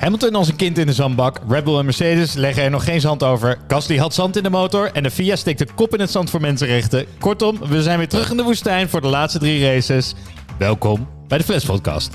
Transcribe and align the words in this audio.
Hamilton 0.00 0.34
als 0.34 0.48
een 0.48 0.56
kind 0.56 0.78
in 0.78 0.86
de 0.86 0.92
zandbak. 0.92 1.40
Red 1.48 1.64
Bull 1.64 1.78
en 1.78 1.84
Mercedes 1.84 2.34
leggen 2.34 2.62
er 2.62 2.70
nog 2.70 2.84
geen 2.84 3.00
zand 3.00 3.22
over. 3.22 3.58
Gasly 3.68 3.96
had 3.96 4.14
zand 4.14 4.36
in 4.36 4.42
de 4.42 4.50
motor. 4.50 4.90
En 4.92 5.02
de 5.02 5.10
FIA 5.10 5.36
steekt 5.36 5.58
de 5.58 5.66
kop 5.74 5.94
in 5.94 6.00
het 6.00 6.10
zand 6.10 6.30
voor 6.30 6.40
mensenrechten. 6.40 7.06
Kortom, 7.18 7.58
we 7.68 7.82
zijn 7.82 7.98
weer 7.98 8.08
terug 8.08 8.30
in 8.30 8.36
de 8.36 8.42
woestijn 8.42 8.88
voor 8.88 9.00
de 9.00 9.06
laatste 9.06 9.38
drie 9.38 9.64
races. 9.64 10.14
Welkom 10.58 11.08
bij 11.28 11.38
de 11.38 11.44
Flash 11.44 11.64
Podcast. 11.64 12.10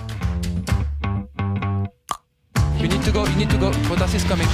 You 2.77 2.87
need 2.87 3.03
to 3.03 3.11
go, 3.11 3.23
you 3.23 3.35
need 3.35 3.49
to 3.49 3.57
go. 3.57 3.71
Bottas 3.87 4.13
is 4.13 4.25
coming. 4.25 4.49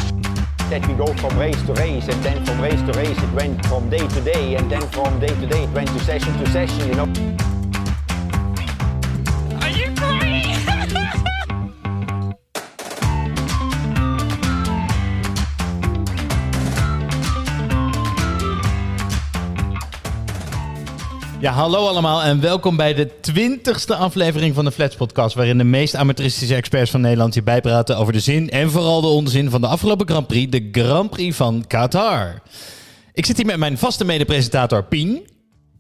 that 0.70 0.88
we 0.88 0.94
go 0.94 1.14
from 1.14 1.38
race 1.38 1.62
to 1.66 1.74
race, 1.74 2.08
and 2.08 2.24
then 2.24 2.46
from 2.46 2.62
race 2.62 2.82
to 2.82 2.92
race 2.94 3.24
it 3.24 3.34
went 3.34 3.66
from 3.66 3.90
day 3.90 4.08
to 4.08 4.22
day, 4.24 4.56
and 4.56 4.70
then 4.70 4.82
from 4.82 5.20
day 5.20 5.28
to 5.28 5.48
day 5.48 5.64
it 5.64 5.74
went 5.74 5.88
to 5.88 6.00
session 6.00 6.38
to 6.38 6.50
session, 6.50 6.88
you 6.88 6.96
know. 6.96 7.51
Ja, 21.42 21.52
hallo 21.52 21.88
allemaal 21.88 22.24
en 22.24 22.40
welkom 22.40 22.76
bij 22.76 22.94
de 22.94 23.20
twintigste 23.22 23.96
aflevering 23.96 24.56
van 24.56 24.66
de 24.66 24.72
Flats 24.72 24.96
Podcast, 24.96 25.36
waarin 25.36 25.58
de 25.58 25.64
meest 25.64 25.96
amateuristische 25.96 26.56
experts 26.56 26.92
van 26.92 27.02
Nederland 27.02 27.34
je 27.34 27.44
bijpraten 27.44 27.98
over 27.98 28.14
de 28.14 28.20
zin 28.20 28.50
en 28.50 28.72
vooral 28.72 29.02
de 29.02 29.08
onzin 29.08 29.50
van 29.50 29.62
de 29.62 29.68
afgelopen 29.68 30.08
Grand 30.08 30.28
Prix, 30.28 30.52
de 30.52 30.70
Grand 30.72 31.10
Prix 31.10 31.36
van 31.36 31.64
Qatar. 31.68 32.42
Ik 33.14 33.26
zit 33.26 33.38
hier 33.38 33.46
met 33.46 33.58
mijn 33.58 33.78
vaste 33.78 34.06
medepresentator 34.06 34.84
Pien. 34.84 35.28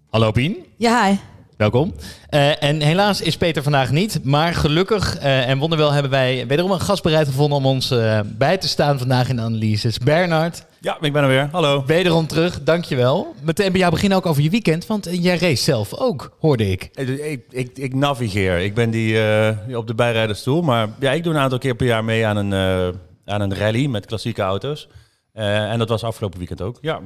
Hallo 0.09 0.31
Pien. 0.31 0.57
Ja, 0.77 1.07
hi. 1.07 1.15
Welkom. 1.61 1.93
Eh, 2.29 2.63
en 2.63 2.81
helaas 2.81 3.21
is 3.21 3.37
Peter 3.37 3.63
vandaag 3.63 3.91
niet, 3.91 4.19
maar 4.23 4.53
gelukkig 4.53 5.17
eh, 5.17 5.49
en 5.49 5.57
wonderwel 5.57 5.91
hebben 5.91 6.11
wij 6.11 6.47
wederom 6.47 6.71
een 6.71 6.79
gast 6.79 7.03
bereid 7.03 7.27
gevonden 7.27 7.57
om 7.57 7.65
ons 7.65 7.91
eh, 7.91 8.19
bij 8.25 8.57
te 8.57 8.67
staan 8.67 8.97
vandaag 8.97 9.29
in 9.29 9.35
de 9.35 9.41
analyses. 9.41 9.97
Bernard, 9.97 10.65
Ja, 10.79 10.97
ik 11.01 11.13
ben 11.13 11.23
er 11.23 11.29
weer. 11.29 11.49
Hallo. 11.51 11.83
wederom 11.85 12.27
terug, 12.27 12.63
dankjewel. 12.63 13.35
Meteen 13.41 13.71
bij 13.71 13.79
jou 13.79 13.91
beginnen 13.91 14.17
ook 14.17 14.25
over 14.25 14.41
je 14.43 14.49
weekend, 14.49 14.87
want 14.87 15.07
jij 15.11 15.37
race 15.37 15.63
zelf 15.63 15.93
ook, 15.93 16.35
hoorde 16.39 16.71
ik. 16.71 16.89
Ik, 16.93 17.07
ik, 17.07 17.43
ik, 17.49 17.77
ik 17.77 17.93
navigeer. 17.93 18.57
Ik 18.59 18.73
ben 18.73 18.89
die, 18.89 19.19
die 19.67 19.77
op 19.77 19.87
de 19.87 19.95
bijrijdersstoel. 19.95 20.61
Maar 20.61 20.89
ja, 20.99 21.11
ik 21.11 21.23
doe 21.23 21.33
een 21.33 21.39
aantal 21.39 21.59
keer 21.59 21.75
per 21.75 21.87
jaar 21.87 22.03
mee 22.03 22.25
aan 22.25 22.37
een, 22.37 22.53
aan 23.25 23.41
een 23.41 23.55
rally 23.55 23.85
met 23.85 24.05
klassieke 24.05 24.41
auto's. 24.41 24.87
En 25.33 25.79
dat 25.79 25.89
was 25.89 26.03
afgelopen 26.03 26.37
weekend 26.37 26.61
ook. 26.61 26.77
Ja, 26.81 27.01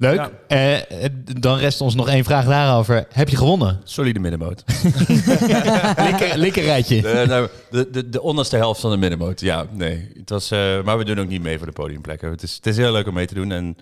Leuk. 0.00 0.16
Ja. 0.16 0.46
Eh, 0.46 1.08
dan 1.40 1.58
rest 1.58 1.80
ons 1.80 1.94
nog 1.94 2.08
één 2.08 2.24
vraag 2.24 2.44
daarover. 2.46 3.06
Heb 3.12 3.28
je 3.28 3.36
gewonnen? 3.36 3.80
solide 3.84 4.20
linker 6.36 6.62
rijtje. 6.62 7.00
de, 7.02 7.24
nou, 7.28 7.48
de, 7.70 7.90
de, 7.90 8.08
de 8.08 8.22
onderste 8.22 8.56
helft 8.56 8.80
van 8.80 8.90
de 8.90 8.96
middenmoot. 8.96 9.40
Ja, 9.40 9.66
nee. 9.72 10.10
Het 10.16 10.30
was, 10.30 10.50
eh, 10.50 10.82
maar 10.82 10.98
we 10.98 11.04
doen 11.04 11.18
ook 11.18 11.28
niet 11.28 11.42
mee 11.42 11.56
voor 11.58 11.66
de 11.66 11.72
podiumplekken. 11.72 12.30
Het 12.30 12.42
is, 12.42 12.54
het 12.54 12.66
is 12.66 12.76
heel 12.76 12.92
leuk 12.92 13.06
om 13.06 13.14
mee 13.14 13.26
te 13.26 13.34
doen. 13.34 13.52
En 13.52 13.76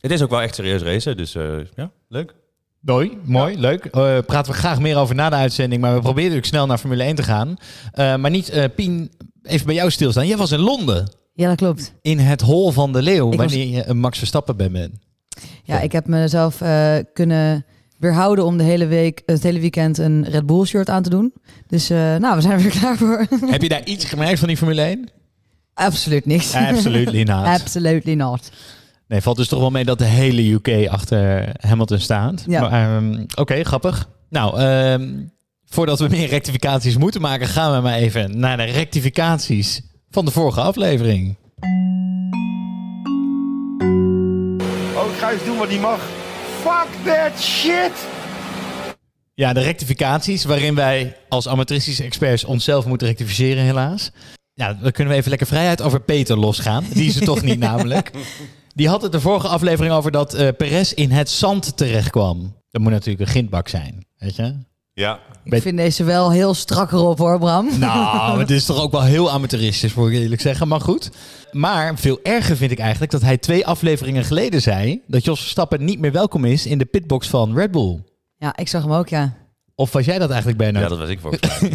het 0.00 0.10
is 0.10 0.22
ook 0.22 0.30
wel 0.30 0.42
echt 0.42 0.54
serieus 0.54 0.82
racen. 0.82 1.16
Dus 1.16 1.34
eh, 1.34 1.44
ja, 1.74 1.90
leuk. 2.08 2.34
Mooi, 2.80 3.18
mooi, 3.24 3.58
leuk. 3.58 3.84
Eh 3.84 4.18
praten 4.26 4.52
we 4.52 4.58
graag 4.58 4.80
meer 4.80 4.96
over 4.96 5.14
na 5.14 5.28
de 5.30 5.36
uitzending. 5.36 5.80
Maar 5.80 5.90
we 5.94 6.00
proberen 6.00 6.22
natuurlijk 6.30 6.54
snel 6.54 6.66
naar 6.66 6.78
Formule 6.78 7.02
1 7.02 7.14
te 7.14 7.22
gaan. 7.22 7.56
Eh, 7.92 8.16
maar 8.16 8.30
niet, 8.30 8.48
eh, 8.48 8.64
Pien, 8.76 9.10
even 9.42 9.66
bij 9.66 9.74
jou 9.74 9.90
stilstaan. 9.90 10.26
Jij 10.26 10.36
was 10.36 10.52
in 10.52 10.60
Londen. 10.60 11.10
Ja, 11.34 11.48
dat 11.48 11.56
klopt. 11.56 11.92
In 12.02 12.18
het 12.18 12.40
hol 12.40 12.70
van 12.70 12.92
de 12.92 13.02
leeuw. 13.02 13.32
Ik 13.32 13.38
was- 13.38 13.52
wanneer 13.52 13.66
je 13.76 13.86
een 13.88 13.98
Max 13.98 14.18
Verstappen 14.18 14.56
bent. 14.72 14.92
Ja, 15.62 15.80
ik 15.80 15.92
heb 15.92 16.06
mezelf 16.06 16.60
eh, 16.60 16.94
kunnen 17.12 17.64
weerhouden 17.98 18.44
om 18.44 18.56
de 18.56 18.64
hele 18.64 18.86
week, 18.86 19.22
het 19.26 19.42
hele 19.42 19.60
weekend 19.60 19.98
een 19.98 20.24
Red 20.28 20.46
Bull 20.46 20.64
shirt 20.64 20.90
aan 20.90 21.02
te 21.02 21.10
doen. 21.10 21.32
Dus 21.66 21.90
eh, 21.90 22.16
nou, 22.16 22.34
we 22.36 22.40
zijn 22.40 22.52
er 22.52 22.62
weer 22.62 22.78
klaar 22.80 22.96
voor. 22.96 23.26
Heb 23.46 23.62
je 23.62 23.68
daar 23.68 23.84
iets 23.84 24.04
gemerkt 24.04 24.38
van 24.38 24.48
die 24.48 24.56
Formule 24.56 24.82
1? 24.82 25.08
Absoluut 25.74 26.26
niks. 26.26 26.54
Absolutely 26.54 27.22
not. 27.32 27.44
Absolutely 27.46 28.14
not. 28.14 28.50
Nee, 29.08 29.20
valt 29.20 29.36
dus 29.36 29.48
toch 29.48 29.60
wel 29.60 29.70
mee 29.70 29.84
dat 29.84 29.98
de 29.98 30.04
hele 30.04 30.52
UK 30.52 30.88
achter 30.88 31.52
Hamilton 31.60 31.98
staat. 31.98 32.44
Ja. 32.46 32.70
Ehm, 32.70 33.24
Oké, 33.34 33.64
grappig. 33.64 34.08
Nou, 34.28 34.58
ehm, 34.58 35.10
voordat 35.64 35.98
we 35.98 36.08
meer 36.08 36.28
rectificaties 36.28 36.96
moeten 36.96 37.20
maken, 37.20 37.46
gaan 37.46 37.74
we 37.74 37.80
maar 37.80 37.94
even 37.94 38.38
naar 38.38 38.56
de 38.56 38.64
rectificaties 38.64 39.82
van 40.10 40.24
de 40.24 40.30
vorige 40.30 40.60
aflevering. 40.60 41.36
Doen 45.40 45.58
wat 45.58 45.68
hij 45.68 45.78
mag. 45.78 46.00
Fuck 46.62 46.88
that 47.04 47.40
shit! 47.40 47.92
Ja, 49.34 49.52
de 49.52 49.60
rectificaties 49.60 50.44
waarin 50.44 50.74
wij 50.74 51.16
als 51.28 51.48
amateuristische 51.48 52.04
experts 52.04 52.44
onszelf 52.44 52.86
moeten 52.86 53.06
rectificeren, 53.06 53.62
helaas. 53.62 54.10
Ja, 54.54 54.72
dan 54.72 54.92
kunnen 54.92 55.12
we 55.12 55.18
even 55.18 55.30
lekker 55.30 55.46
vrijheid 55.46 55.82
over 55.82 56.00
Peter 56.00 56.38
losgaan. 56.38 56.84
Die 56.92 57.08
is 57.08 57.16
er 57.16 57.24
toch 57.24 57.42
niet 57.42 57.58
namelijk. 57.70 58.10
Die 58.74 58.88
had 58.88 59.02
het 59.02 59.12
de 59.12 59.20
vorige 59.20 59.48
aflevering 59.48 59.94
over 59.94 60.10
dat 60.10 60.34
eh 60.34 60.48
Perez 60.56 60.92
in 60.92 61.10
het 61.10 61.30
zand 61.30 61.76
terecht 61.76 62.10
kwam. 62.10 62.56
Dat 62.70 62.82
moet 62.82 62.90
natuurlijk 62.92 63.20
een 63.20 63.34
gindbak 63.34 63.68
zijn, 63.68 64.06
weet 64.16 64.36
je? 64.36 64.54
Ja. 64.94 65.18
Ik 65.44 65.62
vind 65.62 65.76
deze 65.76 66.04
wel 66.04 66.30
heel 66.30 66.54
strak 66.54 66.92
erop 66.92 67.18
hoor, 67.18 67.38
Bram. 67.38 67.78
Nou, 67.78 68.38
het 68.38 68.50
is 68.50 68.64
toch 68.64 68.82
ook 68.82 68.92
wel 68.92 69.02
heel 69.02 69.30
amateuristisch, 69.30 69.94
moet 69.94 70.10
ik 70.10 70.14
eerlijk 70.14 70.40
zeggen. 70.40 70.68
Maar 70.68 70.80
goed. 70.80 71.10
Maar 71.52 71.98
veel 71.98 72.18
erger 72.22 72.56
vind 72.56 72.70
ik 72.70 72.78
eigenlijk 72.78 73.12
dat 73.12 73.22
hij 73.22 73.38
twee 73.38 73.66
afleveringen 73.66 74.24
geleden 74.24 74.62
zei... 74.62 75.02
dat 75.06 75.24
Jos 75.24 75.40
Verstappen 75.40 75.84
niet 75.84 75.98
meer 75.98 76.12
welkom 76.12 76.44
is 76.44 76.66
in 76.66 76.78
de 76.78 76.84
pitbox 76.84 77.28
van 77.28 77.54
Red 77.56 77.70
Bull. 77.70 78.02
Ja, 78.36 78.56
ik 78.56 78.68
zag 78.68 78.82
hem 78.82 78.92
ook, 78.92 79.08
ja. 79.08 79.32
Of 79.74 79.92
was 79.92 80.04
jij 80.04 80.18
dat 80.18 80.28
eigenlijk 80.28 80.58
bijna? 80.58 80.80
ja, 80.80 80.88
dat 80.88 80.98
was 80.98 81.08
ik 81.08 81.20
volgens 81.20 81.60
mij. 81.60 81.70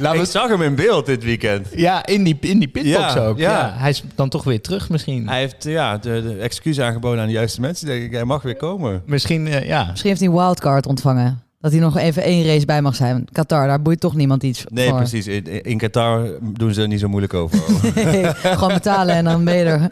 We 0.12 0.18
ik 0.18 0.24
zag 0.24 0.48
hem 0.48 0.62
in 0.62 0.74
beeld 0.74 1.06
dit 1.06 1.24
weekend. 1.24 1.68
Ja, 1.74 2.06
in 2.06 2.24
die, 2.24 2.36
in 2.40 2.58
die 2.58 2.68
pitbox 2.68 3.14
Ja, 3.14 3.24
ook. 3.24 3.38
Ja. 3.38 3.50
ja. 3.50 3.74
hij 3.76 3.90
is 3.90 4.02
dan 4.14 4.28
toch 4.28 4.44
weer 4.44 4.60
terug 4.60 4.88
misschien. 4.88 5.28
Hij 5.28 5.38
heeft 5.38 5.64
ja, 5.64 5.98
de, 5.98 6.22
de 6.22 6.36
excuus 6.36 6.80
aangeboden 6.80 7.20
aan 7.20 7.26
de 7.26 7.32
juiste 7.32 7.60
mensen. 7.60 7.86
Denk 7.86 8.02
ik, 8.02 8.12
hij 8.12 8.24
mag 8.24 8.42
weer 8.42 8.56
komen. 8.56 9.02
Misschien, 9.06 9.46
eh, 9.46 9.66
ja. 9.66 9.86
Misschien 9.90 10.08
heeft 10.08 10.20
hij 10.22 10.30
een 10.30 10.36
wildcard 10.36 10.86
ontvangen. 10.86 11.43
Dat 11.64 11.72
hij 11.72 11.80
nog 11.82 11.96
even 11.96 12.22
één 12.22 12.44
race 12.46 12.64
bij 12.66 12.82
mag 12.82 12.94
zijn. 12.96 13.26
Qatar, 13.32 13.66
daar 13.66 13.82
boeit 13.82 14.00
toch 14.00 14.14
niemand 14.14 14.42
iets 14.42 14.64
Nee, 14.68 14.88
voor. 14.88 14.96
precies. 14.96 15.26
In, 15.26 15.62
in 15.64 15.78
Qatar 15.78 16.26
doen 16.58 16.74
ze 16.74 16.82
er 16.82 16.88
niet 16.88 17.00
zo 17.00 17.08
moeilijk 17.08 17.34
over. 17.34 17.58
Nee, 18.04 18.24
gewoon 18.34 18.72
betalen 18.72 19.14
en 19.14 19.24
dan 19.24 19.44
ben 19.44 19.56
je 19.56 19.64
er. 19.64 19.90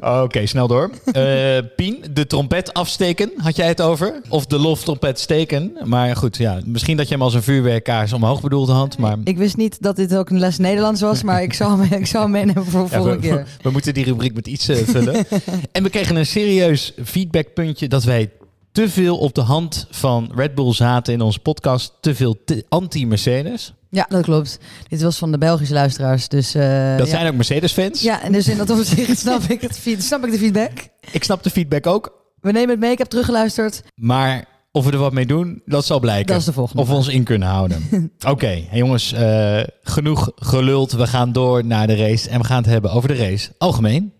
Oké, 0.22 0.46
snel 0.46 0.66
door. 0.66 0.90
Eh, 1.12 1.58
Pien, 1.76 2.04
de 2.12 2.26
trompet 2.26 2.72
afsteken, 2.74 3.30
had 3.36 3.56
jij 3.56 3.66
het 3.68 3.80
over? 3.80 4.20
Of 4.28 4.46
de 4.46 4.58
loftrompet 4.58 5.18
steken. 5.20 5.72
Maar 5.84 6.16
goed, 6.16 6.36
ja, 6.36 6.60
misschien 6.64 6.96
dat 6.96 7.08
je 7.08 7.14
hem 7.14 7.22
als 7.22 7.34
een 7.34 7.42
vuurwerkkaars 7.42 8.12
omhoog 8.12 8.40
bedoelde 8.40 8.72
had. 8.72 8.98
Maar 8.98 9.16
Ik 9.24 9.36
wist 9.38 9.56
niet 9.56 9.82
dat 9.82 9.96
dit 9.96 10.16
ook 10.16 10.30
een 10.30 10.38
les 10.38 10.58
Nederlands 10.58 11.00
was, 11.00 11.22
maar 11.22 11.42
ik 11.42 11.52
zou 11.52 11.80
hem, 11.82 11.98
ik 12.00 12.06
zou 12.06 12.22
hem 12.22 12.32
meenemen 12.32 12.64
voor 12.64 12.84
de 12.84 12.90
Ja, 12.90 12.96
volgende 12.96 13.20
we, 13.28 13.34
keer. 13.34 13.46
we 13.62 13.70
moeten 13.70 13.94
die 13.94 14.04
rubriek 14.04 14.34
met 14.34 14.46
iets 14.46 14.68
eh, 14.68 14.76
vullen. 14.76 15.26
en 15.72 15.82
we 15.82 15.90
kregen 15.90 16.16
een 16.16 16.26
serieus 16.26 16.92
feedbackpuntje 17.04 17.88
dat 17.88 18.04
wij 18.04 18.30
te 18.72 18.88
veel 18.88 19.18
op 19.18 19.34
de 19.34 19.40
hand 19.40 19.86
van 19.90 20.30
Red 20.34 20.54
Bull 20.54 20.72
zaten 20.72 21.12
in 21.12 21.20
onze 21.20 21.38
podcast. 21.38 21.92
Te 22.00 22.14
veel 22.14 22.36
anti-Mercedes. 22.68 23.74
Ja, 23.90 24.06
dat 24.08 24.22
klopt. 24.22 24.58
Dit 24.88 25.02
was 25.02 25.18
van 25.18 25.32
de 25.32 25.38
Belgische 25.38 25.74
luisteraars, 25.74 26.28
dus... 26.28 26.54
eh, 26.54 26.96
Dat 26.96 27.06
ja. 27.06 27.12
zijn 27.12 27.26
ook 27.28 27.34
Mercedes-fans. 27.34 28.00
Ja, 28.02 28.22
en 28.22 28.32
dus 28.32 28.48
in 28.48 28.56
dat 28.56 28.70
opzicht 28.70 29.18
snap 29.26 29.42
ik, 29.42 29.60
het, 29.60 29.80
snap 29.98 30.24
ik 30.24 30.30
de 30.30 30.38
feedback. 30.38 30.70
Ik 31.10 31.24
snap 31.24 31.42
de 31.42 31.50
feedback 31.50 31.86
ook. 31.86 32.12
We 32.40 32.52
nemen 32.52 32.70
het 32.70 32.78
mee, 32.78 32.90
ik 32.90 32.98
heb 32.98 33.08
teruggeluisterd. 33.08 33.82
Maar 33.94 34.44
of 34.72 34.84
we 34.84 34.92
er 34.92 34.98
wat 34.98 35.12
mee 35.12 35.26
doen, 35.26 35.62
dat 35.64 35.84
zal 35.84 36.00
blijken. 36.00 36.26
Dat 36.26 36.36
is 36.38 36.44
de 36.44 36.52
volgende 36.52 36.82
Of 36.82 36.88
we 36.88 36.94
ons 36.94 37.08
in 37.08 37.24
kunnen 37.24 37.48
houden. 37.48 37.82
Oké, 38.28 38.46
hey 38.68 38.78
jongens, 38.78 39.12
eh, 39.12 39.60
genoeg 39.82 40.30
geluld. 40.36 40.92
We 40.92 41.06
gaan 41.06 41.32
door 41.32 41.64
naar 41.64 41.86
de 41.86 41.96
race. 41.96 42.28
En 42.28 42.40
we 42.40 42.46
gaan 42.46 42.62
het 42.62 42.66
hebben 42.70 42.90
over 42.92 43.08
de 43.08 43.16
race 43.16 43.52
algemeen. 43.58 44.12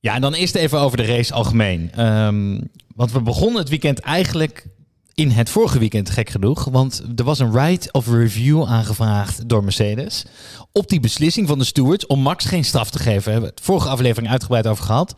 Ja, 0.00 0.14
en 0.14 0.20
dan 0.20 0.34
eerst 0.34 0.54
even 0.54 0.78
over 0.78 0.96
de 0.96 1.04
race 1.04 1.34
algemeen. 1.34 1.92
Ehm, 1.92 2.60
want 2.94 3.12
we 3.12 3.20
begonnen 3.20 3.60
het 3.60 3.68
weekend 3.68 3.98
eigenlijk 3.98 4.66
in 5.14 5.30
het 5.30 5.50
vorige 5.50 5.78
weekend, 5.78 6.10
gek 6.10 6.30
genoeg. 6.30 6.64
Want 6.64 7.02
er 7.16 7.24
was 7.24 7.38
een 7.38 7.52
right 7.52 7.92
of 7.92 8.06
review 8.06 8.64
aangevraagd 8.64 9.48
door 9.48 9.64
Mercedes. 9.64 10.24
Op 10.72 10.88
die 10.88 11.00
beslissing 11.00 11.48
van 11.48 11.58
de 11.58 11.64
stewards 11.64 12.06
om 12.06 12.20
Max 12.20 12.44
geen 12.44 12.64
straf 12.64 12.90
te 12.90 12.98
geven. 12.98 13.40
We 13.40 13.46
het 13.46 13.60
vorige 13.62 13.88
aflevering 13.88 14.32
uitgebreid 14.32 14.66
over 14.66 14.84
gehad. 14.84 15.14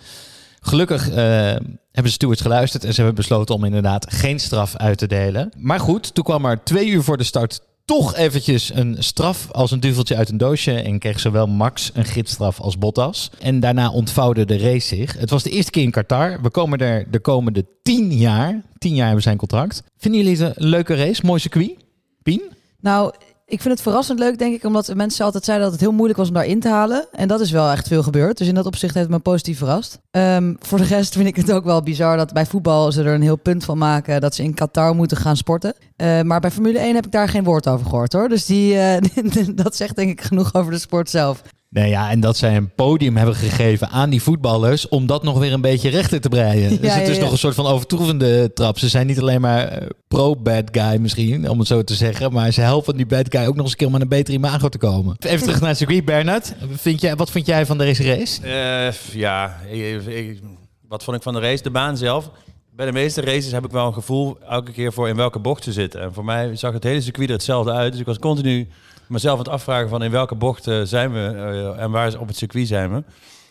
Gelukkig 0.60 1.08
eh, 1.08 1.16
hebben 1.16 1.70
de 1.92 2.08
stewards 2.10 2.40
geluisterd 2.40 2.84
en 2.84 2.90
ze 2.90 2.96
hebben 2.96 3.14
besloten 3.14 3.54
om 3.54 3.64
inderdaad 3.64 4.12
geen 4.12 4.40
straf 4.40 4.76
uit 4.76 4.98
te 4.98 5.06
delen. 5.06 5.52
Maar 5.58 5.80
goed, 5.80 6.14
toen 6.14 6.24
kwam 6.24 6.44
er 6.44 6.64
twee 6.64 6.88
uur 6.88 7.02
voor 7.02 7.16
de 7.16 7.24
start 7.24 7.60
toch 7.84 8.16
eventjes 8.16 8.74
een 8.74 8.96
straf 8.98 9.50
als 9.50 9.70
een 9.70 9.80
duveltje 9.80 10.16
uit 10.16 10.28
een 10.28 10.36
doosje. 10.36 10.72
En 10.72 10.98
kreeg 10.98 11.20
zowel 11.20 11.46
Max 11.46 11.90
een 11.94 12.04
gidsstraf 12.04 12.60
als 12.60 12.78
Bottas. 12.78 13.30
En 13.40 13.60
daarna 13.60 13.90
ontvouwde 13.90 14.44
de 14.44 14.58
race 14.58 14.96
zich. 14.96 15.18
Het 15.18 15.30
was 15.30 15.42
de 15.42 15.50
eerste 15.50 15.70
keer 15.70 15.82
in 15.82 15.90
Qatar. 15.90 16.42
We 16.42 16.50
komen 16.50 16.78
er 16.78 17.10
de 17.10 17.20
komende 17.20 17.66
tien 17.82 18.12
jaar. 18.12 18.62
Tien 18.78 18.94
jaar 18.94 19.06
hebben 19.06 19.16
we 19.16 19.22
zijn 19.22 19.36
contract. 19.36 19.82
Vinden 19.96 20.22
jullie 20.22 20.42
het 20.42 20.56
een 20.56 20.66
leuke 20.66 20.94
race? 20.94 21.26
Mooi 21.26 21.40
circuit? 21.40 21.76
Pien? 22.22 22.42
Nou, 22.80 23.12
ik 23.52 23.60
vind 23.60 23.74
het 23.74 23.82
verrassend 23.82 24.18
leuk, 24.18 24.38
denk 24.38 24.54
ik, 24.54 24.64
omdat 24.64 24.94
mensen 24.94 25.24
altijd 25.24 25.44
zeiden 25.44 25.66
dat 25.66 25.74
het 25.74 25.84
heel 25.84 25.96
moeilijk 25.96 26.18
was 26.18 26.28
om 26.28 26.34
daarin 26.34 26.60
te 26.60 26.68
halen. 26.68 27.06
En 27.12 27.28
dat 27.28 27.40
is 27.40 27.50
wel 27.50 27.70
echt 27.70 27.88
veel 27.88 28.02
gebeurd. 28.02 28.38
Dus 28.38 28.48
in 28.48 28.54
dat 28.54 28.66
opzicht 28.66 28.94
heeft 28.94 29.06
het 29.06 29.16
me 29.16 29.22
positief 29.22 29.58
verrast. 29.58 29.98
Ehm, 30.10 30.54
voor 30.58 30.78
de 30.78 30.84
rest 30.84 31.14
vind 31.14 31.26
ik 31.26 31.36
het 31.36 31.52
ook 31.52 31.64
wel 31.64 31.82
bizar 31.82 32.16
dat 32.16 32.32
bij 32.32 32.46
voetbal 32.46 32.92
ze 32.92 33.02
er 33.02 33.14
een 33.14 33.22
heel 33.22 33.36
punt 33.36 33.64
van 33.64 33.78
maken 33.78 34.20
dat 34.20 34.34
ze 34.34 34.42
in 34.42 34.54
Qatar 34.54 34.94
moeten 34.94 35.16
gaan 35.16 35.36
sporten. 35.36 35.74
Eh, 35.96 36.20
maar 36.20 36.40
bij 36.40 36.50
Formule 36.50 36.78
1 36.78 36.94
heb 36.94 37.06
ik 37.06 37.12
daar 37.12 37.28
geen 37.28 37.44
woord 37.44 37.68
over 37.68 37.86
gehoord 37.86 38.12
hoor. 38.12 38.28
Dus 38.28 38.46
die, 38.46 38.78
eh, 38.78 39.46
dat 39.64 39.76
zegt 39.76 39.96
denk 39.96 40.10
ik 40.10 40.20
genoeg 40.20 40.54
over 40.54 40.72
de 40.72 40.78
sport 40.78 41.10
zelf. 41.10 41.42
Nee, 41.74 41.88
ja, 41.88 42.10
en 42.10 42.20
dat 42.20 42.36
zij 42.36 42.56
een 42.56 42.74
podium 42.74 43.16
hebben 43.16 43.34
gegeven 43.34 43.88
aan 43.88 44.10
die 44.10 44.22
voetballers 44.22 44.88
om 44.88 45.06
dat 45.06 45.22
nog 45.22 45.38
weer 45.38 45.52
een 45.52 45.60
beetje 45.60 45.88
rechter 45.88 46.20
te 46.20 46.28
breien. 46.28 46.68
dus 46.68 46.78
Ja, 46.80 46.94
het 46.94 47.04
ja, 47.06 47.10
is 47.10 47.16
ja. 47.16 47.22
nog 47.22 47.32
een 47.32 47.38
soort 47.38 47.54
van 47.54 47.66
overtroevende 47.66 48.52
trap. 48.52 48.78
Ze 48.78 48.88
zijn 48.88 49.06
niet 49.06 49.20
alleen 49.20 49.40
maar 49.40 49.64
eh, 49.68 49.86
pro-bad 50.08 50.64
guy 50.72 50.96
misschien, 51.00 51.48
om 51.50 51.58
het 51.58 51.68
zo 51.68 51.82
te 51.82 51.94
zeggen, 51.94 52.32
maar 52.32 52.52
ze 52.52 52.60
helpen 52.60 52.96
die 52.96 53.06
bad 53.06 53.26
guy 53.28 53.46
ook 53.46 53.54
nog 53.54 53.62
eens 53.62 53.70
een 53.70 53.76
keer 53.78 53.86
om 53.86 53.94
aan 53.94 54.00
een 54.00 54.08
betere 54.08 54.36
imago 54.36 54.68
te 54.68 54.78
komen. 54.78 55.16
Even 55.18 55.42
terug 55.42 55.60
naar 55.60 55.68
het 55.68 55.78
circuit, 55.78 56.04
Bernard. 56.04 56.54
Vind 56.70 57.00
jij, 57.00 57.16
wat 57.16 57.30
vind 57.30 57.46
jij 57.46 57.66
van 57.66 57.78
deze 57.78 58.02
race? 58.04 58.42
Eh, 58.42 58.92
ja, 59.14 59.56
ik- 59.70 60.06
ik- 60.06 60.40
wat 60.88 61.04
vond 61.04 61.16
ik 61.16 61.22
van 61.22 61.34
de 61.34 61.40
race? 61.40 61.62
De 61.62 61.70
baan 61.70 61.96
zelf. 61.96 62.30
Bij 62.76 62.86
de 62.86 62.92
meeste 62.92 63.20
races 63.20 63.52
heb 63.52 63.64
ik 63.64 63.70
wel 63.70 63.86
een 63.86 63.94
gevoel 63.94 64.36
elke 64.48 64.72
keer 64.72 64.92
voor 64.92 65.08
in 65.08 65.16
welke 65.16 65.38
bocht 65.38 65.64
ze 65.64 65.72
zitten. 65.72 66.00
En 66.00 66.12
voor 66.12 66.24
mij 66.24 66.56
zag 66.56 66.72
het 66.72 66.84
hele 66.84 67.00
circuit 67.00 67.28
er 67.28 67.34
hetzelfde 67.34 67.72
uit. 67.72 67.90
Dus 67.92 68.00
ik 68.00 68.06
was 68.06 68.18
continu 68.18 68.68
mezelf 69.12 69.38
aan 69.38 69.44
het 69.44 69.52
afvragen 69.52 69.88
van 69.88 70.02
in 70.02 70.10
welke 70.10 70.34
bocht 70.34 70.64
zijn 70.82 71.12
we 71.12 71.20
eh, 71.36 71.82
en 71.82 71.90
waar 71.90 72.18
op 72.18 72.26
het 72.28 72.36
circuit 72.36 72.66
zijn 72.66 72.94
we. 72.94 73.02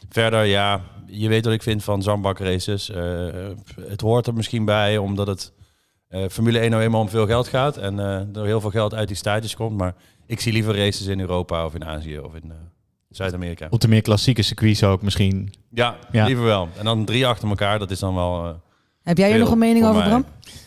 Verder, 0.10 0.44
ja, 0.46 0.82
je 1.06 1.28
weet 1.30 1.46
wat 1.46 1.54
ik 1.54 1.62
vind 1.64 1.84
van 1.84 2.02
zandbakraces. 2.04 2.90
Eh, 2.90 3.04
het 3.82 4.02
hoort 4.02 4.28
er 4.28 4.34
misschien 4.34 4.66
bij, 4.66 4.98
omdat 4.98 5.28
het 5.28 5.52
eh, 6.08 6.24
Formule 6.30 6.60
1 6.60 6.70
nou 6.72 6.84
eenmaal 6.84 7.02
om 7.02 7.10
veel 7.10 7.26
geld 7.26 7.48
gaat. 7.48 7.78
En 7.78 8.00
eh, 8.00 8.36
er 8.36 8.46
heel 8.46 8.62
veel 8.62 8.70
geld 8.70 8.94
uit 8.94 9.08
die 9.08 9.18
stages 9.18 9.56
komt. 9.56 9.78
Maar 9.78 9.94
ik 10.26 10.40
zie 10.40 10.54
liever 10.54 10.76
races 10.78 11.06
in 11.08 11.20
Europa 11.20 11.66
of 11.66 11.74
in 11.76 11.86
Azië 11.86 12.20
of 12.20 12.34
in 12.36 12.52
eh, 12.52 12.56
Zuid-Amerika. 13.10 13.68
Op 13.70 13.80
de 13.82 13.88
meer 13.88 14.02
klassieke 14.02 14.42
circuits 14.42 14.84
ook 14.84 15.02
misschien. 15.02 15.54
Ja, 15.70 15.96
Ja. 16.12 16.26
liever 16.26 16.44
wel. 16.46 16.70
En 16.78 16.86
dan 16.86 17.06
drie 17.06 17.28
achter 17.28 17.50
elkaar, 17.50 17.80
dat 17.80 17.92
is 17.92 18.00
dan 18.00 18.16
wel... 18.16 18.46
eh, 18.46 18.52
Heb 19.04 19.18
jij 19.18 19.30
hier 19.30 19.40
nog 19.40 19.52
een 19.52 19.58
mening 19.58 19.86
over, 19.86 19.98
mij. 20.00 20.08
Bram? 20.10 20.26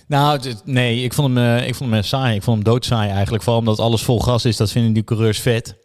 Nou, 0.08 0.40
het- 0.48 0.62
nee, 0.64 1.02
ik 1.02 1.12
vond, 1.12 1.34
hem, 1.36 1.58
eh, 1.58 1.66
ik 1.68 1.74
vond 1.74 1.90
hem 1.90 1.98
eh, 1.98 2.04
saai. 2.06 2.34
Ik 2.36 2.42
vond 2.42 2.56
hem 2.56 2.64
doodsaai 2.72 3.10
eigenlijk. 3.10 3.42
Vooral 3.42 3.60
omdat 3.60 3.78
alles 3.78 4.02
vol 4.02 4.20
gas 4.20 4.44
is. 4.44 4.56
Dat 4.56 4.70
vinden 4.70 4.92
die 4.92 5.04
coureurs 5.04 5.40
vet. 5.40 5.76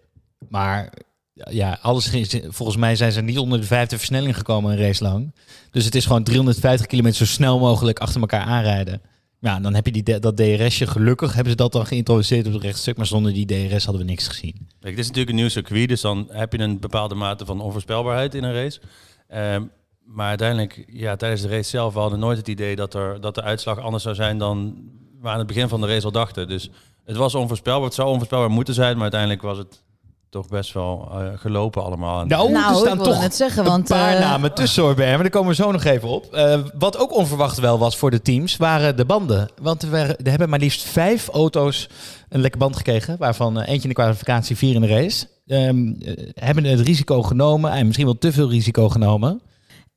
Maar 0.49 0.93
ja, 1.33 1.77
alles 1.81 2.13
is, 2.13 2.39
volgens 2.47 2.77
mij 2.77 2.95
zijn 2.95 3.11
ze 3.11 3.21
niet 3.21 3.37
onder 3.37 3.59
de 3.59 3.65
vijfde 3.65 3.97
versnelling 3.97 4.37
gekomen 4.37 4.71
een 4.71 4.77
race 4.77 5.03
lang. 5.03 5.35
Dus 5.71 5.85
het 5.85 5.95
is 5.95 6.05
gewoon 6.05 6.23
350 6.23 6.87
kilometer 6.87 7.17
zo 7.17 7.25
snel 7.25 7.59
mogelijk 7.59 7.99
achter 7.99 8.21
elkaar 8.21 8.45
aanrijden. 8.45 9.01
Ja, 9.39 9.59
dan 9.59 9.73
heb 9.73 9.85
je 9.85 9.91
die, 9.91 10.19
dat 10.19 10.37
DRSje. 10.37 10.87
Gelukkig 10.87 11.33
hebben 11.33 11.51
ze 11.51 11.57
dat 11.57 11.71
dan 11.71 11.85
geïntroduceerd 11.85 12.47
op 12.47 12.53
het 12.53 12.61
rechtstuk. 12.61 12.97
Maar 12.97 13.05
zonder 13.05 13.33
die 13.33 13.45
DRS 13.45 13.83
hadden 13.85 14.05
we 14.05 14.09
niks 14.11 14.27
gezien. 14.27 14.67
Dit 14.79 14.97
is 14.97 15.05
natuurlijk 15.07 15.29
een 15.29 15.35
nieuw 15.35 15.49
circuit, 15.49 15.87
dus 15.87 16.01
dan 16.01 16.27
heb 16.31 16.51
je 16.53 16.59
een 16.59 16.79
bepaalde 16.79 17.15
mate 17.15 17.45
van 17.45 17.61
onvoorspelbaarheid 17.61 18.35
in 18.35 18.43
een 18.43 18.53
race. 18.53 18.79
Ehm, 19.27 19.63
maar 20.11 20.27
uiteindelijk, 20.27 20.85
ja, 20.87 21.15
tijdens 21.15 21.41
de 21.41 21.47
race 21.47 21.69
zelf, 21.69 21.93
we 21.93 21.99
hadden 21.99 22.19
nooit 22.19 22.37
het 22.37 22.47
idee 22.47 22.75
dat, 22.75 22.93
er, 22.93 23.21
dat 23.21 23.35
de 23.35 23.41
uitslag 23.41 23.79
anders 23.79 24.03
zou 24.03 24.15
zijn 24.15 24.37
dan 24.37 24.75
we 25.21 25.29
aan 25.29 25.37
het 25.37 25.47
begin 25.47 25.67
van 25.67 25.81
de 25.81 25.87
race 25.87 26.05
al 26.05 26.11
dachten. 26.11 26.47
Dus 26.47 26.69
het 27.05 27.17
was 27.17 27.35
onvoorspelbaar, 27.35 27.85
het 27.85 27.93
zou 27.93 28.09
onvoorspelbaar 28.09 28.49
moeten 28.49 28.73
zijn, 28.73 28.93
maar 28.93 29.01
uiteindelijk 29.01 29.41
was 29.41 29.57
het 29.57 29.83
toch 30.29 30.47
best 30.47 30.73
wel 30.73 31.09
eh, 31.11 31.27
gelopen 31.35 31.83
allemaal. 31.83 32.25
Nou, 32.25 32.51
Nou, 32.51 32.65
er 32.65 32.79
ik 32.79 32.85
staan 32.85 32.97
toch 32.97 33.21
net 33.21 33.35
zeggen, 33.35 33.63
een 33.63 33.69
want, 33.69 33.87
paar 33.87 34.13
eh, 34.13 34.19
namen 34.19 34.53
tussen 34.53 34.83
hoor, 34.83 34.95
Ber, 34.95 35.07
maar 35.07 35.17
daar 35.17 35.29
komen 35.29 35.49
we 35.49 35.55
zo 35.55 35.71
nog 35.71 35.83
even 35.83 36.09
op. 36.09 36.33
Eh, 36.33 36.59
wat 36.77 36.97
ook 36.97 37.15
onverwacht 37.15 37.59
wel 37.59 37.79
was 37.79 37.97
voor 37.97 38.11
de 38.11 38.21
teams, 38.21 38.57
waren 38.57 38.97
de 38.97 39.05
banden. 39.05 39.49
Want 39.61 39.81
er, 39.81 39.89
waren, 39.89 40.17
er 40.17 40.29
hebben 40.29 40.49
maar 40.49 40.59
liefst 40.59 40.83
vijf 40.83 41.27
auto's 41.27 41.89
een 42.29 42.41
lekke 42.41 42.57
band 42.57 42.75
gekregen, 42.75 43.17
waarvan 43.17 43.59
eentje 43.59 43.81
in 43.81 43.89
de 43.89 44.01
kwalificatie, 44.01 44.57
vier 44.57 44.75
in 44.75 44.81
de 44.81 44.87
race. 44.87 45.27
Ehm, 45.47 45.93
eh, 46.01 46.29
hebben 46.33 46.63
het 46.63 46.79
risico 46.79 47.21
genomen, 47.21 47.71
en 47.71 47.85
misschien 47.85 48.05
wel 48.05 48.17
te 48.17 48.31
veel 48.31 48.49
risico 48.49 48.89
genomen. 48.89 49.41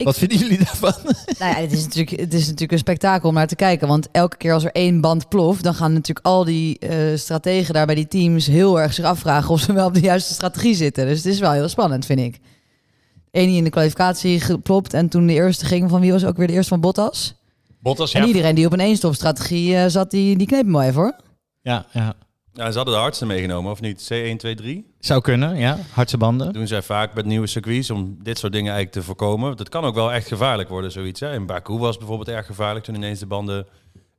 Ik- 0.02 0.08
Wat 0.08 0.18
vinden 0.18 0.38
jullie 0.38 0.58
daarvan? 0.58 0.92
Nou 1.38 1.54
ja, 1.54 1.60
het 1.60 1.72
is, 1.72 1.84
natuurlijk, 1.84 2.20
het 2.20 2.34
is 2.34 2.40
natuurlijk 2.44 2.72
een 2.72 2.78
spektakel 2.78 3.28
om 3.28 3.34
naar 3.34 3.46
te 3.46 3.56
kijken. 3.56 3.88
Want 3.88 4.08
elke 4.12 4.36
keer 4.36 4.52
als 4.52 4.64
er 4.64 4.72
één 4.72 5.00
band 5.00 5.28
ploft, 5.28 5.62
dan 5.64 5.74
gaan 5.74 5.92
natuurlijk 5.92 6.26
al 6.26 6.44
die 6.44 6.78
eh, 6.78 7.16
strategen 7.18 7.74
daar 7.74 7.86
bij 7.86 7.94
die 7.94 8.08
teams 8.08 8.46
heel 8.46 8.80
erg 8.80 8.92
zich 8.94 9.04
afvragen 9.04 9.50
of 9.50 9.60
ze 9.60 9.72
wel 9.72 9.86
op 9.86 9.94
de 9.94 10.00
juiste 10.00 10.32
strategie 10.32 10.74
zitten. 10.74 11.06
Dus 11.06 11.16
het 11.16 11.26
is 11.26 11.38
wel 11.38 11.52
heel 11.52 11.68
spannend, 11.68 12.06
vind 12.06 12.20
ik. 12.20 12.38
Eén 13.30 13.46
die 13.46 13.56
in 13.56 13.64
de 13.64 13.70
kwalificatie 13.70 14.40
geplopt 14.40 14.94
en 14.94 15.08
toen 15.08 15.26
de 15.26 15.32
eerste 15.32 15.64
ging 15.66 15.90
van 15.90 16.00
wie 16.00 16.12
was 16.12 16.24
ook 16.24 16.36
weer 16.36 16.46
de 16.46 16.52
eerste 16.52 16.68
van 16.68 16.80
Bottas. 16.80 17.34
Bottas, 17.80 18.12
En 18.12 18.26
iedereen 18.26 18.54
die 18.54 18.66
op 18.66 18.72
een 18.72 18.80
eenstopstrategie 18.80 19.76
eh, 19.76 19.84
zat, 19.88 20.10
die, 20.10 20.36
die 20.36 20.46
kneep 20.46 20.62
hem 20.62 20.72
wel 20.72 20.82
even 20.82 21.00
hoor. 21.00 21.16
Ja, 21.62 21.86
ja. 21.92 22.14
Ja, 22.54 22.70
ze 22.70 22.76
hadden 22.76 22.94
de 22.94 23.00
hardste 23.00 23.26
meegenomen, 23.26 23.70
of 23.70 23.80
niet? 23.80 24.12
C1, 24.12 24.36
2, 24.36 24.54
3? 24.54 24.86
Zou 24.98 25.20
kunnen, 25.20 25.56
ja. 25.56 25.78
Hardse 25.92 26.16
banden. 26.16 26.52
doen 26.52 26.66
zij 26.66 26.82
vaak 26.82 27.14
met 27.14 27.24
nieuwe 27.24 27.46
circuits 27.46 27.90
om 27.90 28.16
dit 28.22 28.38
soort 28.38 28.52
dingen 28.52 28.72
eigenlijk 28.72 29.04
te 29.04 29.06
voorkomen. 29.06 29.56
Dat 29.56 29.68
kan 29.68 29.84
ook 29.84 29.94
wel 29.94 30.12
echt 30.12 30.26
gevaarlijk 30.28 30.68
worden, 30.68 30.92
zoiets. 30.92 31.20
Hè? 31.20 31.34
In 31.34 31.46
Baku 31.46 31.78
was 31.78 31.98
bijvoorbeeld 31.98 32.28
erg 32.28 32.46
gevaarlijk 32.46 32.84
toen 32.84 32.94
ineens 32.94 33.18
de 33.18 33.26
banden 33.26 33.66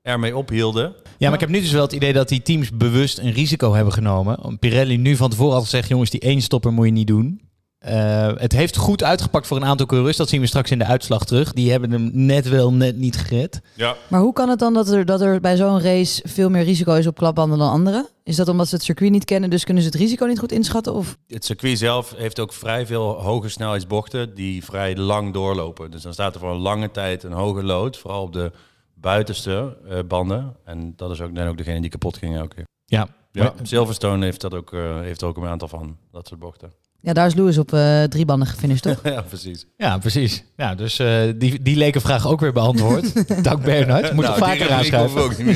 ermee 0.01 0.37
ophielden. 0.37 0.93
Ja, 1.17 1.25
maar 1.25 1.33
ik 1.33 1.39
heb 1.39 1.49
nu 1.49 1.59
dus 1.59 1.71
wel 1.71 1.81
het 1.81 1.91
idee 1.91 2.13
dat 2.13 2.27
die 2.29 2.41
teams 2.41 2.71
bewust 2.71 3.17
een 3.17 3.31
risico 3.31 3.73
hebben 3.73 3.93
genomen. 3.93 4.57
Pirelli 4.59 4.97
nu 4.97 5.15
van 5.15 5.29
tevoren 5.29 5.55
al 5.55 5.61
zegt, 5.61 5.87
jongens, 5.87 6.09
die 6.09 6.19
één 6.19 6.41
stopper 6.41 6.73
moet 6.73 6.85
je 6.85 6.91
niet 6.91 7.07
doen. 7.07 7.41
Eh, 7.77 8.31
het 8.35 8.51
heeft 8.51 8.77
goed 8.77 9.03
uitgepakt 9.03 9.47
voor 9.47 9.57
een 9.57 9.65
aantal 9.65 9.85
coureurs. 9.85 10.17
Dat 10.17 10.29
zien 10.29 10.41
we 10.41 10.47
straks 10.47 10.71
in 10.71 10.79
de 10.79 10.85
uitslag 10.85 11.25
terug. 11.25 11.53
Die 11.53 11.71
hebben 11.71 11.91
hem 11.91 12.09
net 12.13 12.49
wel, 12.49 12.73
net 12.73 12.97
niet 12.97 13.17
gered. 13.17 13.61
Ja. 13.75 13.95
Maar 14.07 14.21
hoe 14.21 14.33
kan 14.33 14.49
het 14.49 14.59
dan 14.59 14.73
dat 14.73 14.89
er, 14.89 15.05
dat 15.05 15.21
er 15.21 15.39
bij 15.39 15.55
zo'n 15.55 15.81
race 15.81 16.21
veel 16.27 16.49
meer 16.49 16.63
risico 16.63 16.93
is 16.93 17.07
op 17.07 17.15
klapbanden 17.15 17.57
dan 17.57 17.69
anderen? 17.69 18.07
Is 18.23 18.35
dat 18.35 18.47
omdat 18.47 18.67
ze 18.67 18.75
het 18.75 18.83
circuit 18.83 19.11
niet 19.11 19.25
kennen, 19.25 19.49
dus 19.49 19.63
kunnen 19.63 19.83
ze 19.83 19.89
het 19.89 19.97
risico 19.97 20.25
niet 20.25 20.39
goed 20.39 20.51
inschatten? 20.51 20.93
Of 20.93 21.17
Het 21.27 21.45
circuit 21.45 21.77
zelf 21.77 22.13
heeft 22.17 22.39
ook 22.39 22.53
vrij 22.53 22.85
veel 22.85 23.21
hoge 23.21 23.49
snelheidsbochten 23.49 24.35
die 24.35 24.63
vrij 24.63 24.95
lang 24.95 25.33
doorlopen. 25.33 25.91
Dus 25.91 26.01
dan 26.01 26.13
staat 26.13 26.33
er 26.33 26.39
voor 26.39 26.51
een 26.51 26.57
lange 26.57 26.91
tijd 26.91 27.23
een 27.23 27.31
hoge 27.31 27.63
lood, 27.63 27.97
vooral 27.97 28.21
op 28.21 28.33
de 28.33 28.51
buitenste 28.93 29.77
eh, 29.89 29.99
banden. 30.07 30.55
En 30.65 30.93
dat 30.95 31.11
is 31.11 31.21
ook, 31.21 31.35
dan 31.35 31.47
ook 31.47 31.57
degene 31.57 31.81
die 31.81 31.89
kapot 31.89 32.17
gingen 32.17 32.39
elke 32.39 32.55
keer. 32.55 32.65
Ja, 32.85 33.07
Ja, 33.31 33.53
Silverstone 33.63 34.25
heeft, 34.25 34.41
dat 34.41 34.53
ook, 34.53 34.73
eh, 34.73 34.99
heeft 34.99 35.21
er 35.21 35.27
ook 35.27 35.37
een 35.37 35.47
aantal 35.47 35.67
van, 35.67 35.97
dat 36.11 36.27
soort 36.27 36.39
bochten. 36.39 36.71
ja, 37.01 37.13
daar 37.13 37.27
is 37.27 37.33
Lewis 37.33 37.57
op 37.57 37.73
eh, 37.73 38.03
drie 38.03 38.25
banden 38.25 38.47
gefinished, 38.47 38.81
toch? 38.81 38.99
ja, 39.13 39.21
precies. 39.21 39.65
ja 39.77 39.97
precies. 39.97 40.43
Ja, 40.57 40.75
dus 40.75 40.99
eh, 40.99 41.21
die, 41.35 41.61
die 41.61 41.75
leken 41.75 42.01
vraag 42.01 42.27
ook 42.27 42.39
weer 42.39 42.53
beantwoord. 42.53 43.27
Dank 43.43 43.63
Bernhard. 43.63 44.13
Moet 44.13 44.25
Nou, 44.25 44.35
die 44.35 44.43
vaker 44.43 44.71
aanschuiven. 44.71 45.55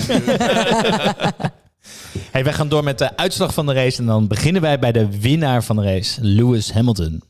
Hey, 2.31 2.43
wij 2.43 2.53
gaan 2.53 2.69
door 2.69 2.83
met 2.83 2.97
de 2.97 3.17
uitslag 3.17 3.53
van 3.53 3.65
de 3.65 3.73
race. 3.73 3.99
En 3.99 4.05
dan 4.05 4.27
beginnen 4.27 4.61
wij 4.61 4.79
bij 4.79 4.91
de 4.91 5.19
winnaar 5.19 5.63
van 5.63 5.75
de 5.75 5.83
race, 5.83 6.21
Lewis 6.21 6.71
Hamilton. 6.71 7.23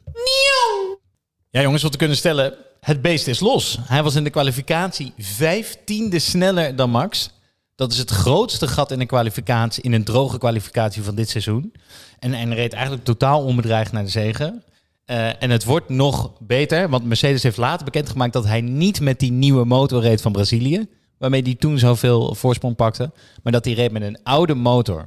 Ja, 1.49 1.61
jongens, 1.61 1.83
wat 1.83 1.91
we 1.91 1.97
kunnen 1.97 2.17
stellen. 2.17 2.53
Het 2.79 3.01
beest 3.01 3.27
is 3.27 3.39
los. 3.39 3.77
Hij 3.81 4.03
was 4.03 4.15
in 4.15 4.23
de 4.23 4.29
kwalificatie 4.29 5.13
vijftiende 5.17 6.19
sneller 6.19 6.75
dan 6.75 6.89
Max. 6.89 7.29
Dat 7.75 7.91
is 7.91 7.97
het 7.97 8.09
grootste 8.09 8.67
gat 8.67 8.91
in 8.91 8.99
een 8.99 9.07
kwalificatie, 9.07 9.83
in 9.83 9.93
een 9.93 10.03
droge 10.03 10.37
kwalificatie 10.37 11.03
van 11.03 11.15
dit 11.15 11.29
seizoen. 11.29 11.73
En, 12.19 12.33
en 12.33 12.53
reed 12.53 12.73
eigenlijk 12.73 13.03
totaal 13.03 13.43
onbedreigd 13.43 13.91
naar 13.91 14.03
de 14.03 14.09
zegen. 14.09 14.63
Eh, 15.05 15.43
en 15.43 15.49
het 15.49 15.63
wordt 15.63 15.89
nog 15.89 16.31
beter, 16.39 16.89
want 16.89 17.05
Mercedes 17.05 17.43
heeft 17.43 17.57
later 17.57 17.85
bekendgemaakt 17.85 18.33
dat 18.33 18.45
hij 18.45 18.61
niet 18.61 18.99
met 18.99 19.19
die 19.19 19.31
nieuwe 19.31 19.65
motor 19.65 20.01
reed 20.01 20.21
van 20.21 20.31
Brazilië, 20.31 20.87
waarmee 21.17 21.41
hij 21.41 21.55
toen 21.55 21.79
zoveel 21.79 22.35
voorsprong 22.35 22.75
pakte, 22.75 23.11
maar 23.43 23.51
dat 23.53 23.65
hij 23.65 23.73
reed 23.73 23.91
met 23.91 24.01
een 24.01 24.19
oude 24.23 24.53
motor. 24.55 25.05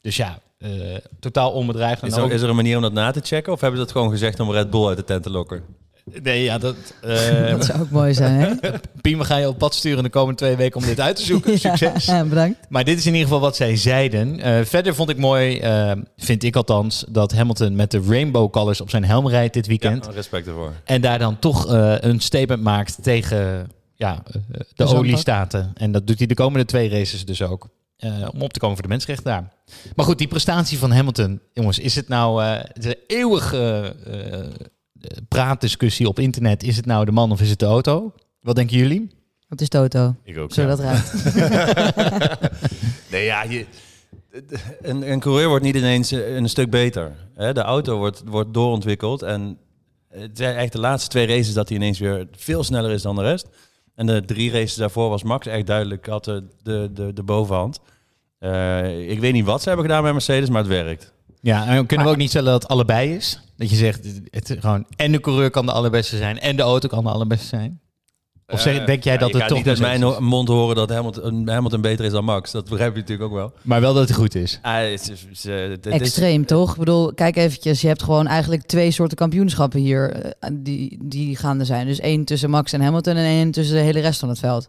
Dus 0.00 0.16
ja, 0.16 0.38
eh, 0.58 0.70
totaal 1.20 1.50
onbedreigd. 1.52 2.02
En 2.02 2.08
Is 2.08 2.16
er, 2.16 2.22
ook- 2.22 2.30
is 2.30 2.42
er 2.42 2.48
een 2.48 2.56
manier 2.56 2.76
om 2.76 2.82
dat 2.82 2.92
na 2.92 3.10
te 3.10 3.20
checken? 3.22 3.52
Of 3.52 3.60
hebben 3.60 3.78
ze 3.78 3.84
dat 3.84 3.94
gewoon 3.94 4.10
gezegd 4.10 4.40
om 4.40 4.50
Red 4.52 4.70
Bull 4.70 4.86
uit 4.86 4.96
de 4.96 5.04
tent 5.04 5.22
te 5.22 5.30
lokken? 5.30 5.62
Nee, 6.22 6.42
ja, 6.42 6.58
dat. 6.58 6.76
eh 7.02 7.50
Dat 7.50 7.64
zou 7.64 7.80
ook 7.80 7.90
mooi 7.90 8.14
zijn, 8.14 8.40
hè? 8.40 8.70
Piem, 9.02 9.18
we 9.18 9.24
gaan 9.24 9.40
je 9.40 9.48
op 9.48 9.58
pad 9.58 9.74
sturen 9.74 10.02
de 10.02 10.08
komende 10.10 10.36
twee 10.38 10.56
weken 10.56 10.80
om 10.80 10.86
dit 10.86 11.00
uit 11.00 11.16
te 11.16 11.22
zoeken. 11.22 11.58
Succes. 11.68 12.04
Ja, 12.04 12.24
bedankt. 12.24 12.58
Maar 12.68 12.84
dit 12.84 12.98
is 12.98 13.06
in 13.06 13.12
ieder 13.12 13.26
geval 13.28 13.42
wat 13.42 13.56
zij 13.56 13.76
zeiden. 13.76 14.40
Eh, 14.40 14.64
verder 14.64 14.94
vond 14.94 15.08
ik 15.10 15.16
mooi, 15.16 15.60
vind 16.16 16.42
ik 16.42 16.56
althans, 16.56 17.04
dat 17.08 17.32
Hamilton 17.32 17.74
met 17.76 17.90
de 17.90 18.02
rainbow 18.08 18.50
colors 18.50 18.80
op 18.80 18.90
zijn 18.90 19.04
helm 19.04 19.28
rijdt 19.28 19.54
dit 19.54 19.66
weekend. 19.66 20.04
Ja, 20.04 20.10
respect 20.12 20.46
ervoor. 20.46 20.72
En 20.84 21.00
daar 21.00 21.18
dan 21.18 21.38
toch 21.38 21.72
eh, 21.72 21.94
een 21.98 22.20
statement 22.20 22.62
maakt 22.62 23.02
tegen 23.02 23.70
ja, 24.00 24.22
eh, 24.26 24.32
de 24.52 24.64
zandbak. 24.74 24.98
oliestaten. 24.98 25.70
En 25.74 25.92
dat 25.92 26.06
doet 26.06 26.18
hij 26.18 26.26
de 26.26 26.34
komende 26.34 26.64
twee 26.66 26.88
races 26.88 27.24
dus 27.24 27.42
ook. 27.42 27.68
eh, 27.96 28.28
om 28.32 28.42
op 28.42 28.52
te 28.52 28.58
komen 28.58 28.74
voor 28.76 28.84
de 28.84 28.90
mensenrechten 28.90 29.26
daar. 29.30 29.52
Maar 29.96 30.04
goed, 30.04 30.18
die 30.18 30.28
prestatie 30.28 30.78
van 30.78 30.90
Hamilton. 30.92 31.40
Jongens, 31.52 31.78
is 31.78 31.94
het 31.94 32.08
nou 32.08 32.42
eh, 32.44 32.64
de 32.74 32.98
eeuwige 33.06 33.94
eh, 34.06 34.38
praatdiscussie 35.28 36.08
op 36.08 36.18
internet. 36.18 36.62
Is 36.62 36.76
het 36.76 36.86
nou 36.86 37.04
de 37.04 37.12
man 37.12 37.32
of 37.32 37.40
is 37.40 37.50
het 37.50 37.58
de 37.58 37.66
auto? 37.66 38.12
Wat 38.40 38.56
denken 38.56 38.76
jullie? 38.76 39.10
Het 39.48 39.60
is 39.60 39.68
Toto. 39.68 40.14
Ik 40.24 40.38
ook. 40.38 40.52
Zo 40.52 40.62
ja. 40.62 40.68
dat 40.68 40.80
ruikt. 40.80 41.12
Nee, 43.10 43.24
ja, 43.24 43.42
je, 43.42 43.66
een, 44.82 45.10
een 45.10 45.20
coureur 45.20 45.48
wordt 45.48 45.64
niet 45.64 45.74
ineens 45.76 46.12
eh, 46.12 46.34
een 46.34 46.48
stuk 46.48 46.70
beter. 46.70 47.16
Hè? 47.34 47.52
De 47.52 47.60
auto 47.62 47.96
wordt, 47.96 48.22
wordt 48.26 48.54
doorontwikkeld. 48.54 49.22
En 49.22 49.58
het 50.08 50.30
zijn 50.36 50.56
echt 50.56 50.72
de 50.72 50.78
laatste 50.80 51.08
twee 51.10 51.26
races 51.26 51.52
dat 51.52 51.68
hij 51.68 51.76
ineens 51.76 51.98
weer 51.98 52.26
veel 52.36 52.64
sneller 52.64 52.90
is 52.90 53.02
dan 53.02 53.16
de 53.16 53.22
rest. 53.22 53.48
En 54.00 54.06
de 54.06 54.24
drie 54.24 54.50
races 54.50 54.74
daarvoor 54.74 55.08
was 55.08 55.22
Max 55.22 55.46
echt 55.46 55.66
duidelijk, 55.66 56.06
had 56.06 56.24
de, 56.24 56.44
de, 56.62 56.90
de, 56.94 57.12
de 57.12 57.22
bovenhand. 57.22 57.80
Eh, 58.38 59.10
ik 59.10 59.20
weet 59.20 59.32
niet 59.32 59.44
wat 59.44 59.62
ze 59.62 59.68
hebben 59.68 59.86
gedaan 59.86 60.02
met 60.02 60.12
Mercedes, 60.12 60.48
maar 60.48 60.60
het 60.60 60.70
werkt. 60.70 61.12
Ja, 61.40 61.66
en 61.66 61.86
kunnen 61.86 62.06
we 62.06 62.12
ook 62.12 62.18
niet 62.18 62.28
stellen 62.28 62.52
dat 62.52 62.62
het 62.62 62.70
allebei 62.70 63.14
is? 63.14 63.40
Dat 63.56 63.70
je 63.70 63.76
zegt, 63.76 64.06
het, 64.30 64.56
gewoon 64.58 64.86
en 64.96 65.12
de 65.12 65.20
coureur 65.20 65.50
kan 65.50 65.66
de 65.66 65.72
allerbeste 65.72 66.16
zijn 66.16 66.38
en 66.38 66.56
de 66.56 66.62
auto 66.62 66.88
kan 66.88 67.04
de 67.04 67.10
allerbeste 67.10 67.46
zijn? 67.46 67.80
Of 68.52 68.60
zeg, 68.60 68.78
Eh, 68.78 68.86
denk 68.86 69.04
jij 69.04 69.12
ja, 69.12 69.18
dat 69.18 69.32
het 69.32 69.46
toch 69.48 69.56
niet 69.58 69.68
uit 69.68 69.80
mijn 69.80 70.02
ho- 70.02 70.20
mond 70.20 70.48
horen 70.48 70.76
dat 70.76 70.90
Hamilton, 70.90 71.48
Hamilton 71.48 71.80
beter 71.80 72.04
is 72.04 72.12
dan 72.12 72.24
Max. 72.24 72.50
Dat 72.50 72.68
begrijp 72.68 72.94
je 72.94 73.00
natuurlijk 73.00 73.30
ook 73.30 73.36
wel. 73.36 73.52
Maar 73.62 73.80
wel 73.80 73.94
dat 73.94 74.08
het 74.08 74.16
goed 74.16 74.34
is. 74.34 74.58
Ah, 74.62 74.74
het 74.76 75.00
is, 75.00 75.08
het 75.08 75.18
is, 75.32 75.44
eh, 75.44 75.70
is- 75.70 75.78
Extreem, 76.00 76.46
toch? 76.46 76.70
Ik 76.72 76.78
bedoel, 76.78 77.14
kijk 77.14 77.36
eventjes. 77.36 77.80
Je 77.80 77.86
hebt 77.86 78.02
gewoon 78.02 78.26
eigenlijk 78.26 78.62
twee 78.66 78.90
soorten 78.90 79.16
kampioenschappen 79.16 79.80
hier 79.80 80.10
eh, 80.12 80.50
die, 80.52 80.98
die 81.02 81.36
gaande 81.36 81.64
zijn. 81.64 81.86
Dus 81.86 82.00
één 82.00 82.24
tussen 82.24 82.50
Max 82.50 82.72
en 82.72 82.80
Hamilton 82.80 83.16
en 83.16 83.24
één 83.24 83.50
tussen 83.50 83.76
de 83.76 83.82
hele 83.82 84.00
rest 84.00 84.20
van 84.20 84.28
het 84.28 84.38
veld. 84.38 84.68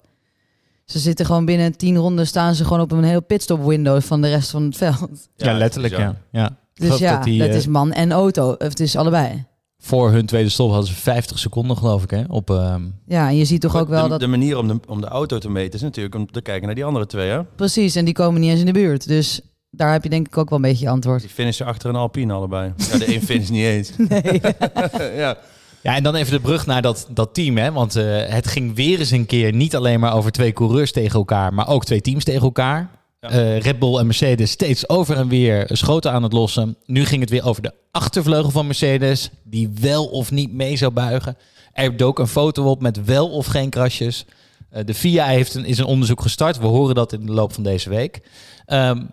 Ze 0.86 1.00
zitten 1.00 1.26
gewoon 1.26 1.46
binnen 1.46 1.78
tien 1.78 1.98
ronden, 1.98 2.28
staan 2.28 2.56
ze 2.56 2.64
gewoon 2.64 2.82
op 2.82 2.92
een 2.92 3.04
heel 3.04 3.22
pitstop 3.24 3.66
window 3.66 4.02
van 4.02 4.22
de 4.22 4.28
rest 4.30 4.50
van 4.50 4.64
het 4.64 4.78
veld. 4.78 5.10
Ja, 5.36 5.54
letterlijk, 5.54 5.98
ja. 5.98 6.16
ja. 6.32 6.46
Ik 6.48 6.52
Dus 6.74 6.86
geloof 6.86 7.00
ja, 7.00 7.16
dat 7.16 7.24
die, 7.24 7.40
dat 7.40 7.50
eh, 7.50 7.56
is 7.56 7.68
man 7.68 7.92
en 7.92 8.12
auto. 8.12 8.56
Het 8.58 8.80
is 8.80 8.96
allebei. 8.96 9.46
Voor 9.84 10.12
hun 10.12 10.26
tweede 10.26 10.50
stop 10.50 10.70
hadden 10.70 10.88
ze 10.88 10.94
50 10.94 11.40
seconden, 11.40 11.78
geloof 11.78 12.04
ik, 12.04 12.10
hè? 12.10 12.24
Op, 12.28 12.50
ehm, 12.50 12.82
Ja, 13.08 13.28
en 13.28 13.36
je 13.36 13.46
ziet 13.46 13.62
toch 13.62 13.78
ook 13.78 13.88
wel 13.88 14.04
de, 14.04 14.10
dat... 14.10 14.20
de 14.20 14.28
manier 14.28 14.58
om 14.58 14.68
de, 14.68 14.80
om 14.88 15.02
de 15.02 15.08
auto 15.08 15.38
te 15.38 15.50
meten 15.50 15.74
is 15.74 15.82
natuurlijk 15.82 16.16
om 16.16 16.32
te 16.32 16.42
kijken 16.42 16.66
naar 16.66 16.76
die 16.76 16.86
andere 16.86 17.06
twee. 17.06 17.30
Hè? 17.30 17.44
Precies, 17.44 17.96
en 17.96 18.06
die 18.06 18.14
komen 18.14 18.42
niet 18.42 18.50
eens 18.50 18.60
in 18.60 18.66
de 18.66 18.72
buurt. 18.72 19.08
Dus 19.08 19.42
daar 19.70 19.92
heb 19.92 20.04
je 20.04 20.10
denk 20.10 20.28
ik 20.28 20.38
ook 20.38 20.50
wel 20.50 20.58
een 20.58 20.66
beetje 20.66 20.86
je 20.86 20.92
antwoord. 20.92 21.22
Die 21.22 21.30
finishen 21.30 21.66
achter 21.66 21.90
een 21.90 21.96
Alpine 21.96 22.34
allebei. 22.34 22.74
Ja, 22.92 22.98
de 22.98 23.14
een 23.16 23.22
finish 23.22 23.50
niet 23.50 23.64
eens. 23.64 23.92
Nee. 24.10 24.42
ja. 25.24 25.38
Ja, 25.84 25.96
en 25.96 26.04
dan 26.04 26.16
even 26.16 26.32
de 26.34 26.40
brug 26.40 26.66
naar 26.66 26.82
dat, 26.82 27.08
dat 27.10 27.34
team, 27.34 27.58
hè? 27.58 27.72
Want 27.72 27.96
eh, 27.96 28.26
het 28.26 28.48
ging 28.48 28.76
weer 28.76 29.00
eens 29.00 29.12
een 29.12 29.26
keer 29.26 29.54
niet 29.54 29.76
alleen 29.76 30.00
maar 30.00 30.14
over 30.14 30.32
twee 30.32 30.54
coureurs 30.54 30.92
tegen 30.92 31.20
elkaar, 31.20 31.54
maar 31.54 31.68
ook 31.68 31.86
twee 31.86 32.02
teams 32.02 32.24
tegen 32.24 32.42
elkaar. 32.42 32.90
Eh, 33.22 33.60
Red 33.60 33.80
Bull 33.80 33.98
en 33.98 34.06
Mercedes 34.06 34.52
steeds 34.52 34.90
over 34.90 35.18
en 35.18 35.28
weer 35.28 35.70
schoten 35.72 36.12
aan 36.12 36.24
het 36.24 36.34
lossen. 36.34 36.78
Nu 36.86 37.06
ging 37.06 37.22
het 37.22 37.30
weer 37.30 37.46
over 37.46 37.62
de 37.62 37.74
achtervleugel 37.92 38.52
van 38.52 38.66
Mercedes, 38.66 39.30
die 39.44 39.70
wel 39.82 40.06
of 40.06 40.32
niet 40.32 40.54
mee 40.54 40.76
zou 40.78 40.92
buigen. 40.92 41.38
Er 41.74 41.98
dook 41.98 42.20
een 42.20 42.28
foto 42.28 42.70
op 42.70 42.82
met 42.82 43.06
wel 43.06 43.30
of 43.30 43.46
geen 43.46 43.70
krasjes. 43.70 44.26
Eh, 44.70 44.86
de 44.86 44.94
FIA 44.94 45.26
heeft 45.26 45.54
een, 45.54 45.66
is 45.66 45.78
een 45.78 45.86
onderzoek 45.86 46.22
gestart. 46.22 46.58
We 46.58 46.66
horen 46.66 46.96
dat 46.96 47.14
in 47.14 47.26
de 47.26 47.32
loop 47.32 47.54
van 47.54 47.64
deze 47.64 47.90
week. 47.90 48.22
Ehm, 48.66 49.04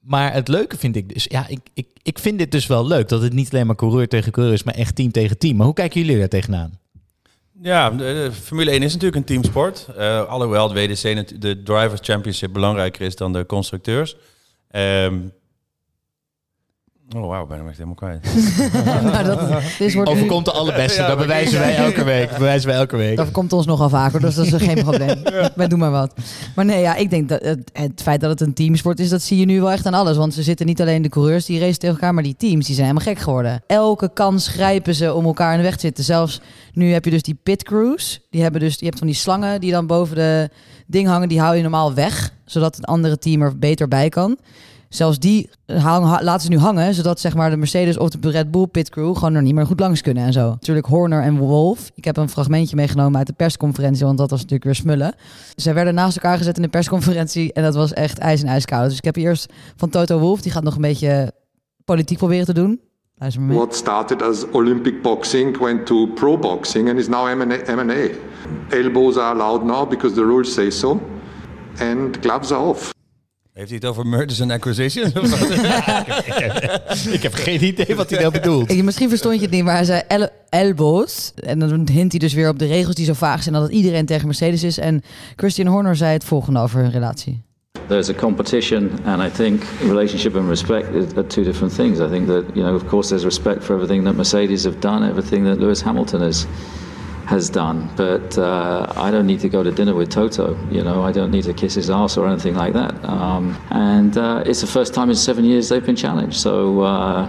maar 0.00 0.32
het 0.32 0.48
leuke 0.48 0.78
vind 0.78 0.96
ik 0.96 1.14
dus, 1.14 1.24
ja, 1.24 1.48
ik, 1.48 1.60
ik, 1.74 1.86
ik 2.02 2.18
vind 2.18 2.38
dit 2.38 2.50
dus 2.50 2.66
wel 2.66 2.86
leuk 2.86 3.08
dat 3.08 3.22
het 3.22 3.32
niet 3.32 3.52
alleen 3.52 3.66
maar 3.66 3.76
coureur 3.76 4.08
tegen 4.08 4.32
coureur 4.32 4.54
is, 4.54 4.62
maar 4.62 4.74
echt 4.74 4.94
team 4.96 5.10
tegen 5.10 5.38
team. 5.38 5.56
Maar 5.56 5.66
hoe 5.66 5.74
kijken 5.74 6.00
jullie 6.00 6.18
daar 6.18 6.28
tegenaan? 6.28 6.78
Ja, 7.62 7.90
de, 7.90 8.30
Formule 8.32 8.70
1 8.70 8.82
is 8.82 8.92
natuurlijk 8.92 9.16
een 9.16 9.24
teamsport. 9.24 9.86
Eh, 9.96 10.28
alhoewel 10.28 10.68
de 10.68 10.74
WDC, 10.74 11.40
de 11.40 11.62
Drivers 11.62 12.00
Championship, 12.02 12.52
belangrijker 12.52 13.06
is 13.06 13.16
dan 13.16 13.32
de 13.32 13.46
constructeurs. 13.46 14.16
Ehm, 14.70 15.18
oh, 17.16 17.26
wauw, 17.26 17.46
ben 17.46 17.60
ik 17.60 17.66
echt 17.66 17.76
helemaal 17.76 17.94
kwijt. 17.94 18.24
maar 19.12 19.24
dat, 19.24 19.62
dit 19.78 19.94
wordt 19.94 20.10
Overkomt 20.10 20.44
de 20.44 20.52
allerbeste, 20.52 21.00
Ja, 21.00 21.08
dat 21.08 21.18
bewijzen 21.18 21.58
wij 21.58 21.76
elke 21.76 22.04
week. 22.04 22.30
Bewijzen 22.30 22.68
wij 22.68 22.78
elke 22.78 22.96
week. 22.96 23.16
Dat 23.16 23.30
komt 23.30 23.52
ons 23.52 23.66
nogal 23.66 23.88
vaker, 23.88 24.20
dus 24.20 24.34
dat 24.34 24.46
is 24.46 24.52
geen 24.52 24.82
probleem. 24.82 25.22
Wij 25.56 25.68
doen 25.68 25.78
maar 25.78 25.90
wat. 25.90 26.14
Maar 26.54 26.64
nee, 26.64 26.80
ja, 26.80 26.94
ik 26.94 27.10
denk 27.10 27.28
dat 27.28 27.42
het, 27.42 27.70
het 27.72 28.02
feit 28.02 28.20
dat 28.20 28.30
het 28.30 28.40
een 28.40 28.54
teamsport 28.54 29.00
is, 29.00 29.08
dat 29.08 29.22
zie 29.22 29.38
je 29.38 29.44
nu 29.44 29.60
wel 29.60 29.70
echt 29.70 29.86
aan 29.86 29.94
alles. 29.94 30.16
Want 30.16 30.34
ze 30.34 30.42
zitten 30.42 30.66
niet 30.66 30.80
alleen 30.80 31.02
de 31.02 31.08
coureurs 31.08 31.44
die 31.44 31.58
racen 31.58 31.78
tegen 31.78 31.94
elkaar, 31.94 32.14
maar 32.14 32.22
die 32.22 32.36
teams 32.36 32.66
die 32.66 32.74
zijn 32.74 32.86
helemaal 32.86 33.14
gek 33.14 33.22
geworden. 33.22 33.62
Elke 33.66 34.10
kans 34.12 34.48
grijpen 34.48 34.94
ze 34.94 35.14
om 35.14 35.24
elkaar 35.24 35.50
in 35.50 35.58
de 35.58 35.64
weg 35.64 35.74
te 35.74 35.80
zitten. 35.80 36.04
Zelfs 36.04 36.40
nu 36.72 36.92
heb 36.92 37.04
je 37.04 37.10
dus 37.10 37.22
die 37.22 37.38
pit 37.42 37.62
crews. 37.62 38.20
Die 38.30 38.42
hebben 38.42 38.60
dus, 38.60 38.76
je 38.78 38.84
hebt 38.84 38.98
van 38.98 39.06
die 39.06 39.16
slangen 39.16 39.60
die 39.60 39.70
dan 39.70 39.86
boven 39.86 40.16
de 40.16 40.50
ding 40.86 41.08
hangen, 41.08 41.28
die 41.28 41.40
hou 41.40 41.56
je 41.56 41.62
normaal 41.62 41.94
weg, 41.94 42.32
zodat 42.44 42.76
het 42.76 42.86
andere 42.86 43.18
team 43.18 43.42
er 43.42 43.58
beter 43.58 43.88
bij 43.88 44.08
kan. 44.08 44.38
Zelfs 44.96 45.18
die 45.18 45.50
ha- 45.66 46.22
laten 46.22 46.40
ze 46.42 46.48
nu 46.48 46.58
hangen, 46.58 46.94
zodat 46.94 47.20
zeg 47.20 47.34
maar 47.34 47.50
de 47.50 47.56
Mercedes 47.56 47.98
of 47.98 48.08
de 48.08 48.30
Red 48.30 48.50
Bull 48.50 48.66
pit 48.66 48.90
crew 48.90 49.14
gewoon 49.16 49.34
er 49.34 49.42
niet 49.42 49.54
meer 49.54 49.66
goed 49.66 49.80
langs 49.80 50.00
kunnen 50.00 50.24
en 50.24 50.32
zo. 50.32 50.48
Natuurlijk 50.50 50.86
Horner 50.86 51.22
en 51.22 51.36
Wolf. 51.36 51.90
Ik 51.94 52.04
heb 52.04 52.16
een 52.16 52.28
fragmentje 52.28 52.76
meegenomen 52.76 53.18
uit 53.18 53.26
de 53.26 53.32
persconferentie, 53.32 54.04
want 54.06 54.18
dat 54.18 54.30
was 54.30 54.38
natuurlijk 54.38 54.64
weer 54.64 54.74
smullen. 54.74 55.14
Zij 55.56 55.74
werden 55.74 55.94
naast 55.94 56.16
elkaar 56.16 56.36
gezet 56.38 56.56
in 56.56 56.62
de 56.62 56.68
persconferentie 56.68 57.52
en 57.52 57.62
dat 57.62 57.74
was 57.74 57.92
echt 57.92 58.18
ijs 58.18 58.42
en 58.42 58.48
ijskoud. 58.48 58.88
Dus 58.88 58.98
ik 58.98 59.04
heb 59.04 59.16
eerst 59.16 59.52
van 59.76 59.88
Toto 59.88 60.18
Wolf, 60.18 60.40
die 60.40 60.52
gaat 60.52 60.62
nog 60.62 60.74
een 60.74 60.80
beetje 60.80 61.32
politiek 61.84 62.18
proberen 62.18 62.46
te 62.46 62.54
doen. 62.54 62.80
What 63.54 63.74
started 63.74 64.22
as 64.22 64.44
Olympic 64.52 65.02
boxing 65.02 65.58
went 65.58 65.86
to 65.86 66.06
pro 66.06 66.38
boxing 66.38 66.88
and 66.88 66.98
is 66.98 67.08
now. 67.08 67.28
MMA. 67.68 68.08
Elbows 68.68 69.16
are 69.16 69.40
allowed 69.40 69.64
now 69.64 69.88
because 69.90 70.14
the 70.14 70.24
rules 70.24 70.52
say 70.52 70.70
so, 70.70 71.00
and 71.78 72.16
gloves 72.20 72.52
are 72.52 72.62
off. 72.62 72.94
Heeft 73.56 73.68
hij 73.68 73.78
het 73.80 73.88
over 73.88 74.06
mergers 74.06 74.40
and 74.42 74.50
acquisitions? 74.50 75.12
Ik 77.16 77.22
heb 77.22 77.34
geen 77.34 77.64
idee 77.64 77.96
wat 77.96 78.10
hij 78.10 78.18
nou 78.20 78.32
bedoelt. 78.32 78.82
Misschien 78.82 79.08
verstond 79.08 79.34
je 79.34 79.40
het 79.40 79.50
niet, 79.50 79.64
maar 79.64 79.74
hij 79.74 79.84
zei 79.84 80.02
el 80.08 80.28
elbows. 80.48 81.32
En 81.34 81.58
dan 81.58 81.88
hint 81.92 82.10
hij 82.10 82.18
dus 82.20 82.34
weer 82.34 82.48
op 82.48 82.58
de 82.58 82.66
regels 82.66 82.94
die 82.94 83.04
zo 83.04 83.12
vaag 83.12 83.42
zijn 83.42 83.54
dat 83.54 83.62
het 83.64 83.72
iedereen 83.72 84.06
tegen 84.06 84.26
Mercedes 84.26 84.62
is. 84.62 84.78
En 84.78 85.02
Christian 85.36 85.66
Horner 85.66 85.96
zei 85.96 86.12
het 86.12 86.24
volgende 86.24 86.60
over 86.60 86.80
hun 86.80 86.90
relatie. 86.90 87.42
There's 87.88 88.08
a 88.08 88.14
competition, 88.14 88.90
and 89.04 89.22
I 89.22 89.30
think 89.36 89.62
relationship 89.86 90.36
and 90.36 90.48
respect 90.48 90.94
is- 90.94 91.14
are 91.16 91.26
two 91.26 91.42
different 91.44 91.74
things. 91.74 91.98
I 91.98 92.06
think 92.10 92.26
that 92.26 92.42
you 92.54 92.66
know, 92.66 92.74
of 92.74 92.84
course, 92.86 93.08
there's 93.08 93.24
respect 93.24 93.64
for 93.64 93.74
everything 93.74 94.04
that 94.04 94.14
Mercedes 94.16 94.64
have 94.64 94.76
done, 94.78 95.08
everything 95.08 95.44
that 95.46 95.58
Lewis 95.58 95.82
Hamilton 95.82 96.20
has 96.20 96.46
has 97.26 97.50
done. 97.50 97.88
But 97.96 98.38
uh, 98.38 99.06
I 99.06 99.10
don't 99.10 99.26
need 99.26 99.40
to 99.40 99.48
go 99.48 99.62
to 99.62 99.70
dinner 99.70 99.94
with 99.96 100.10
Toto. 100.10 100.56
You 100.70 100.82
know, 100.82 101.08
I 101.08 101.12
don't 101.12 101.30
need 101.30 101.44
to 101.44 101.52
kiss 101.52 101.74
his 101.74 101.90
ass 101.90 102.16
or 102.16 102.26
anything 102.26 102.56
like 102.56 102.72
that. 102.72 102.92
Um, 103.04 103.56
and 103.70 104.16
uh, 104.16 104.40
it's 104.44 104.60
the 104.60 104.66
first 104.66 104.92
time 104.92 105.08
in 105.08 105.16
seven 105.16 105.44
years 105.44 105.68
they've 105.68 105.84
been 105.84 105.96
challenged. 105.96 106.34
So. 106.40 106.82
Uh, 106.82 107.26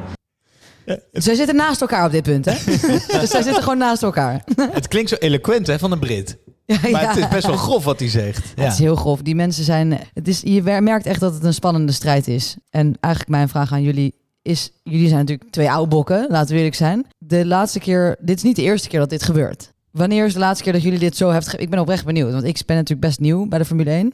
Zij 1.11 1.35
zitten 1.35 1.55
naast 1.55 1.81
elkaar 1.81 2.05
op 2.05 2.11
dit 2.11 2.23
punt, 2.23 2.45
hè? 2.45 2.53
dus 3.19 3.29
zij 3.29 3.41
zitten 3.41 3.63
gewoon 3.63 3.77
naast 3.77 4.03
elkaar. 4.03 4.43
Het 4.71 4.87
klinkt 4.87 5.09
zo 5.09 5.15
eloquent 5.15 5.67
hè, 5.67 5.79
van 5.79 5.91
een 5.91 5.99
Brit. 5.99 6.37
Ja, 6.65 6.77
Maar 6.81 7.01
ja. 7.01 7.07
het 7.07 7.17
is 7.17 7.27
best 7.27 7.47
wel 7.47 7.57
grof 7.57 7.83
wat 7.83 7.99
hij 7.99 8.09
zegt. 8.09 8.53
Het 8.55 8.71
is 8.71 8.79
heel 8.79 8.95
grof. 8.95 9.21
Die 9.21 9.35
mensen 9.35 9.63
zijn. 9.63 9.99
Het 10.13 10.27
is, 10.27 10.41
je 10.43 10.61
merkt 10.61 11.05
echt 11.05 11.19
dat 11.19 11.33
het 11.33 11.43
een 11.43 11.53
spannende 11.53 11.91
strijd 11.91 12.27
is. 12.27 12.55
En 12.69 12.97
eigenlijk 12.99 13.35
mijn 13.35 13.49
vraag 13.49 13.71
aan 13.71 13.81
jullie 13.81 14.13
is: 14.41 14.71
jullie 14.83 15.07
zijn 15.07 15.19
natuurlijk 15.19 15.51
twee 15.51 15.69
oude 15.69 15.87
bokken, 15.89 16.25
laten 16.29 16.51
we 16.51 16.57
eerlijk 16.57 16.75
zijn. 16.75 17.05
De 17.17 17.45
laatste 17.45 17.79
keer, 17.79 18.15
dit 18.19 18.37
is 18.37 18.43
niet 18.43 18.55
de 18.55 18.61
eerste 18.61 18.87
keer 18.87 18.99
dat 18.99 19.09
dit 19.09 19.23
gebeurt. 19.23 19.73
Wanneer 19.97 20.25
is 20.25 20.33
de 20.33 20.39
laatste 20.39 20.63
keer 20.63 20.73
dat 20.73 20.81
jullie 20.81 20.99
dit 20.99 21.17
zo 21.17 21.29
ge- 21.29 21.57
Ik 21.57 21.69
ben 21.69 21.79
oprecht 21.79 22.05
benieuwd, 22.05 22.31
want 22.31 22.43
ik 22.43 22.61
ben 22.65 22.75
natuurlijk 22.75 23.07
best 23.07 23.19
nieuw 23.19 23.47
bij 23.47 23.59
de 23.59 23.65
Formule 23.65 23.89
1. 23.91 24.13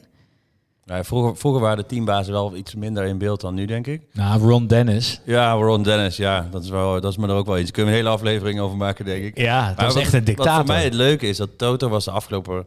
Ja, 0.84 1.04
vroeger, 1.04 1.36
vroeger 1.36 1.60
waren 1.60 1.76
de 1.76 1.86
teambazen 1.86 2.32
wel 2.32 2.56
iets 2.56 2.74
minder 2.74 3.04
in 3.04 3.18
beeld 3.18 3.40
dan 3.40 3.54
nu, 3.54 3.64
denk 3.66 3.86
ik. 3.86 4.02
Nou, 4.12 4.40
Ron 4.42 4.66
Dennis. 4.66 5.20
Ja, 5.24 5.52
Ron 5.52 5.82
Dennis, 5.82 6.16
ja, 6.16 6.48
dat 6.50 6.62
is, 6.64 6.68
wel, 6.70 7.00
dat 7.00 7.10
is 7.10 7.16
me 7.16 7.28
er 7.28 7.34
ook 7.34 7.46
wel 7.46 7.54
iets. 7.58 7.64
Daar 7.64 7.72
kunnen 7.72 7.92
we 7.92 7.98
een 7.98 8.04
hele 8.04 8.16
aflevering 8.16 8.60
over 8.60 8.76
maken, 8.76 9.04
denk 9.04 9.24
ik. 9.24 9.38
Ja, 9.38 9.66
dat 9.68 9.76
Maar 9.76 9.84
was 9.84 9.94
wat- 9.94 10.02
echt 10.02 10.12
een 10.12 10.18
Wat 10.18 10.26
dictator. 10.26 10.54
voor 10.54 10.74
mij 10.74 10.84
het 10.84 10.94
leuke 10.94 11.26
is, 11.28 11.36
dat 11.36 11.58
Toto 11.58 11.88
was 11.88 12.04
de 12.04 12.10
afgelopen 12.10 12.66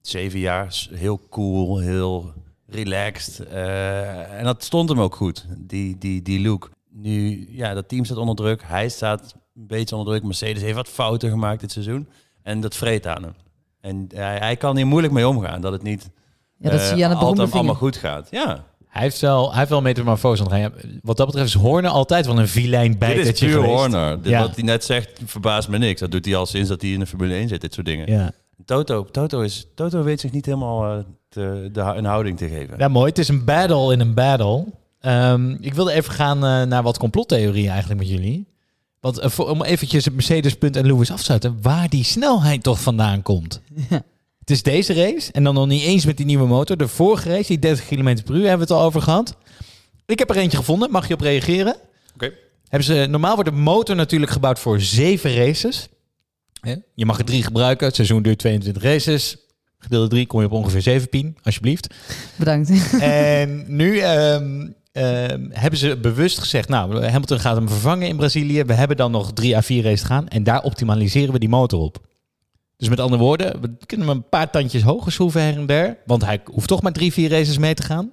zeven 0.00 0.38
jaar 0.38 0.86
heel 0.92 1.20
cool, 1.30 1.78
heel 1.78 2.32
relaxed. 2.66 3.46
eh, 3.46 4.38
en 4.38 4.44
dat 4.44 4.64
stond 4.64 4.88
hem 4.88 5.00
ook 5.00 5.14
goed, 5.14 5.46
die, 5.58 5.98
die, 5.98 6.22
die 6.22 6.40
look. 6.40 6.70
Nu, 6.90 7.46
ja, 7.50 7.74
dat 7.74 7.88
team 7.88 8.04
staat 8.04 8.16
onder 8.16 8.34
druk. 8.36 8.62
Hij 8.64 8.88
staat 8.88 9.34
een 9.56 9.66
beetje 9.66 9.96
onder 9.96 10.12
druk. 10.12 10.24
Mercedes 10.24 10.62
heeft 10.62 10.74
wat 10.76 10.88
fouten 10.88 11.30
gemaakt 11.30 11.60
dit 11.60 11.72
seizoen. 11.72 12.08
En 12.44 12.60
dat 12.60 12.76
vreet 12.76 13.06
aan 13.06 13.22
hem. 13.22 13.34
En 13.80 14.08
hij, 14.14 14.36
hij 14.38 14.56
kan 14.56 14.76
hier 14.76 14.86
moeilijk 14.86 15.12
mee 15.12 15.28
omgaan, 15.28 15.60
dat 15.60 15.72
het 15.72 15.82
niet 15.82 16.10
Ja, 16.58 16.70
dat 16.70 16.80
eh, 16.80 16.86
zie 16.86 16.96
je 16.96 17.04
aan 17.04 17.10
beroemde 17.10 17.40
altijd 17.40 17.52
allemaal 17.52 17.74
vinger. 17.76 17.92
goed 17.92 17.96
gaat. 18.02 18.28
Ja, 18.30 18.64
Hij 18.88 19.02
heeft 19.02 19.20
wel, 19.20 19.48
hij 19.50 19.58
heeft 19.58 19.70
wel 19.70 19.80
metamorfose 19.82 20.70
Wat 21.02 21.16
dat 21.16 21.26
betreft 21.26 21.48
is 21.48 21.54
Horner 21.54 21.90
altijd 21.90 22.26
wel 22.26 22.38
een 22.38 22.48
vilijn 22.48 22.98
dit 22.98 23.02
is 23.02 23.14
bijtetje 23.14 23.46
puur 23.46 23.54
geweest. 23.54 23.74
Horner. 23.74 24.22
Dit, 24.22 24.30
Ja. 24.32 24.40
Wat 24.40 24.54
hij 24.54 24.64
net 24.64 24.84
zegt, 24.84 25.20
verbaast 25.24 25.68
me 25.68 25.78
niks. 25.78 26.00
Dat 26.00 26.10
doet 26.10 26.24
hij 26.24 26.36
al 26.36 26.46
sinds 26.46 26.68
dat 26.68 26.80
hij 26.82 26.90
in 26.90 26.98
de 26.98 27.06
Formule 27.06 27.34
1 27.34 27.48
zit, 27.48 27.60
dit 27.60 27.74
soort 27.74 27.86
dingen. 27.86 28.10
Ja. 28.12 28.30
Toto, 28.64 29.04
Toto, 29.04 29.40
is, 29.40 29.66
Toto 29.74 30.02
weet 30.02 30.20
zich 30.20 30.32
niet 30.32 30.46
helemaal 30.46 30.84
eh, 30.84 31.04
te, 31.28 31.68
de, 31.72 31.80
een 31.80 32.04
houding 32.04 32.38
te 32.38 32.48
geven. 32.48 32.78
ja, 32.78 32.88
mooi. 32.88 33.08
Het 33.08 33.18
is 33.18 33.28
een 33.28 33.44
battle 33.44 33.92
in 33.92 34.00
een 34.00 34.14
battle. 34.14 34.64
Ehm, 35.00 35.50
ik 35.60 35.74
wilde 35.74 35.92
even 35.92 36.12
gaan 36.12 36.44
eh, 36.44 36.62
naar 36.62 36.82
wat 36.82 36.98
complottheorieën 36.98 37.70
eigenlijk 37.70 38.00
met 38.00 38.08
jullie. 38.10 38.46
Want 39.04 39.18
eh, 39.18 39.30
voor, 39.30 39.48
om 39.48 39.62
eventjes 39.62 40.04
het 40.04 40.14
Mercedes-punt 40.14 40.76
en 40.76 40.86
Lewis 40.86 41.10
af 41.10 41.18
te 41.18 41.24
sluiten, 41.24 41.58
waar 41.62 41.88
die 41.88 42.04
snelheid 42.04 42.62
toch 42.62 42.80
vandaan 42.80 43.22
komt. 43.22 43.60
Het 44.40 44.50
is 44.50 44.62
deze 44.62 44.94
race 44.94 45.32
en 45.32 45.44
dan 45.44 45.54
nog 45.54 45.66
niet 45.66 45.82
eens 45.82 46.06
met 46.06 46.16
die 46.16 46.26
nieuwe 46.26 46.46
motor. 46.46 46.76
De 46.76 46.88
vorige 46.88 47.28
race, 47.28 47.46
die 47.46 47.58
30 47.58 47.86
km 47.86 48.22
per 48.24 48.34
uur, 48.34 48.48
hebben 48.48 48.66
we 48.66 48.72
het 48.74 48.82
al 48.82 48.82
over 48.82 49.02
gehad. 49.02 49.36
Ik 50.06 50.18
heb 50.18 50.30
er 50.30 50.36
eentje 50.36 50.56
gevonden, 50.56 50.90
mag 50.90 51.08
je 51.08 51.14
op 51.14 51.20
reageren? 51.20 51.76
Oké. 52.14 52.32
Hebben 52.68 52.84
ze, 52.88 53.06
normaal 53.10 53.34
wordt 53.34 53.50
de 53.50 53.56
motor 53.56 53.96
natuurlijk 53.96 54.32
gebouwd 54.32 54.58
voor 54.58 54.80
zeven 54.80 55.34
races. 55.34 55.88
Hè? 56.60 56.74
Je 56.94 57.06
mag 57.06 57.18
er 57.18 57.24
drie 57.24 57.42
gebruiken. 57.42 57.86
Het 57.86 57.94
seizoen 57.94 58.22
duurt 58.22 58.38
22 58.38 58.82
races. 58.82 59.36
Gedeelde 59.78 60.08
drie 60.08 60.26
kom 60.26 60.40
je 60.40 60.46
op 60.46 60.52
ongeveer 60.52 60.82
7 60.82 61.08
pin, 61.08 61.36
alsjeblieft. 61.42 61.94
Bedankt. 62.36 62.70
en 63.00 63.64
nu 63.66 63.98
ehm, 63.98 64.66
hebben 65.48 65.78
ze 65.78 65.96
bewust 65.96 66.38
gezegd, 66.38 66.68
nou, 66.68 67.04
Hamilton 67.04 67.40
gaat 67.40 67.56
hem 67.56 67.68
vervangen 67.68 68.08
in 68.08 68.16
Brazilië. 68.16 68.64
We 68.64 68.72
hebben 68.72 68.96
dan 68.96 69.10
nog 69.10 69.32
drie 69.32 69.56
à 69.56 69.62
vier 69.62 69.82
races 69.82 70.00
te 70.00 70.06
gaan. 70.06 70.28
En 70.28 70.42
daar 70.42 70.62
optimaliseren 70.62 71.32
we 71.32 71.38
die 71.38 71.48
motor 71.48 71.80
op. 71.80 72.06
Dus 72.76 72.88
met 72.88 73.00
andere 73.00 73.22
woorden, 73.22 73.60
we 73.60 73.76
kunnen 73.86 74.06
hem 74.06 74.16
een 74.16 74.28
paar 74.28 74.50
tandjes 74.50 74.82
hoger 74.82 75.12
schroeven 75.12 75.42
her 75.42 75.56
en 75.56 75.66
der. 75.66 75.98
Want 76.06 76.24
hij 76.24 76.40
hoeft 76.44 76.68
toch 76.68 76.82
maar 76.82 76.92
drie, 76.92 77.12
vier 77.12 77.30
races 77.30 77.58
mee 77.58 77.74
te 77.74 77.82
gaan. 77.82 78.12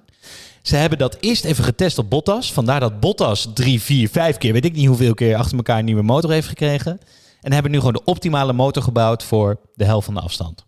Ze 0.62 0.76
hebben 0.76 0.98
dat 0.98 1.16
eerst 1.20 1.44
even 1.44 1.64
getest 1.64 1.98
op 1.98 2.10
Bottas. 2.10 2.52
Vandaar 2.52 2.80
dat 2.80 3.00
Bottas 3.00 3.48
drie, 3.54 3.80
vier, 3.80 4.08
vijf 4.08 4.36
keer, 4.36 4.52
weet 4.52 4.64
ik 4.64 4.74
niet 4.74 4.86
hoeveel 4.86 5.14
keer, 5.14 5.36
achter 5.36 5.56
elkaar 5.56 5.78
een 5.78 5.84
nieuwe 5.84 6.02
motor 6.02 6.30
heeft 6.30 6.48
gekregen. 6.48 6.98
En 7.40 7.52
hebben 7.52 7.70
nu 7.70 7.78
gewoon 7.78 7.92
de 7.92 8.04
optimale 8.04 8.52
motor 8.52 8.82
gebouwd 8.82 9.22
voor 9.22 9.60
de 9.74 9.84
helft 9.84 10.04
van 10.04 10.14
de 10.14 10.20
afstand. 10.20 10.66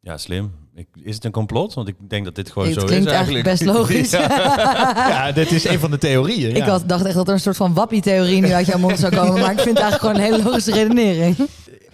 Ja, 0.00 0.18
slim. 0.18 0.61
Ik, 0.74 0.86
is 1.02 1.14
het 1.14 1.24
een 1.24 1.30
complot? 1.30 1.74
Want 1.74 1.88
ik 1.88 1.94
denk 2.08 2.24
dat 2.24 2.34
dit 2.34 2.50
gewoon 2.50 2.68
Het 2.68 2.80
zo 2.80 2.86
klinkt 2.86 3.06
is 3.06 3.12
eigenlijk. 3.12 3.46
eigenlijk 3.46 3.64
best 3.64 3.78
logisch. 3.78 4.10
Ja. 4.20 5.08
Ja, 5.08 5.32
dit 5.32 5.50
is 5.50 5.64
een 5.64 5.78
van 5.78 5.90
de 5.90 5.98
theorieën. 5.98 6.50
Ik 6.50 6.56
ja. 6.56 6.68
had, 6.68 6.88
dacht 6.88 7.04
echt 7.04 7.14
dat 7.14 7.28
er 7.28 7.34
een 7.34 7.40
soort 7.40 7.56
van 7.56 7.74
wappie-theorie 7.74 8.40
nu 8.40 8.50
uit 8.52 8.66
jouw 8.66 8.78
mond 8.78 8.98
zou 8.98 9.14
komen. 9.16 9.40
Maar 9.40 9.52
ik 9.52 9.60
vind 9.60 9.78
het 9.78 9.78
eigenlijk 9.78 10.00
gewoon 10.00 10.14
een 10.14 10.32
hele 10.32 10.42
logische 10.42 10.72
redenering. 10.72 11.36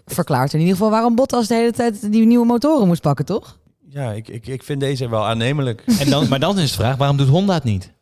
Verklaart 0.06 0.52
in 0.52 0.58
ieder 0.58 0.74
geval 0.74 0.90
waarom 0.90 1.14
Bottas 1.14 1.46
de 1.46 1.54
hele 1.54 1.72
tijd 1.72 2.12
die 2.12 2.26
nieuwe 2.26 2.46
motoren 2.46 2.86
moest 2.86 3.02
pakken, 3.02 3.24
toch? 3.24 3.58
Ja, 3.88 4.12
ik, 4.12 4.28
ik, 4.28 4.46
ik 4.46 4.62
vind 4.62 4.80
deze 4.80 5.08
wel 5.08 5.26
aannemelijk. 5.26 5.82
En 5.98 6.10
dan, 6.10 6.28
maar 6.28 6.40
dan 6.40 6.58
is 6.58 6.70
de 6.70 6.76
vraag, 6.76 6.96
waarom 6.96 7.16
doet 7.16 7.28
Honda 7.28 7.54
het 7.54 7.64
niet? 7.64 7.92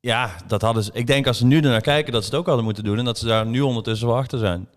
Ja, 0.00 0.30
dat 0.46 0.62
hadden 0.62 0.84
ze. 0.84 0.90
Ik 0.92 1.06
denk 1.06 1.26
als 1.26 1.38
ze 1.38 1.46
nu 1.46 1.56
ernaar 1.56 1.80
kijken 1.80 2.12
dat 2.12 2.24
ze 2.24 2.30
het 2.30 2.38
ook 2.38 2.46
hadden 2.46 2.64
moeten 2.64 2.84
doen. 2.84 2.98
En 2.98 3.04
dat 3.04 3.18
ze 3.18 3.26
daar 3.26 3.46
nu 3.46 3.60
ondertussen 3.60 4.06
wel 4.06 4.16
achter 4.16 4.38
zijn. 4.38 4.68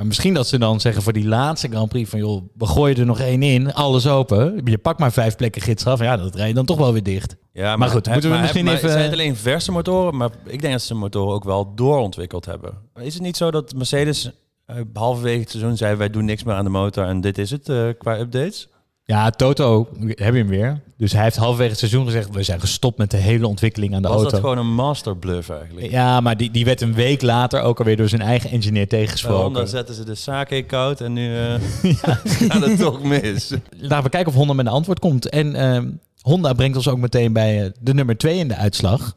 Maar 0.00 0.08
misschien 0.08 0.34
dat 0.34 0.46
ze 0.46 0.58
dan 0.58 0.80
zeggen 0.80 1.02
voor 1.02 1.12
die 1.12 1.26
laatste 1.26 1.68
Grand 1.68 1.88
Prix 1.88 2.10
van... 2.10 2.18
joh, 2.18 2.42
we 2.56 2.66
gooien 2.66 2.96
er 2.96 3.06
nog 3.06 3.20
één 3.20 3.42
in, 3.42 3.74
alles 3.74 4.06
open. 4.06 4.60
Je 4.64 4.78
pakt 4.78 4.98
maar 4.98 5.12
vijf 5.12 5.36
plekken 5.36 5.62
gidsstraf. 5.62 6.00
Ja, 6.00 6.16
dat 6.16 6.34
rij 6.34 6.48
je 6.48 6.54
dan 6.54 6.64
toch 6.64 6.78
wel 6.78 6.92
weer 6.92 7.02
dicht. 7.02 7.36
Ja, 7.52 7.76
Maar 7.76 7.88
goed, 7.88 8.08
moeten 8.08 8.30
we 8.30 8.38
misschien 8.38 8.64
maar 8.64 8.74
even- 8.74 8.88
Het 8.90 8.98
zijn 8.98 9.12
alleen 9.12 9.36
verse 9.36 9.72
motoren, 9.72 10.16
maar 10.16 10.30
ik 10.46 10.60
denk 10.60 10.72
dat 10.72 10.82
ze 10.82 10.92
de 10.92 10.98
motoren 10.98 11.34
ook 11.34 11.44
wel 11.44 11.74
doorontwikkeld 11.74 12.44
hebben. 12.46 12.74
Is 13.00 13.14
het 13.14 13.22
niet 13.22 13.36
zo 13.36 13.50
dat 13.50 13.74
Mercedes 13.74 14.30
eh, 14.66 14.76
halverwege 14.92 15.40
het 15.40 15.50
seizoen 15.50 15.76
zei... 15.76 15.96
wij 15.96 16.10
doen 16.10 16.24
niks 16.24 16.44
meer 16.44 16.54
aan 16.54 16.64
de 16.64 16.70
motor 16.70 17.04
en 17.06 17.20
dit 17.20 17.38
is 17.38 17.50
het 17.50 17.68
eh, 17.68 17.88
qua 17.98 18.18
updates? 18.18 18.68
Ja, 19.10 19.30
Toto, 19.30 19.88
heb 20.06 20.32
je 20.32 20.38
hem 20.38 20.48
weer. 20.48 20.80
Dus 20.96 21.12
hij 21.12 21.22
heeft 21.22 21.36
halverwege 21.36 21.70
het 21.70 21.78
seizoen 21.78 22.04
gezegd... 22.04 22.30
we 22.30 22.42
zijn 22.42 22.60
gestopt 22.60 22.98
met 22.98 23.10
de 23.10 23.16
hele 23.16 23.46
ontwikkeling 23.46 23.94
aan 23.94 24.02
de 24.02 24.08
Was 24.08 24.16
auto. 24.16 24.30
dat 24.30 24.40
gewoon 24.40 24.58
een 24.58 24.74
master 24.74 25.16
bluff 25.16 25.48
eigenlijk? 25.50 25.90
Ja, 25.90 26.20
maar 26.20 26.36
die, 26.36 26.50
die 26.50 26.64
werd 26.64 26.80
een 26.80 26.94
week 26.94 27.22
later 27.22 27.62
ook 27.62 27.78
alweer 27.78 27.96
door 27.96 28.08
zijn 28.08 28.20
eigen 28.20 28.50
engineer 28.50 28.88
tegengesproken. 28.88 29.42
Honda 29.42 29.66
zetten 29.66 29.94
ze 29.94 30.04
de 30.04 30.14
sake 30.14 30.62
koud 30.62 31.00
en 31.00 31.12
nu 31.12 31.36
eh 31.36 31.54
gaat 32.48 32.64
het 32.64 32.78
toch 32.78 33.02
mis. 33.02 33.54
Laten 33.76 34.04
we 34.04 34.10
kijken 34.10 34.28
of 34.32 34.34
Honda 34.34 34.52
met 34.52 34.66
een 34.66 34.72
antwoord 34.72 34.98
komt. 34.98 35.28
En 35.28 35.54
ehm, 35.54 35.88
Honda 36.20 36.52
brengt 36.52 36.76
ons 36.76 36.88
ook 36.88 36.98
meteen 36.98 37.32
bij 37.32 37.64
eh, 37.64 37.70
de 37.80 37.94
nummer 37.94 38.16
2 38.16 38.38
in 38.38 38.48
de 38.48 38.56
uitslag. 38.56 39.16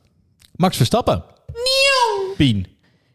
Max 0.56 0.78
Verstappen. 0.78 1.24
Pien. 2.38 2.68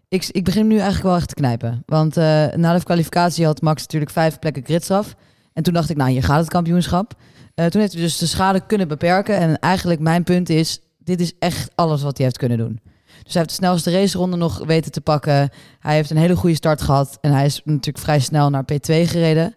Ik, 0.09 0.29
ik 0.31 0.45
begin 0.45 0.67
nu 0.67 0.75
eigenlijk 0.75 1.05
wel 1.05 1.17
echt 1.17 1.29
te 1.29 1.35
knijpen. 1.35 1.83
Want 1.87 2.17
eh, 2.17 2.47
na 2.55 2.75
de 2.75 2.85
kwalificatie 2.85 3.45
had 3.45 3.61
Max 3.61 3.83
natuurlijk 3.83 4.13
vijf 4.13 4.39
plekken 4.39 4.65
gridstraf. 4.65 5.15
En 5.59 5.65
toen 5.65 5.75
dacht 5.75 5.91
ik, 5.91 5.97
nou, 5.97 6.11
hier 6.11 6.23
gaat 6.23 6.41
het 6.41 6.49
kampioenschap. 6.49 7.15
Eh, 7.55 7.67
toen 7.67 7.81
heeft 7.81 7.93
hij 7.93 8.03
dus 8.03 8.19
de 8.19 8.27
schade 8.27 8.61
kunnen 8.67 8.89
beperken. 8.89 9.37
En 9.37 9.59
eigenlijk 9.59 10.01
mijn 10.01 10.25
punt 10.25 10.49
is, 10.49 10.81
dit 10.99 11.21
is 11.21 11.33
echt 11.39 11.71
alles 11.75 12.03
wat 12.03 12.17
hij 12.17 12.27
heeft 12.27 12.39
kunnen 12.39 12.59
doen. 12.59 12.81
Dus 13.23 13.33
hij 13.33 13.43
heeft 13.43 13.49
de 13.49 13.55
snelste 13.55 13.91
raceronde 13.91 14.37
nog 14.37 14.65
weten 14.67 14.93
te 14.93 15.01
pakken. 15.01 15.51
Hij 15.81 15.95
heeft 15.95 16.11
een 16.11 16.17
hele 16.17 16.37
goede 16.37 16.55
start 16.55 16.83
gehad. 16.83 17.19
En 17.21 17.33
hij 17.33 17.45
is 17.45 17.61
natuurlijk 17.65 18.05
vrij 18.05 18.21
snel 18.21 18.51
naar 18.51 18.63
P2 18.63 18.87
gereden. 18.87 19.55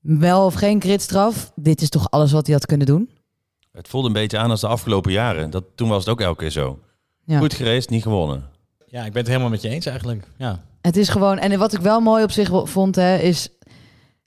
Wel 0.00 0.44
of 0.44 0.54
geen 0.54 0.80
gridstraf, 0.80 1.52
dit 1.54 1.80
is 1.80 1.88
toch 1.88 2.10
alles 2.10 2.32
wat 2.32 2.46
hij 2.46 2.54
had 2.54 2.66
kunnen 2.66 2.86
doen? 2.86 3.10
Het 3.72 3.88
voelde 3.88 4.06
een 4.06 4.12
beetje 4.12 4.38
aan 4.38 4.50
als 4.50 4.60
de 4.60 4.66
afgelopen 4.66 5.12
jaren. 5.12 5.50
Dat, 5.50 5.64
toen 5.74 5.88
was 5.88 5.98
het 5.98 6.08
ook 6.08 6.20
elke 6.20 6.38
keer 6.38 6.50
zo. 6.50 6.78
Ja. 7.24 7.38
Goed 7.38 7.54
gereisd, 7.54 7.90
niet 7.90 8.02
gewonnen. 8.02 8.44
Ja, 8.86 9.04
ik 9.04 9.12
ben 9.12 9.20
het 9.20 9.30
helemaal 9.30 9.50
met 9.50 9.62
je 9.62 9.68
eens 9.68 9.86
eigenlijk. 9.86 10.24
Ja. 10.36 10.64
Het 10.80 10.96
is 10.96 11.08
gewoon, 11.08 11.38
en 11.38 11.58
wat 11.58 11.72
ik 11.72 11.80
wel 11.80 12.00
mooi 12.00 12.24
op 12.24 12.30
zich 12.30 12.50
vond, 12.64 12.96
hè, 12.96 13.16
is. 13.16 13.48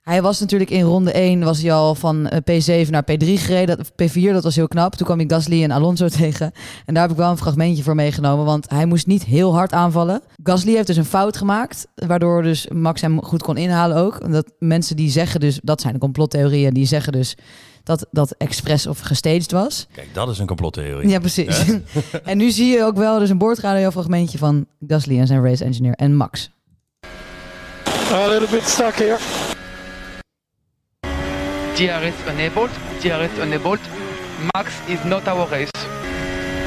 Hij 0.04 0.22
was 0.22 0.40
natuurlijk 0.40 0.70
in 0.70 0.82
ronde 0.82 1.12
1 1.12 1.44
was 1.44 1.62
hij 1.62 1.72
al 1.72 1.94
van 1.94 2.26
eh, 2.28 2.84
P7 2.84 2.90
naar 2.90 3.02
P3 3.02 3.26
gereden. 3.26 3.76
Dat- 3.76 3.90
P4, 3.92 4.32
dat 4.32 4.42
was 4.42 4.56
heel 4.56 4.68
knap. 4.68 4.94
Toen 4.94 5.06
kwam 5.06 5.20
ik 5.20 5.32
Gasly 5.32 5.62
en 5.62 5.70
Alonso 5.70 6.08
tegen. 6.18 6.52
En 6.86 6.94
daar 6.94 7.02
heb 7.02 7.12
ik 7.12 7.16
wel 7.18 7.30
een 7.30 7.36
fragmentje 7.36 7.82
voor 7.82 7.94
meegenomen. 7.94 8.44
Want 8.44 8.70
hij 8.70 8.86
moest 8.86 9.06
niet 9.06 9.24
heel 9.24 9.54
hard 9.54 9.72
aanvallen. 9.72 10.22
Gasly 10.42 10.74
heeft 10.74 10.86
dus 10.86 10.96
een 10.96 11.04
fout 11.04 11.36
gemaakt. 11.36 11.86
Waardoor 11.94 12.42
dus 12.42 12.68
Max 12.68 13.00
hem 13.00 13.22
goed 13.22 13.42
kon 13.42 13.56
inhalen 13.56 13.96
ook. 13.96 14.32
Dat 14.32 14.52
mensen 14.58 14.96
die 14.96 15.10
zeggen 15.10 15.40
dus, 15.40 15.58
dat 15.62 15.80
zijn 15.80 15.92
de 15.92 15.98
complottheorieën. 15.98 16.74
Die 16.74 16.86
zeggen 16.86 17.12
dus 17.12 17.36
dat 17.82 18.06
dat 18.10 18.34
expres 18.38 18.86
of 18.86 19.00
gestaged 19.00 19.50
was. 19.52 19.86
Kijk, 19.92 20.08
dat 20.12 20.28
is 20.28 20.38
een 20.38 20.46
complottheorie. 20.46 21.08
Ja, 21.08 21.18
precies. 21.18 21.64
en 22.24 22.36
nu 22.36 22.50
zie 22.50 22.66
je 22.76 22.84
ook 22.84 22.96
wel 22.96 23.18
dus 23.18 23.30
een 23.30 23.38
boordradiofragmentje 23.38 24.38
van 24.38 24.66
Gasly 24.86 25.18
en 25.18 25.26
zijn 25.26 25.44
race 25.44 25.64
engineer 25.64 25.94
en 25.94 26.14
Max. 26.16 26.50
A 28.12 28.28
little 28.28 28.48
bit 28.50 28.62
stuck 28.68 28.94
here. 28.94 29.18
DRS 31.74 32.14
enabled, 32.28 32.70
DRS 33.00 33.38
enabled. 33.42 33.78
Max 34.52 34.70
is 34.86 34.98
not 35.04 35.28
our 35.28 35.48
race. 35.48 35.70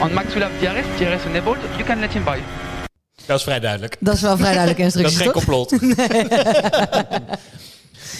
On 0.02 0.14
Max 0.14 0.34
will 0.34 0.42
have 0.44 0.58
DRS, 0.60 0.86
DRS 0.98 1.26
enabled. 1.26 1.58
You 1.78 1.84
can 1.84 2.00
let 2.00 2.14
him 2.14 2.24
by. 2.24 2.38
Dat 3.26 3.38
is 3.38 3.44
vrij 3.44 3.60
duidelijk. 3.60 3.96
Dat 4.00 4.16
is 4.16 4.22
wel 4.22 4.38
vrij 4.38 4.54
duidelijke 4.54 4.84
Dat 5.02 5.12
is 5.12 5.18
geen 5.18 5.32
toch? 5.32 5.34
complot. 5.34 5.72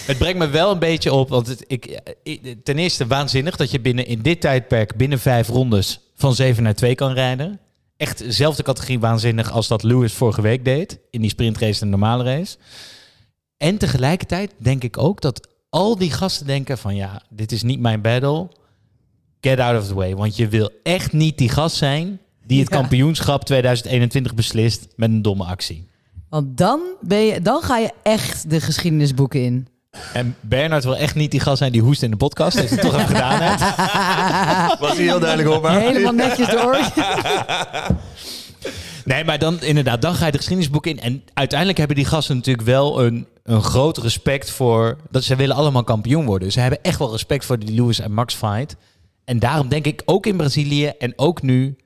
Het 0.06 0.18
brengt 0.18 0.38
me 0.38 0.48
wel 0.48 0.70
een 0.70 0.78
beetje 0.78 1.12
op, 1.12 1.28
want 1.28 1.46
het, 1.46 1.64
ik, 1.66 2.00
ik- 2.22 2.54
ten 2.64 2.78
eerste 2.78 3.06
waanzinnig 3.06 3.56
dat 3.56 3.70
je 3.70 3.80
binnen 3.80 4.06
in 4.06 4.22
dit 4.22 4.40
tijdperk 4.40 4.96
binnen 4.96 5.18
vijf 5.18 5.48
rondes 5.48 6.00
van 6.16 6.34
7 6.34 6.62
naar 6.62 6.74
2 6.74 6.94
kan 6.94 7.12
rijden. 7.12 7.60
Echt 7.96 8.18
dezelfde 8.18 8.62
categorie 8.62 8.98
waanzinnig 9.00 9.50
als 9.50 9.68
dat 9.68 9.82
Lewis 9.82 10.12
vorige 10.12 10.42
week 10.42 10.64
deed 10.64 10.98
in 11.10 11.20
die 11.20 11.30
sprintrace 11.30 11.80
en 11.80 11.90
de 11.90 11.96
normale 11.96 12.24
race. 12.24 12.56
En 13.56 13.78
tegelijkertijd 13.78 14.52
denk 14.56 14.82
ik 14.84 14.98
ook 14.98 15.20
dat 15.20 15.48
al 15.70 15.96
die 15.98 16.10
gasten 16.12 16.46
denken 16.46 16.78
van 16.78 16.96
ja, 16.96 17.22
dit 17.30 17.52
is 17.52 17.62
niet 17.62 17.80
mijn 17.80 18.00
battle. 18.00 18.48
Get 19.40 19.58
out 19.60 19.80
of 19.80 19.86
the 19.86 19.94
way. 19.94 20.14
Want 20.16 20.36
je 20.36 20.48
wil 20.48 20.70
echt 20.82 21.12
niet 21.12 21.38
die 21.38 21.48
gast 21.48 21.76
zijn 21.76 22.20
die 22.46 22.60
het 22.60 22.68
Ja. 22.70 22.76
kampioenschap 22.76 23.44
2021 23.44 24.34
beslist 24.34 24.86
met 24.96 25.08
een 25.10 25.22
domme 25.22 25.44
actie. 25.44 25.88
Want 26.28 26.56
dan, 26.58 26.80
ben 27.00 27.18
je, 27.18 27.40
dan 27.42 27.62
ga 27.62 27.78
je 27.78 27.90
echt 28.02 28.50
de 28.50 28.60
geschiedenisboeken 28.60 29.42
in. 29.44 29.68
En 30.12 30.36
Bernard 30.40 30.84
wil 30.84 30.96
echt 30.96 31.14
niet 31.14 31.30
die 31.30 31.40
gast 31.40 31.58
zijn 31.58 31.72
die 31.72 31.80
hoest 31.82 32.02
in 32.02 32.10
de 32.10 32.16
podcast. 32.16 32.56
Dat 32.56 32.68
hij 32.68 32.78
het 32.78 32.86
toch 32.86 32.94
even 32.94 33.06
gedaan 33.06 33.40
heeft. 33.40 33.60
Was 34.80 34.94
hij 34.96 35.04
heel 35.04 35.20
duidelijk 35.20 35.56
op, 35.56 35.62
maar... 35.62 35.80
Helemaal 35.80 36.12
netjes 36.12 36.48
door. 36.50 36.78
Nee, 39.08 39.24
maar 39.24 39.38
dan 39.38 39.62
inderdaad, 39.62 40.02
dan 40.02 40.14
ga 40.14 40.26
je 40.26 40.32
de 40.32 40.38
geschiedenisboek 40.38 40.86
in. 40.86 41.00
En 41.00 41.22
uiteindelijk 41.34 41.78
hebben 41.78 41.96
die 41.96 42.04
gasten 42.04 42.36
natuurlijk 42.36 42.66
wel 42.66 43.04
een, 43.04 43.26
een 43.42 43.62
groot 43.62 43.98
respect 43.98 44.50
voor... 44.50 44.96
dat 45.10 45.24
ze 45.24 45.36
willen 45.36 45.56
allemaal 45.56 45.84
kampioen 45.84 46.24
worden. 46.24 46.52
Ze 46.52 46.60
hebben 46.60 46.82
echt 46.82 46.98
wel 46.98 47.10
respect 47.10 47.44
voor 47.44 47.58
die 47.58 47.74
Lewis 47.74 48.00
en 48.00 48.12
Max 48.12 48.34
fight. 48.34 48.76
En 49.24 49.38
daarom 49.38 49.68
denk 49.68 49.84
ik 49.86 50.02
ook 50.04 50.26
in 50.26 50.36
Brazilië 50.36 50.86
en 50.86 51.12
ook 51.16 51.42
nu... 51.42 51.76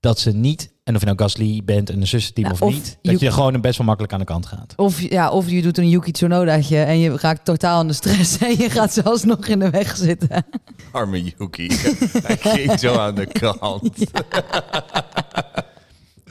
dat 0.00 0.18
ze 0.18 0.30
niet, 0.30 0.72
en 0.84 0.94
of 0.94 1.00
je 1.00 1.06
nou 1.06 1.18
Gasly 1.18 1.62
bent 1.64 1.90
en 1.90 2.00
een 2.00 2.06
zussenteam 2.06 2.46
Nou, 2.46 2.60
of, 2.60 2.68
of 2.68 2.74
niet... 2.74 2.98
dat 3.02 3.20
je 3.20 3.32
gewoon 3.32 3.60
best 3.60 3.78
wel 3.78 3.86
makkelijk 3.86 4.12
aan 4.12 4.18
de 4.18 4.24
kant 4.24 4.46
gaat. 4.46 4.72
Of, 4.76 5.00
ja, 5.00 5.30
of 5.30 5.50
je 5.50 5.62
doet 5.62 5.78
een 5.78 5.88
Yuki 5.88 6.10
Tsunodaatje 6.10 6.78
en 6.78 6.98
je 6.98 7.16
raakt 7.16 7.44
totaal 7.44 7.80
in 7.80 7.86
de 7.86 7.92
stress 7.92 8.38
en 8.48 8.58
je 8.58 8.70
gaat 8.70 8.92
zelfs 8.92 9.24
nog 9.24 9.46
in 9.46 9.58
de 9.58 9.70
weg 9.70 9.96
zitten. 9.96 10.46
Arme 10.92 11.22
Yuki. 11.22 11.66
Hij 12.22 12.36
ging 12.36 12.78
zo 12.78 12.94
aan 12.96 13.14
de 13.14 13.26
kant. 13.26 13.90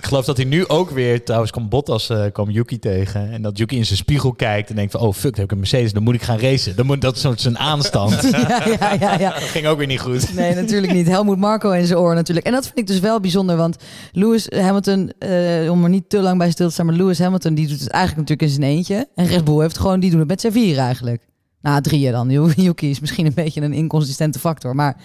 Ik 0.03 0.09
geloof 0.09 0.25
dat 0.25 0.37
hij 0.37 0.45
nu 0.45 0.67
ook 0.67 0.89
weer, 0.89 1.23
trouwens 1.23 1.51
kwam 1.51 1.69
Bottas, 1.69 2.09
eh 2.09 2.25
kwam 2.31 2.49
Yuki 2.49 2.79
tegen. 2.79 3.31
En 3.31 3.41
dat 3.41 3.57
Yuki 3.57 3.77
in 3.77 3.85
zijn 3.85 3.97
spiegel 3.97 4.33
kijkt 4.33 4.69
en 4.69 4.75
denkt 4.75 4.91
van, 4.91 5.01
oh 5.01 5.13
fuck, 5.13 5.31
dan 5.31 5.33
heb 5.33 5.43
ik 5.43 5.51
een 5.51 5.57
Mercedes, 5.57 5.93
dan 5.93 6.03
moet 6.03 6.13
ik 6.13 6.21
gaan 6.21 6.39
racen. 6.39 6.75
Dan 6.75 6.85
moet, 6.85 7.01
dat 7.01 7.15
is 7.15 7.21
soort 7.21 7.41
zijn 7.41 7.57
aanstand. 7.57 8.21
ja, 8.31 8.67
ja, 8.79 8.93
ja, 8.99 9.19
ja. 9.19 9.29
Dat 9.39 9.41
ging 9.41 9.67
ook 9.67 9.77
weer 9.77 9.87
niet 9.87 9.99
goed. 9.99 10.33
Nee, 10.33 10.55
natuurlijk 10.55 10.93
niet. 10.93 11.07
Helmoet 11.07 11.37
Marco 11.37 11.71
in 11.71 11.85
zijn 11.85 11.99
oor 11.99 12.15
natuurlijk. 12.15 12.45
En 12.45 12.51
dat 12.51 12.65
vind 12.65 12.79
ik 12.79 12.87
dus 12.87 12.99
wel 12.99 13.19
bijzonder, 13.19 13.57
want 13.57 13.75
Lewis 14.11 14.47
Hamilton, 14.49 15.11
eh, 15.19 15.71
om 15.71 15.83
er 15.83 15.89
niet 15.89 16.09
te 16.09 16.19
lang 16.19 16.37
bij 16.37 16.51
stil 16.51 16.67
te 16.67 16.73
staan, 16.73 16.85
maar 16.85 16.95
Lewis 16.95 17.19
Hamilton 17.19 17.53
die 17.53 17.67
doet 17.67 17.79
het 17.79 17.89
eigenlijk 17.89 18.29
natuurlijk 18.29 18.57
in 18.57 18.61
zijn 18.63 18.75
eentje. 18.75 19.07
En 19.15 19.27
Red 19.27 19.43
Bull 19.43 19.61
heeft 19.61 19.77
gewoon, 19.77 19.99
die 19.99 20.09
doen 20.09 20.19
het 20.19 20.27
met 20.27 20.41
z'n 20.41 20.51
vier 20.51 20.77
eigenlijk. 20.77 21.27
Nou, 21.61 21.81
drieën 21.81 22.11
dan. 22.11 22.29
Yuki 22.55 22.89
is 22.89 22.99
misschien 22.99 23.25
een 23.25 23.33
beetje 23.33 23.61
een 23.61 23.73
inconsistente 23.73 24.39
factor, 24.39 24.75
maar 24.75 24.97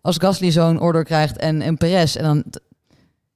als 0.00 0.16
Gasly 0.18 0.50
zo'n 0.50 0.80
order 0.80 1.04
krijgt 1.04 1.36
en, 1.36 1.62
en 1.62 1.76
Perez, 1.76 2.16
en 2.16 2.24
dan 2.24 2.44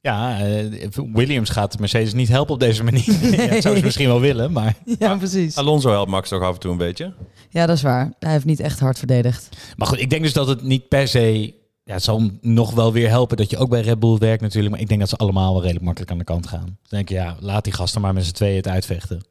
Ja, 0.00 0.40
eh, 0.40 0.88
Williams 1.12 1.50
gaat 1.50 1.78
Mercedes 1.78 2.12
niet 2.12 2.28
helpen 2.28 2.54
op 2.54 2.60
deze 2.60 2.84
manier. 2.84 3.04
Ja, 3.40 3.46
dat 3.46 3.62
zou 3.62 3.76
ze 3.76 3.84
misschien 3.84 4.06
wel 4.06 4.20
willen, 4.20 4.52
maar... 4.52 4.74
Ja, 4.98 5.16
precies. 5.16 5.56
Alonso 5.56 5.90
helpt 5.90 6.10
Max 6.10 6.28
toch 6.28 6.42
af 6.42 6.54
en 6.54 6.60
toe 6.60 6.70
een 6.72 6.76
beetje. 6.78 7.14
Ja, 7.48 7.66
dat 7.66 7.76
is 7.76 7.82
waar. 7.82 8.12
Hij 8.18 8.32
heeft 8.32 8.44
niet 8.44 8.60
echt 8.60 8.80
hard 8.80 8.98
verdedigd. 8.98 9.48
Maar 9.76 9.88
goed, 9.88 10.00
ik 10.00 10.10
denk 10.10 10.22
dus 10.22 10.32
dat 10.32 10.48
het 10.48 10.62
niet 10.62 10.88
per 10.88 11.08
se... 11.08 11.54
Ja, 11.84 11.94
het 11.94 12.02
zal 12.02 12.18
hem 12.18 12.38
nog 12.40 12.74
wel 12.74 12.92
weer 12.92 13.08
helpen 13.08 13.36
dat 13.36 13.50
je 13.50 13.56
ook 13.56 13.68
bij 13.68 13.80
Red 13.80 13.98
Bull 13.98 14.18
werkt 14.18 14.42
natuurlijk. 14.42 14.70
Maar 14.70 14.80
ik 14.82 14.88
denk 14.88 15.00
dat 15.00 15.08
ze 15.08 15.16
allemaal 15.16 15.52
wel 15.52 15.60
redelijk 15.60 15.84
makkelijk 15.84 16.10
aan 16.12 16.18
de 16.18 16.24
kant 16.24 16.46
gaan. 16.46 16.64
Dan 16.64 16.76
denk 16.88 17.08
je, 17.08 17.14
ja, 17.14 17.36
laat 17.40 17.64
die 17.64 17.72
gasten 17.72 18.00
maar 18.00 18.14
met 18.14 18.24
z'n 18.24 18.32
tweeën 18.32 18.56
het 18.56 18.68
uitvechten. 18.68 19.22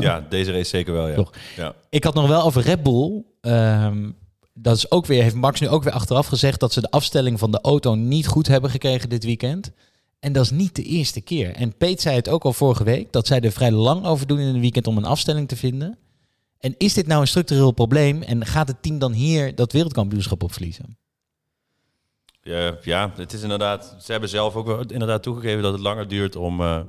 Ja, 0.00 0.26
deze 0.28 0.52
race 0.52 0.68
zeker 0.68 0.92
wel, 0.92 1.08
ja. 1.08 1.14
Toch. 1.14 1.30
ja. 1.56 1.74
Ik 1.88 2.04
had 2.04 2.14
nog 2.14 2.28
wel 2.28 2.42
over 2.42 2.62
Red 2.62 2.82
Bull. 2.82 3.24
Ehm, 3.40 4.10
dat 4.54 4.76
is 4.76 4.90
ook 4.90 5.06
weer, 5.06 5.22
heeft 5.22 5.34
Max 5.34 5.60
nu 5.60 5.68
ook 5.68 5.82
weer 5.82 5.92
achteraf 5.92 6.26
gezegd 6.26 6.60
dat 6.60 6.72
ze 6.72 6.80
de 6.80 6.90
afstelling 6.90 7.38
van 7.38 7.50
de 7.50 7.60
auto 7.60 7.94
niet 7.94 8.26
goed 8.26 8.46
hebben 8.46 8.70
gekregen 8.70 9.08
dit 9.08 9.24
weekend. 9.24 9.70
En 10.20 10.32
dat 10.32 10.44
is 10.44 10.50
niet 10.50 10.76
de 10.76 10.82
eerste 10.82 11.20
keer. 11.20 11.54
En 11.54 11.76
Peet 11.76 12.00
zei 12.00 12.16
het 12.16 12.28
ook 12.28 12.44
al 12.44 12.52
vorige 12.52 12.84
week, 12.84 13.12
dat 13.12 13.26
zij 13.26 13.40
er 13.40 13.52
vrij 13.52 13.70
lang 13.70 14.04
over 14.04 14.26
doen 14.26 14.38
in 14.38 14.54
een 14.54 14.60
weekend 14.60 14.86
om 14.86 14.96
een 14.96 15.04
afstelling 15.04 15.48
te 15.48 15.56
vinden. 15.56 15.98
En 16.58 16.74
is 16.78 16.94
dit 16.94 17.06
nou 17.06 17.20
een 17.20 17.26
structureel 17.26 17.70
probleem 17.70 18.22
en 18.22 18.46
gaat 18.46 18.68
het 18.68 18.82
team 18.82 18.98
dan 18.98 19.12
hier 19.12 19.54
dat 19.54 19.72
wereldkampioenschap 19.72 20.42
op 20.42 20.52
verliezen? 20.52 20.98
Ja, 22.42 22.76
ja, 22.82 23.12
het 23.16 23.32
is 23.32 23.42
inderdaad. 23.42 23.96
Ze 24.00 24.10
hebben 24.12 24.28
zelf 24.28 24.54
ook 24.54 24.90
inderdaad 24.90 25.22
toegegeven 25.22 25.62
dat 25.62 25.72
het 25.72 25.82
langer 25.82 26.08
duurt 26.08 26.36
om 26.36 26.60
eh, 26.60 26.80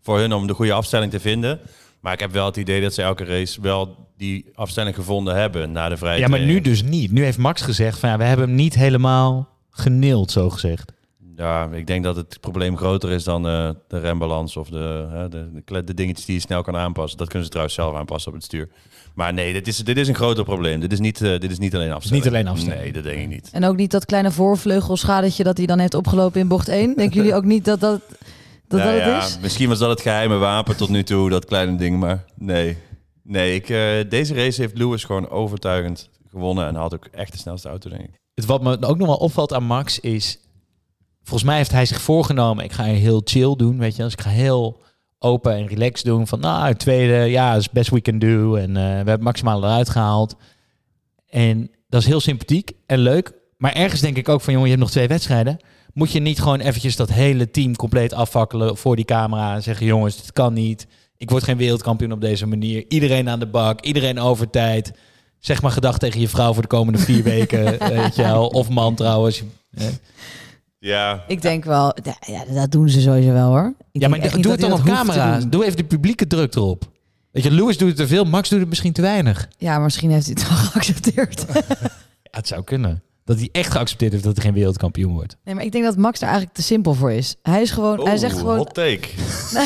voor 0.00 0.18
hun 0.18 0.32
om 0.32 0.46
de 0.46 0.54
goede 0.54 0.72
afstelling 0.72 1.10
te 1.10 1.20
vinden. 1.20 1.60
Maar 2.06 2.14
ik 2.14 2.20
heb 2.20 2.32
wel 2.32 2.46
het 2.46 2.56
idee 2.56 2.80
dat 2.80 2.94
ze 2.94 3.02
elke 3.02 3.24
race 3.24 3.60
wel 3.60 3.96
die 4.16 4.50
afstelling 4.54 4.94
gevonden 4.94 5.36
hebben 5.36 5.72
na 5.72 5.88
de 5.88 5.96
vrije 5.96 6.18
Ja, 6.20 6.28
maar 6.28 6.40
nu 6.40 6.60
dus 6.60 6.82
niet. 6.82 7.12
Nu 7.12 7.24
heeft 7.24 7.38
Max 7.38 7.62
gezegd 7.62 7.98
van 7.98 8.08
ja, 8.08 8.18
we 8.18 8.24
hebben 8.24 8.46
hem 8.46 8.56
niet 8.56 8.74
helemaal 8.74 9.48
geneeld, 9.70 10.30
zo 10.30 10.50
gezegd. 10.50 10.92
Ja, 11.36 11.68
ik 11.72 11.86
denk 11.86 12.04
dat 12.04 12.16
het 12.16 12.40
probleem 12.40 12.76
groter 12.76 13.10
is 13.10 13.24
dan 13.24 13.46
eh, 13.48 13.70
de 13.88 13.98
rembalans 13.98 14.56
of 14.56 14.68
de, 14.68 15.06
hè, 15.10 15.28
de, 15.28 15.50
de, 15.52 15.62
kle- 15.62 15.84
de 15.84 15.94
dingetjes 15.94 16.26
die 16.26 16.34
je 16.34 16.40
snel 16.40 16.62
kan 16.62 16.76
aanpassen. 16.76 17.18
Dat 17.18 17.26
kunnen 17.26 17.44
ze 17.44 17.50
trouwens 17.50 17.76
zelf 17.78 17.94
aanpassen 17.96 18.30
op 18.30 18.36
het 18.36 18.44
stuur. 18.46 18.68
Maar 19.14 19.32
nee, 19.32 19.52
dit 19.52 19.66
is, 19.68 19.76
dit 19.76 19.96
is 19.96 20.08
een 20.08 20.14
groter 20.14 20.44
probleem. 20.44 20.80
Dit 20.80 20.92
is 20.92 21.00
niet, 21.00 21.20
eh, 21.22 21.38
dit 21.38 21.50
is 21.50 21.58
niet 21.58 21.74
alleen 21.74 21.92
afstelling. 21.92 22.24
niet 22.24 22.32
alleen 22.34 22.48
afstelling. 22.48 22.80
Nee, 22.82 22.92
dat 22.92 23.02
denk 23.02 23.18
ik 23.20 23.28
niet. 23.28 23.48
En 23.52 23.64
ook 23.64 23.76
niet 23.76 23.90
dat 23.90 24.04
kleine 24.04 24.30
voorvleugelschadetje 24.30 25.44
dat 25.44 25.56
hij 25.56 25.66
dan 25.66 25.78
heeft 25.78 25.94
opgelopen 25.94 26.40
in 26.40 26.48
bocht 26.48 26.68
1. 26.68 26.96
Denken 26.96 27.16
jullie 27.16 27.34
ook 27.34 27.44
niet 27.44 27.64
dat 27.64 27.80
dat, 27.80 28.00
dat, 28.68 28.80
Nou 28.80 28.92
dat 28.92 29.06
ja, 29.06 29.14
het 29.14 29.24
is? 29.24 29.38
Misschien 29.38 29.68
was 29.68 29.78
dat 29.78 29.90
het 29.90 30.00
geheime 30.00 30.36
wapen 30.36 30.76
tot 30.76 30.88
nu 30.88 31.02
toe, 31.02 31.30
dat 31.30 31.44
kleine 31.44 31.76
ding. 31.76 31.98
Maar 31.98 32.24
nee, 32.34 32.78
nee 33.22 33.54
ik, 33.54 33.68
eh, 33.68 34.10
deze 34.10 34.34
race 34.34 34.60
heeft 34.60 34.78
Lewis 34.78 35.04
gewoon 35.04 35.28
overtuigend 35.28 36.10
gewonnen. 36.30 36.66
En 36.66 36.74
had 36.74 36.94
ook 36.94 37.06
echt 37.06 37.32
de 37.32 37.38
snelste 37.38 37.68
auto, 37.68 37.90
denk 37.90 38.02
ik. 38.02 38.20
Het 38.34 38.44
wat 38.44 38.62
me 38.62 38.86
ook 38.86 38.98
nog 38.98 39.06
wel 39.06 39.16
opvalt 39.16 39.52
aan 39.52 39.64
Max 39.64 40.00
is... 40.00 40.38
Volgens 41.22 41.48
mij 41.48 41.56
heeft 41.56 41.72
hij 41.72 41.86
zich 41.86 42.00
voorgenomen, 42.00 42.64
ik 42.64 42.72
ga 42.72 42.82
heel 42.82 43.20
chill 43.24 43.56
doen, 43.56 43.78
weet 43.78 43.96
je. 43.96 44.02
Dus 44.02 44.12
ik 44.12 44.20
ga 44.20 44.30
heel 44.30 44.80
open 45.18 45.52
en 45.52 45.66
relaxed 45.66 46.04
doen. 46.04 46.26
Van 46.26 46.40
nou, 46.40 46.66
het 46.66 46.78
tweede, 46.78 47.14
ja, 47.14 47.54
is 47.54 47.70
best 47.70 47.90
we 47.90 48.00
can 48.00 48.18
do. 48.18 48.54
En 48.54 48.76
eh, 48.76 48.82
we 48.82 48.88
hebben 48.88 49.14
het 49.14 49.22
maximaal 49.22 49.64
eruit 49.64 49.88
gehaald. 49.88 50.36
En 51.28 51.70
dat 51.88 52.00
is 52.00 52.06
heel 52.06 52.20
sympathiek 52.20 52.72
en 52.86 52.98
leuk. 52.98 53.32
Maar 53.56 53.72
ergens 53.72 54.00
denk 54.00 54.16
ik 54.16 54.28
ook 54.28 54.40
van, 54.40 54.52
jongen, 54.52 54.68
je 54.68 54.74
hebt 54.74 54.86
nog 54.86 54.94
twee 54.94 55.08
wedstrijden. 55.08 55.58
Moet 55.96 56.12
je 56.12 56.20
niet 56.20 56.40
gewoon 56.40 56.60
eventjes 56.60 56.96
dat 56.96 57.12
hele 57.12 57.50
team 57.50 57.76
compleet 57.76 58.12
afvakkelen 58.12 58.76
voor 58.76 58.96
die 58.96 59.04
camera 59.04 59.54
en 59.54 59.62
zeggen, 59.62 59.86
jongens, 59.86 60.16
dit 60.16 60.32
kan 60.32 60.52
niet. 60.52 60.86
Ik 61.16 61.30
word 61.30 61.44
geen 61.44 61.56
wereldkampioen 61.56 62.12
op 62.12 62.20
deze 62.20 62.46
manier. 62.46 62.84
Iedereen 62.88 63.28
aan 63.28 63.38
de 63.38 63.46
bak, 63.46 63.80
iedereen 63.80 64.18
over 64.18 64.50
tijd. 64.50 64.92
Zeg 65.38 65.62
maar 65.62 65.70
gedag 65.70 65.98
tegen 65.98 66.20
je 66.20 66.28
vrouw 66.28 66.52
voor 66.52 66.62
de 66.62 66.68
komende 66.68 66.98
vier 66.98 67.22
weken, 67.34 67.64
weet 67.78 68.16
je 68.16 68.22
wel. 68.22 68.46
Of 68.46 68.68
man 68.68 68.94
trouwens. 68.94 69.42
Ja, 70.78 71.24
Ik 71.26 71.42
denk 71.42 71.64
wel, 71.64 71.94
ja, 72.20 72.44
dat 72.54 72.70
doen 72.70 72.88
ze 72.88 73.00
sowieso 73.00 73.32
wel 73.32 73.48
hoor. 73.48 73.74
Ik 73.92 74.00
Ja, 74.00 74.08
maar 74.08 74.40
doe 74.40 74.52
het 74.52 74.60
dan 74.60 74.72
op 74.72 74.82
camera. 74.82 75.38
Doe 75.38 75.64
even 75.64 75.76
de 75.76 75.84
publieke 75.84 76.26
druk 76.26 76.54
erop. 76.54 76.90
Weet 77.30 77.42
je, 77.44 77.50
Lewis 77.50 77.78
doet 77.78 77.88
het 77.88 77.96
te 77.96 78.06
veel, 78.06 78.24
Max 78.24 78.48
doet 78.48 78.60
het 78.60 78.68
misschien 78.68 78.92
te 78.92 79.02
weinig. 79.02 79.48
Ja, 79.58 79.72
maar 79.72 79.84
misschien 79.84 80.10
heeft 80.10 80.26
hij 80.26 80.34
het 80.38 80.48
wel 80.48 80.58
geaccepteerd. 80.70 81.44
Ja, 82.22 82.30
het 82.30 82.46
zou 82.48 82.64
kunnen. 82.64 83.02
Dat 83.26 83.38
hij 83.38 83.48
echt 83.52 83.70
geaccepteerd 83.72 84.12
heeft 84.12 84.24
dat 84.24 84.36
hij 84.36 84.44
geen 84.44 84.54
wereldkampioen 84.54 85.12
wordt. 85.12 85.36
Nee, 85.44 85.54
maar 85.54 85.64
ik 85.64 85.72
denk 85.72 85.84
dat 85.84 85.96
Max 85.96 86.18
daar 86.18 86.28
eigenlijk 86.28 86.58
te 86.58 86.64
simpel 86.64 86.94
voor 86.94 87.12
is. 87.12 87.36
Hij 87.42 87.62
is 87.62 87.70
gewoon, 87.70 88.06
hij 88.06 88.16
zegt 88.16 88.38
gewoon, 88.38 88.56
hot 88.56 88.74
take. 88.74 89.08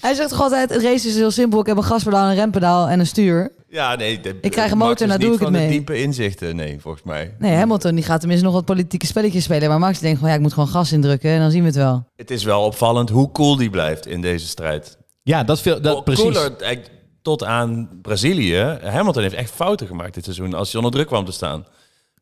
hij 0.00 0.14
zegt 0.14 0.28
toch 0.28 0.40
altijd, 0.40 0.70
het 0.70 0.82
race 0.82 1.08
is 1.08 1.14
heel 1.14 1.30
simpel. 1.30 1.60
Ik 1.60 1.66
heb 1.66 1.76
een 1.76 1.84
gaspedaal, 1.84 2.28
een 2.28 2.34
rempedaal 2.34 2.88
en 2.88 3.00
een 3.00 3.06
stuur. 3.06 3.52
Ja, 3.68 3.94
nee. 3.96 4.20
de- 4.20 4.38
Ik 4.40 4.50
krijg 4.50 4.70
een 4.70 4.78
Max 4.78 4.90
motor, 4.90 5.06
is 5.06 5.08
nou 5.08 5.20
doe 5.20 5.30
niet 5.30 5.40
ik 5.40 5.46
het 5.46 5.52
van 5.52 5.52
de 5.52 5.58
mee. 5.68 5.76
diepe 5.76 6.02
inzichten, 6.02 6.56
nee, 6.56 6.80
volgens 6.80 7.04
mij. 7.04 7.34
Nee, 7.38 7.54
Hamilton 7.54 7.94
die 7.94 8.04
gaat 8.04 8.20
tenminste 8.20 8.44
nog 8.46 8.54
wat 8.54 8.64
politieke 8.64 9.06
spelletjes 9.06 9.44
spelen. 9.44 9.68
Maar 9.68 9.78
Max 9.78 9.98
denkt 9.98 10.20
van, 10.20 10.28
ja, 10.28 10.34
ik 10.34 10.40
moet 10.40 10.52
gewoon 10.52 10.68
gas 10.68 10.92
indrukken 10.92 11.30
en 11.30 11.38
dan 11.40 11.50
zien 11.50 11.60
we 11.60 11.66
het 11.66 11.76
wel. 11.76 12.06
Het 12.16 12.30
is 12.30 12.44
wel 12.44 12.62
opvallend 12.62 13.10
hoe 13.10 13.32
cool 13.32 13.56
die 13.56 13.70
blijft 13.70 14.06
in 14.06 14.20
deze 14.20 14.46
strijd. 14.46 14.98
Ja, 15.22 15.44
dat, 15.44 15.60
veel, 15.60 15.80
dat 15.80 16.04
precies. 16.04 16.24
Cooler, 16.24 16.56
eigenlijk 16.60 16.93
tot 17.24 17.44
aan 17.44 17.88
Brazilië. 18.02 18.78
Hamilton 18.82 19.22
heeft 19.22 19.34
echt 19.34 19.50
fouten 19.50 19.86
gemaakt 19.86 20.14
dit 20.14 20.24
seizoen 20.24 20.54
als 20.54 20.72
hij 20.72 20.76
onder 20.76 20.92
druk 20.96 21.06
kwam 21.06 21.24
te 21.24 21.32
staan. 21.32 21.66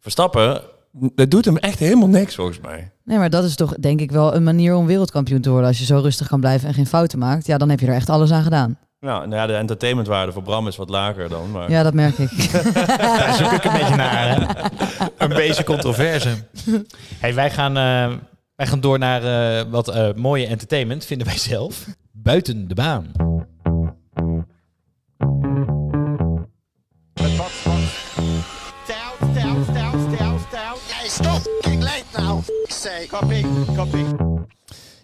Verstappen, 0.01 0.63
dat 0.93 1.31
doet 1.31 1.45
hem 1.45 1.57
echt 1.57 1.79
helemaal 1.79 2.09
niks 2.09 2.35
volgens 2.35 2.61
mij. 2.61 2.93
Nee, 3.05 3.19
maar 3.19 3.31
dat 3.31 3.45
is 3.45 3.55
toch 3.55 3.75
denk 3.75 4.01
ik 4.01 4.11
wel 4.11 4.35
een 4.35 4.43
manier 4.43 4.75
om 4.75 4.87
wereldkampioen 4.87 5.41
te 5.41 5.51
worden. 5.51 5.69
Als 5.69 5.79
je 5.79 5.85
zo 5.85 5.99
rustig 5.99 6.29
kan 6.29 6.41
blijven 6.41 6.69
en 6.69 6.75
geen 6.75 6.87
fouten 6.87 7.19
maakt. 7.19 7.47
Ja, 7.47 7.59
dan 7.59 7.69
heb 7.69 7.81
je 7.81 7.87
er 7.87 7.95
echt 7.95 8.11
alles 8.11 8.33
aan 8.33 8.43
gedaan. 8.43 8.79
Nou, 9.01 9.27
nou 9.27 9.41
ja, 9.41 9.47
de 9.47 9.55
entertainmentwaarde 9.55 10.33
voor 10.33 10.43
Bram 10.43 10.67
is 10.67 10.77
wat 10.77 10.89
lager 10.89 11.29
dan. 11.29 11.51
Maar... 11.51 11.71
Ja, 11.71 11.83
dat 11.83 11.95
merk 11.95 12.19
ik. 12.19 12.53
Daar 12.99 13.35
zoek 13.35 13.51
ik 13.51 13.65
een 13.65 13.73
beetje 13.73 13.97
naar. 13.97 14.29
Hè? 14.29 14.65
Een 15.19 15.29
beetje 15.29 15.65
controverse. 15.65 16.29
Hey, 17.19 17.35
wij, 17.35 17.51
gaan, 17.51 17.77
eh, 17.77 18.17
wij 18.55 18.67
gaan 18.67 18.81
door 18.81 18.99
naar 18.99 19.23
eh, 19.25 19.71
wat 19.71 19.89
eh, 19.89 20.09
mooie 20.15 20.47
entertainment, 20.47 21.05
vinden 21.05 21.27
wij 21.27 21.39
zelf. 21.39 21.87
Buiten 22.13 22.69
de 22.69 22.75
baan. 22.75 23.13
Hey, 31.03 31.11
stop! 31.11 31.43
Late 31.65 32.05
now. 32.17 32.43
Say. 32.67 33.07
Copy, 33.07 33.45
copy. 33.77 34.05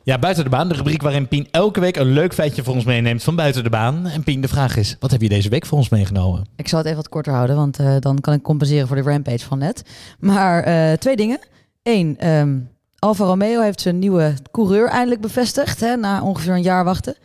Ja, 0.02 0.18
buiten 0.18 0.44
de 0.44 0.50
baan. 0.50 0.68
De 0.68 0.74
rubriek 0.74 1.02
waarin 1.02 1.28
Pien 1.28 1.48
elke 1.50 1.80
week 1.80 1.96
een 1.96 2.06
leuk 2.06 2.34
feitje 2.34 2.62
voor 2.62 2.74
ons 2.74 2.84
meeneemt 2.84 3.22
van 3.22 3.36
buiten 3.36 3.62
de 3.62 3.70
baan. 3.70 4.06
En 4.06 4.24
Pien, 4.24 4.40
de 4.40 4.48
vraag 4.48 4.76
is, 4.76 4.96
wat 5.00 5.10
heb 5.10 5.22
je 5.22 5.28
deze 5.28 5.48
week 5.48 5.66
voor 5.66 5.78
ons 5.78 5.88
meegenomen? 5.88 6.46
Ik 6.56 6.68
zal 6.68 6.78
het 6.78 6.86
even 6.86 7.00
wat 7.00 7.08
korter 7.08 7.32
houden, 7.32 7.56
want 7.56 7.78
eh, 7.78 7.96
dan 7.98 8.20
kan 8.20 8.34
ik 8.34 8.42
compenseren 8.42 8.86
voor 8.86 8.96
de 8.96 9.02
rampage 9.02 9.44
van 9.44 9.58
net. 9.58 9.82
Maar 10.18 10.62
eh, 10.62 10.92
twee 10.92 11.16
dingen. 11.16 11.38
Eén, 11.82 12.18
ehm, 12.18 12.58
Alfa 12.98 13.24
Romeo 13.24 13.60
heeft 13.60 13.80
zijn 13.80 13.98
nieuwe 13.98 14.34
coureur 14.50 14.88
eindelijk 14.88 15.20
bevestigd, 15.20 15.80
hè, 15.80 15.96
na 15.96 16.22
ongeveer 16.22 16.54
een 16.54 16.62
jaar 16.62 16.84
wachten. 16.84 17.16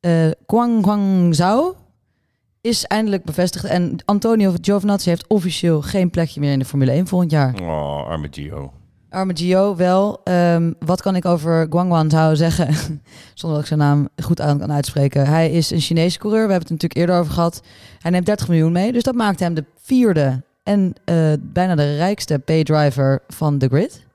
Eh 0.00 0.30
Guang 0.46 0.84
Guangzhou 0.84 1.74
is 2.60 2.84
eindelijk 2.84 3.24
bevestigd 3.24 3.64
en 3.64 3.96
Antonio 4.04 4.54
Giovinazzi 4.60 5.08
heeft 5.08 5.28
officieel 5.28 5.82
geen 5.82 6.10
plekje 6.10 6.40
meer 6.40 6.52
in 6.52 6.58
de 6.58 6.64
Formule 6.64 6.90
1 6.90 7.06
volgend 7.06 7.30
jaar. 7.30 7.54
Oh, 7.60 8.06
arme 8.06 8.28
Gio. 8.30 8.72
Arme 9.10 9.36
Gio 9.36 9.76
wel. 9.76 10.20
Ehm, 10.24 10.72
wat 10.78 11.02
kan 11.02 11.16
ik 11.16 11.24
over 11.24 11.66
Guang 11.70 11.88
Guangzhou 11.88 12.36
zeggen? 12.36 12.74
Zonder 13.34 13.58
dat 13.58 13.60
ik 13.60 13.66
zijn 13.66 13.78
naam 13.78 14.08
goed 14.22 14.40
aan 14.40 14.58
kan 14.58 14.72
uitspreken. 14.72 15.26
Hij 15.26 15.50
is 15.50 15.70
een 15.70 15.80
Chinese 15.80 16.18
coureur. 16.18 16.46
We 16.46 16.52
hebben 16.52 16.68
het 16.68 16.82
natuurlijk 16.82 17.00
eerder 17.00 17.20
over 17.20 17.32
gehad. 17.32 17.62
Hij 17.98 18.10
neemt 18.10 18.26
30 18.26 18.48
miljoen 18.48 18.72
mee. 18.72 18.92
Dus 18.92 19.02
dat 19.02 19.14
maakt 19.14 19.40
hem 19.40 19.54
de 19.54 19.64
vierde 19.82 20.42
en 20.62 20.92
eh, 21.04 21.32
bijna 21.40 21.74
de 21.74 21.96
rijkste 21.96 22.38
paydriver 22.38 23.22
van 23.28 23.58
de 23.58 23.68
grid. 23.68 24.08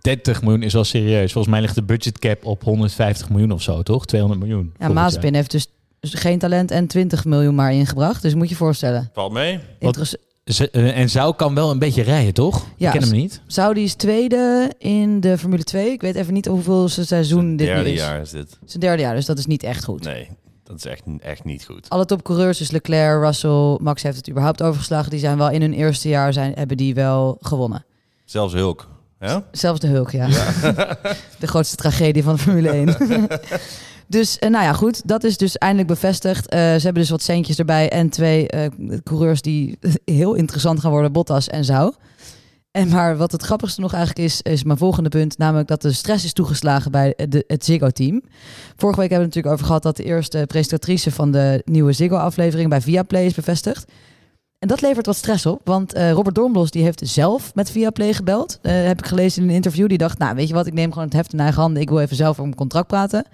30 0.00 0.42
miljoen 0.42 0.62
is 0.62 0.72
wel 0.72 0.84
serieus. 0.84 1.32
Volgens 1.32 1.52
mij 1.54 1.62
ligt 1.62 1.74
de 1.74 1.82
budgetcap 1.82 2.44
op 2.44 2.64
150 2.64 3.30
miljoen 3.30 3.50
of 3.52 3.62
zo, 3.62 3.82
toch? 3.82 4.06
200 4.06 4.40
miljoen. 4.40 4.72
Ja, 4.78 4.88
Mazepin 4.88 5.34
heeft 5.34 5.50
dus 5.50 5.66
geen 6.00 6.38
talent 6.38 6.70
en 6.70 6.86
20 6.86 7.24
miljoen 7.24 7.54
maar 7.54 7.72
ingebracht. 7.72 8.22
Dus 8.22 8.34
moet 8.34 8.44
je 8.48 8.50
je 8.50 8.56
voorstellen. 8.56 9.10
Valt 9.12 9.32
mee. 9.32 9.60
Interess- 9.78 10.10
jaar. 10.10 10.28
Ze- 10.44 10.70
eh, 10.70 10.98
en 10.98 11.08
Zou 11.10 11.34
kan 11.34 11.54
wel 11.54 11.70
een 11.70 11.78
beetje 11.78 12.02
rijden, 12.02 12.34
toch? 12.34 12.66
Ja, 12.76 12.92
ik 12.92 12.98
ken 13.00 13.08
hem 13.08 13.18
niet. 13.18 13.40
Saudi 13.46 13.82
is 13.82 13.94
tweede 13.94 14.72
in 14.78 15.20
de 15.20 15.38
Formule 15.38 15.62
2. 15.64 15.90
Ik 15.92 16.00
weet 16.00 16.14
even 16.14 16.32
niet 16.32 16.46
hoeveel 16.46 16.88
seizoen 16.88 17.56
dit 17.56 17.66
nu 17.68 17.74
Derde 17.74 17.92
is. 17.92 18.00
jaar 18.00 18.20
is 18.20 18.30
dit. 18.30 18.58
Zijn 18.64 18.80
derde 18.80 19.02
jaar, 19.02 19.14
dus 19.14 19.26
dat 19.26 19.38
is 19.38 19.46
niet 19.46 19.62
echt 19.62 19.84
goed. 19.84 20.04
Nee, 20.04 20.28
dat 20.64 20.76
is 20.76 20.84
echt, 20.86 21.02
echt 21.20 21.44
niet 21.44 21.64
goed. 21.64 21.88
Alle 21.88 22.04
topcoureurs, 22.04 22.58
dus 22.58 22.70
Leclerc, 22.70 23.22
Russell, 23.22 23.78
Max 23.80 24.02
heeft 24.02 24.16
het 24.16 24.28
überhaupt 24.30 24.62
overgeslagen. 24.62 25.10
Die 25.10 25.20
zijn 25.20 25.38
wel 25.38 25.50
in 25.50 25.60
hun 25.60 25.72
eerste 25.72 26.08
jaar 26.08 26.32
zijn, 26.32 26.52
hebben 26.54 26.76
die 26.76 26.94
wel 26.94 27.36
gewonnen. 27.40 27.84
Zelfs 28.24 28.54
Hulk. 28.54 28.88
Ja? 29.20 29.44
Zelfs 29.52 29.80
de 29.80 29.86
Hulk, 29.86 30.10
ja. 30.10 30.26
de 31.38 31.46
grootste 31.46 31.76
tragedie 31.76 32.22
van 32.22 32.34
de 32.34 32.40
Formule 32.40 32.68
1. 32.70 32.86
dus, 34.10 34.38
eh, 34.38 34.50
nou 34.50 34.64
ja, 34.64 34.72
goed. 34.72 35.08
Dat 35.08 35.24
is 35.24 35.36
dus 35.36 35.56
eindelijk 35.58 35.88
bevestigd. 35.88 36.48
Eh, 36.48 36.58
ze 36.58 36.80
hebben 36.82 37.02
dus 37.02 37.10
wat 37.10 37.22
centjes 37.22 37.58
erbij. 37.58 37.90
En 37.90 38.08
twee 38.08 38.48
eh, 38.48 38.70
coureurs 39.02 39.42
die 39.42 39.78
heel 40.04 40.34
interessant 40.34 40.80
gaan 40.80 40.90
worden. 40.90 41.12
Bottas 41.12 41.48
en 41.48 41.64
Zou. 41.64 41.94
En 42.70 42.88
maar 42.88 43.16
wat 43.16 43.32
het 43.32 43.42
grappigste 43.42 43.80
nog 43.80 43.92
eigenlijk 43.92 44.26
is, 44.26 44.42
is 44.42 44.64
mijn 44.64 44.78
volgende 44.78 45.08
punt. 45.08 45.38
Namelijk 45.38 45.68
dat 45.68 45.82
de 45.82 45.92
stress 45.92 46.24
is 46.24 46.32
toegeslagen 46.32 46.90
bij 46.90 47.14
de, 47.28 47.44
het 47.46 47.64
Ziggo-team. 47.64 48.22
Vorige 48.76 49.00
week 49.00 49.10
hebben 49.10 49.28
we 49.28 49.34
het 49.34 49.34
natuurlijk 49.34 49.54
over 49.54 49.66
gehad 49.66 49.82
dat 49.82 49.96
de 49.96 50.04
eerste 50.04 50.44
presentatrice 50.46 51.10
van 51.10 51.30
de 51.30 51.62
nieuwe 51.64 51.92
Ziggo-aflevering 51.92 52.68
bij 52.68 52.80
Viaplay 52.80 53.24
is 53.24 53.34
bevestigd. 53.34 53.92
En 54.58 54.68
dat 54.68 54.80
levert 54.80 55.06
wat 55.06 55.16
stress 55.16 55.46
op, 55.46 55.60
want 55.64 55.92
Robert 55.92 56.34
Dornblos 56.34 56.70
die 56.70 56.82
heeft 56.82 57.02
zelf 57.04 57.54
met 57.54 57.70
Viaplay 57.70 58.12
gebeld. 58.12 58.58
Heb 58.62 58.98
ik 58.98 59.06
gelezen 59.06 59.42
in 59.42 59.48
een 59.48 59.54
interview. 59.54 59.88
Die 59.88 59.98
dacht, 59.98 60.18
nou 60.18 60.34
weet 60.34 60.48
je 60.48 60.54
wat, 60.54 60.66
ik 60.66 60.72
neem 60.72 60.92
gewoon 60.92 61.04
het 61.04 61.16
heft 61.16 61.32
in 61.32 61.40
eigen 61.40 61.60
handen. 61.60 61.82
Ik 61.82 61.88
wil 61.88 62.00
even 62.00 62.16
zelf 62.16 62.30
over 62.30 62.42
mijn 62.42 62.56
contract 62.56 62.86
praten. 62.86 63.26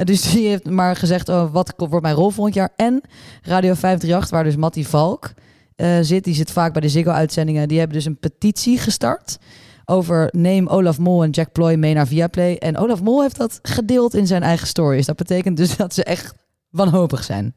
En 0.00 0.06
dus 0.06 0.22
die 0.32 0.48
heeft 0.48 0.64
maar 0.64 0.96
gezegd, 0.96 1.28
oh, 1.28 1.52
wat 1.52 1.74
wordt 1.76 2.02
mijn 2.02 2.14
rol 2.14 2.30
volgend 2.30 2.54
jaar? 2.54 2.72
En 2.76 3.00
Radio 3.42 3.74
538, 3.74 4.30
waar 4.30 4.44
dus 4.44 4.56
Mattie 4.56 4.88
Valk 4.88 5.32
eh, 5.76 5.98
zit, 6.00 6.24
die 6.24 6.34
zit 6.34 6.50
vaak 6.50 6.72
bij 6.72 6.80
de 6.80 6.88
Ziggo-uitzendingen. 6.88 7.68
Die 7.68 7.78
hebben 7.78 7.96
dus 7.96 8.06
een 8.06 8.18
petitie 8.18 8.78
gestart 8.78 9.38
over 9.84 10.28
neem 10.32 10.66
Olaf 10.66 10.98
Mol 10.98 11.22
en 11.22 11.30
Jack 11.30 11.52
Ploy 11.52 11.74
mee 11.74 11.94
naar 11.94 12.06
Viaplay. 12.06 12.56
En 12.56 12.76
Olaf 12.76 13.02
Mol 13.02 13.22
heeft 13.22 13.36
dat 13.36 13.58
gedeeld 13.62 14.14
in 14.14 14.26
zijn 14.26 14.42
eigen 14.42 14.66
stories. 14.66 15.06
Dat 15.06 15.16
betekent 15.16 15.56
dus 15.56 15.76
dat 15.84 15.94
ze 15.94 16.04
echt 16.04 16.34
wanhopig 16.70 17.24
zijn. 17.24 17.54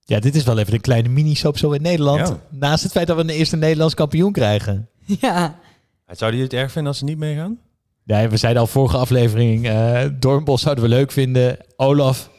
Ja, 0.00 0.20
dit 0.20 0.34
is 0.34 0.44
wel 0.44 0.58
even 0.58 0.72
een 0.74 0.80
kleine 0.80 1.08
mini-soap 1.08 1.58
zo 1.58 1.70
in 1.70 1.82
Nederland. 1.82 2.28
Ja. 2.28 2.40
Naast 2.50 2.82
het 2.82 2.92
feit 2.92 3.06
dat 3.06 3.16
we 3.16 3.22
een 3.22 3.28
eerste 3.28 3.56
Nederlands 3.56 3.94
kampioen 3.94 4.32
krijgen. 4.32 4.88
Ja. 5.04 5.58
Zou 6.06 6.32
die 6.32 6.42
het 6.42 6.52
erg 6.52 6.72
vinden 6.72 6.90
als 6.90 6.98
ze 6.98 7.04
niet 7.04 7.18
meegaan? 7.18 7.58
Ja, 8.04 8.28
we 8.28 8.36
zeiden 8.36 8.62
al 8.62 8.68
vorige 8.68 8.96
aflevering, 8.96 9.66
eh 9.68 10.04
Doornbos 10.18 10.62
zouden 10.62 10.84
we 10.84 10.90
leuk 10.90 11.12
vinden. 11.12 11.56
Olaf, 11.76 12.30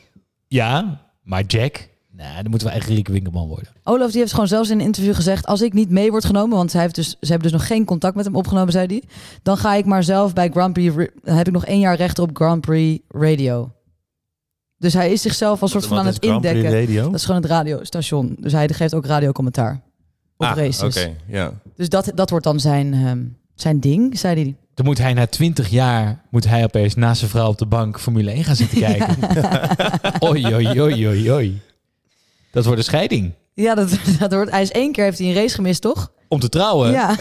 ja. 0.47 1.03
Maar 1.21 1.43
Jack, 1.43 1.89
Nee, 2.15 2.41
dan 2.41 2.49
moeten 2.49 2.67
we 2.67 2.73
echt 2.73 2.87
Rieke 2.87 3.11
Winkelman 3.11 3.47
worden. 3.47 3.67
Olaf 3.83 4.11
die 4.11 4.19
heeft 4.19 4.31
gewoon 4.31 4.47
zelfs 4.47 4.69
in 4.69 4.79
een 4.79 4.85
interview 4.85 5.15
gezegd... 5.15 5.45
als 5.45 5.61
ik 5.61 5.73
niet 5.73 5.89
mee 5.89 6.11
word 6.11 6.25
genomen, 6.25 6.57
want 6.57 6.73
hij 6.73 6.81
heeft 6.81 6.95
dus, 6.95 7.09
ze 7.09 7.17
hebben 7.19 7.41
dus 7.41 7.51
nog 7.59 7.67
geen 7.67 7.85
contact 7.85 8.15
met 8.15 8.25
hem 8.25 8.35
opgenomen, 8.35 8.71
zei 8.71 8.85
hij... 8.87 9.03
dan 9.43 9.57
ga 9.57 9.73
ik 9.73 9.85
maar 9.85 10.03
zelf 10.03 10.33
bij 10.33 10.49
Grand 10.49 10.73
Prix... 10.73 10.95
Heb 11.23 11.47
ik 11.47 11.53
nog 11.53 11.65
één 11.65 11.79
jaar 11.79 11.95
recht 11.95 12.19
op 12.19 12.29
Grand 12.33 12.61
Prix 12.61 13.03
Radio. 13.07 13.71
Dus 14.77 14.93
hij 14.93 15.11
is 15.11 15.21
zichzelf 15.21 15.61
als 15.61 15.71
soort 15.71 15.85
van 15.85 15.97
aan 15.97 16.07
is 16.07 16.13
het 16.13 16.25
Grand 16.25 16.41
Prix 16.41 16.55
indekken. 16.55 16.79
Radio? 16.79 17.03
Dat 17.03 17.13
is 17.13 17.25
gewoon 17.25 17.41
het 17.41 17.49
radiostation. 17.49 18.35
Dus 18.39 18.51
hij 18.51 18.69
geeft 18.69 18.93
ook 18.93 19.05
radiocommentaar 19.05 19.81
op 20.37 20.45
Ah, 20.45 20.55
races. 20.57 20.97
Oké, 20.97 21.15
ja. 21.27 21.51
Dus 21.75 21.89
dat, 21.89 22.11
dat 22.15 22.29
wordt 22.29 22.45
dan 22.45 22.59
zijn, 22.59 22.93
ehm, 22.93 23.23
zijn 23.55 23.79
ding, 23.79 24.19
zei 24.19 24.41
hij. 24.41 24.55
Dan 24.75 24.85
moet 24.85 24.97
hij 24.97 25.13
na 25.13 25.25
20 25.27 25.69
jaar 25.69 26.21
moet 26.29 26.47
hij 26.47 26.63
opeens 26.63 26.95
naast 26.95 27.19
zijn 27.19 27.31
vrouw 27.31 27.47
op 27.47 27.57
de 27.57 27.65
bank 27.65 27.99
Formule 27.99 28.31
1 28.31 28.43
gaan 28.43 28.55
zitten 28.55 28.79
kijken. 28.87 29.15
Oei, 30.23 30.53
oei, 30.53 30.81
oei, 30.81 31.07
oei, 31.07 31.31
oei. 31.31 31.61
Dat 32.51 32.63
wordt 32.65 32.79
een 32.79 32.85
scheiding. 32.85 33.33
Ja, 33.53 33.75
dat, 33.75 33.89
dat 34.19 34.33
wordt, 34.33 34.51
hij 34.51 34.61
is 34.61 34.71
één 34.71 34.91
keer 34.91 35.03
heeft 35.03 35.17
hij 35.17 35.27
een 35.27 35.33
race 35.33 35.55
gemist, 35.55 35.81
toch? 35.81 36.11
Om 36.27 36.39
te 36.39 36.49
trouwen. 36.49 36.91
Ja. 36.91 37.15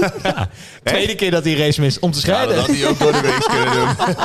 Tweede 0.84 1.14
keer 1.14 1.30
dat 1.30 1.44
hij 1.44 1.54
race 1.54 1.80
mist 1.80 1.98
om 1.98 2.10
te 2.10 2.16
Ja, 2.16 2.22
scheiden. 2.22 2.56
dat 2.56 2.66
had 2.66 2.76
hij 2.76 2.88
ook 2.88 2.98
door 2.98 3.12
de 3.12 3.20
week 3.20 3.46
kunnen 3.48 3.72
doen. 3.74 4.16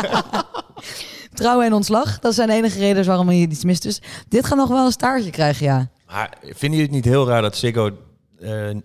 Trouwen 1.33 1.65
en 1.65 1.73
ontslag. 1.73 2.19
Dat 2.19 2.33
zijn 2.35 2.47
de 2.47 2.53
enige 2.53 2.79
redenen 2.79 3.05
waarom 3.05 3.27
hij 3.27 3.37
iets 3.37 3.63
mist. 3.63 3.81
Dus 3.83 4.01
dit 4.29 4.45
gaat 4.45 4.57
nog 4.57 4.69
wel 4.69 4.85
een 4.85 4.91
staartje 4.91 5.29
krijgen, 5.29 5.65
ja. 5.65 5.89
Maar 6.07 6.29
vinden 6.41 6.79
jullie 6.79 6.81
het 6.83 6.91
niet 6.91 7.05
heel 7.05 7.27
raar 7.27 7.41
dat 7.41 7.57
Ziggo 7.57 7.91
eh, 8.41 8.69
eh, 8.69 8.77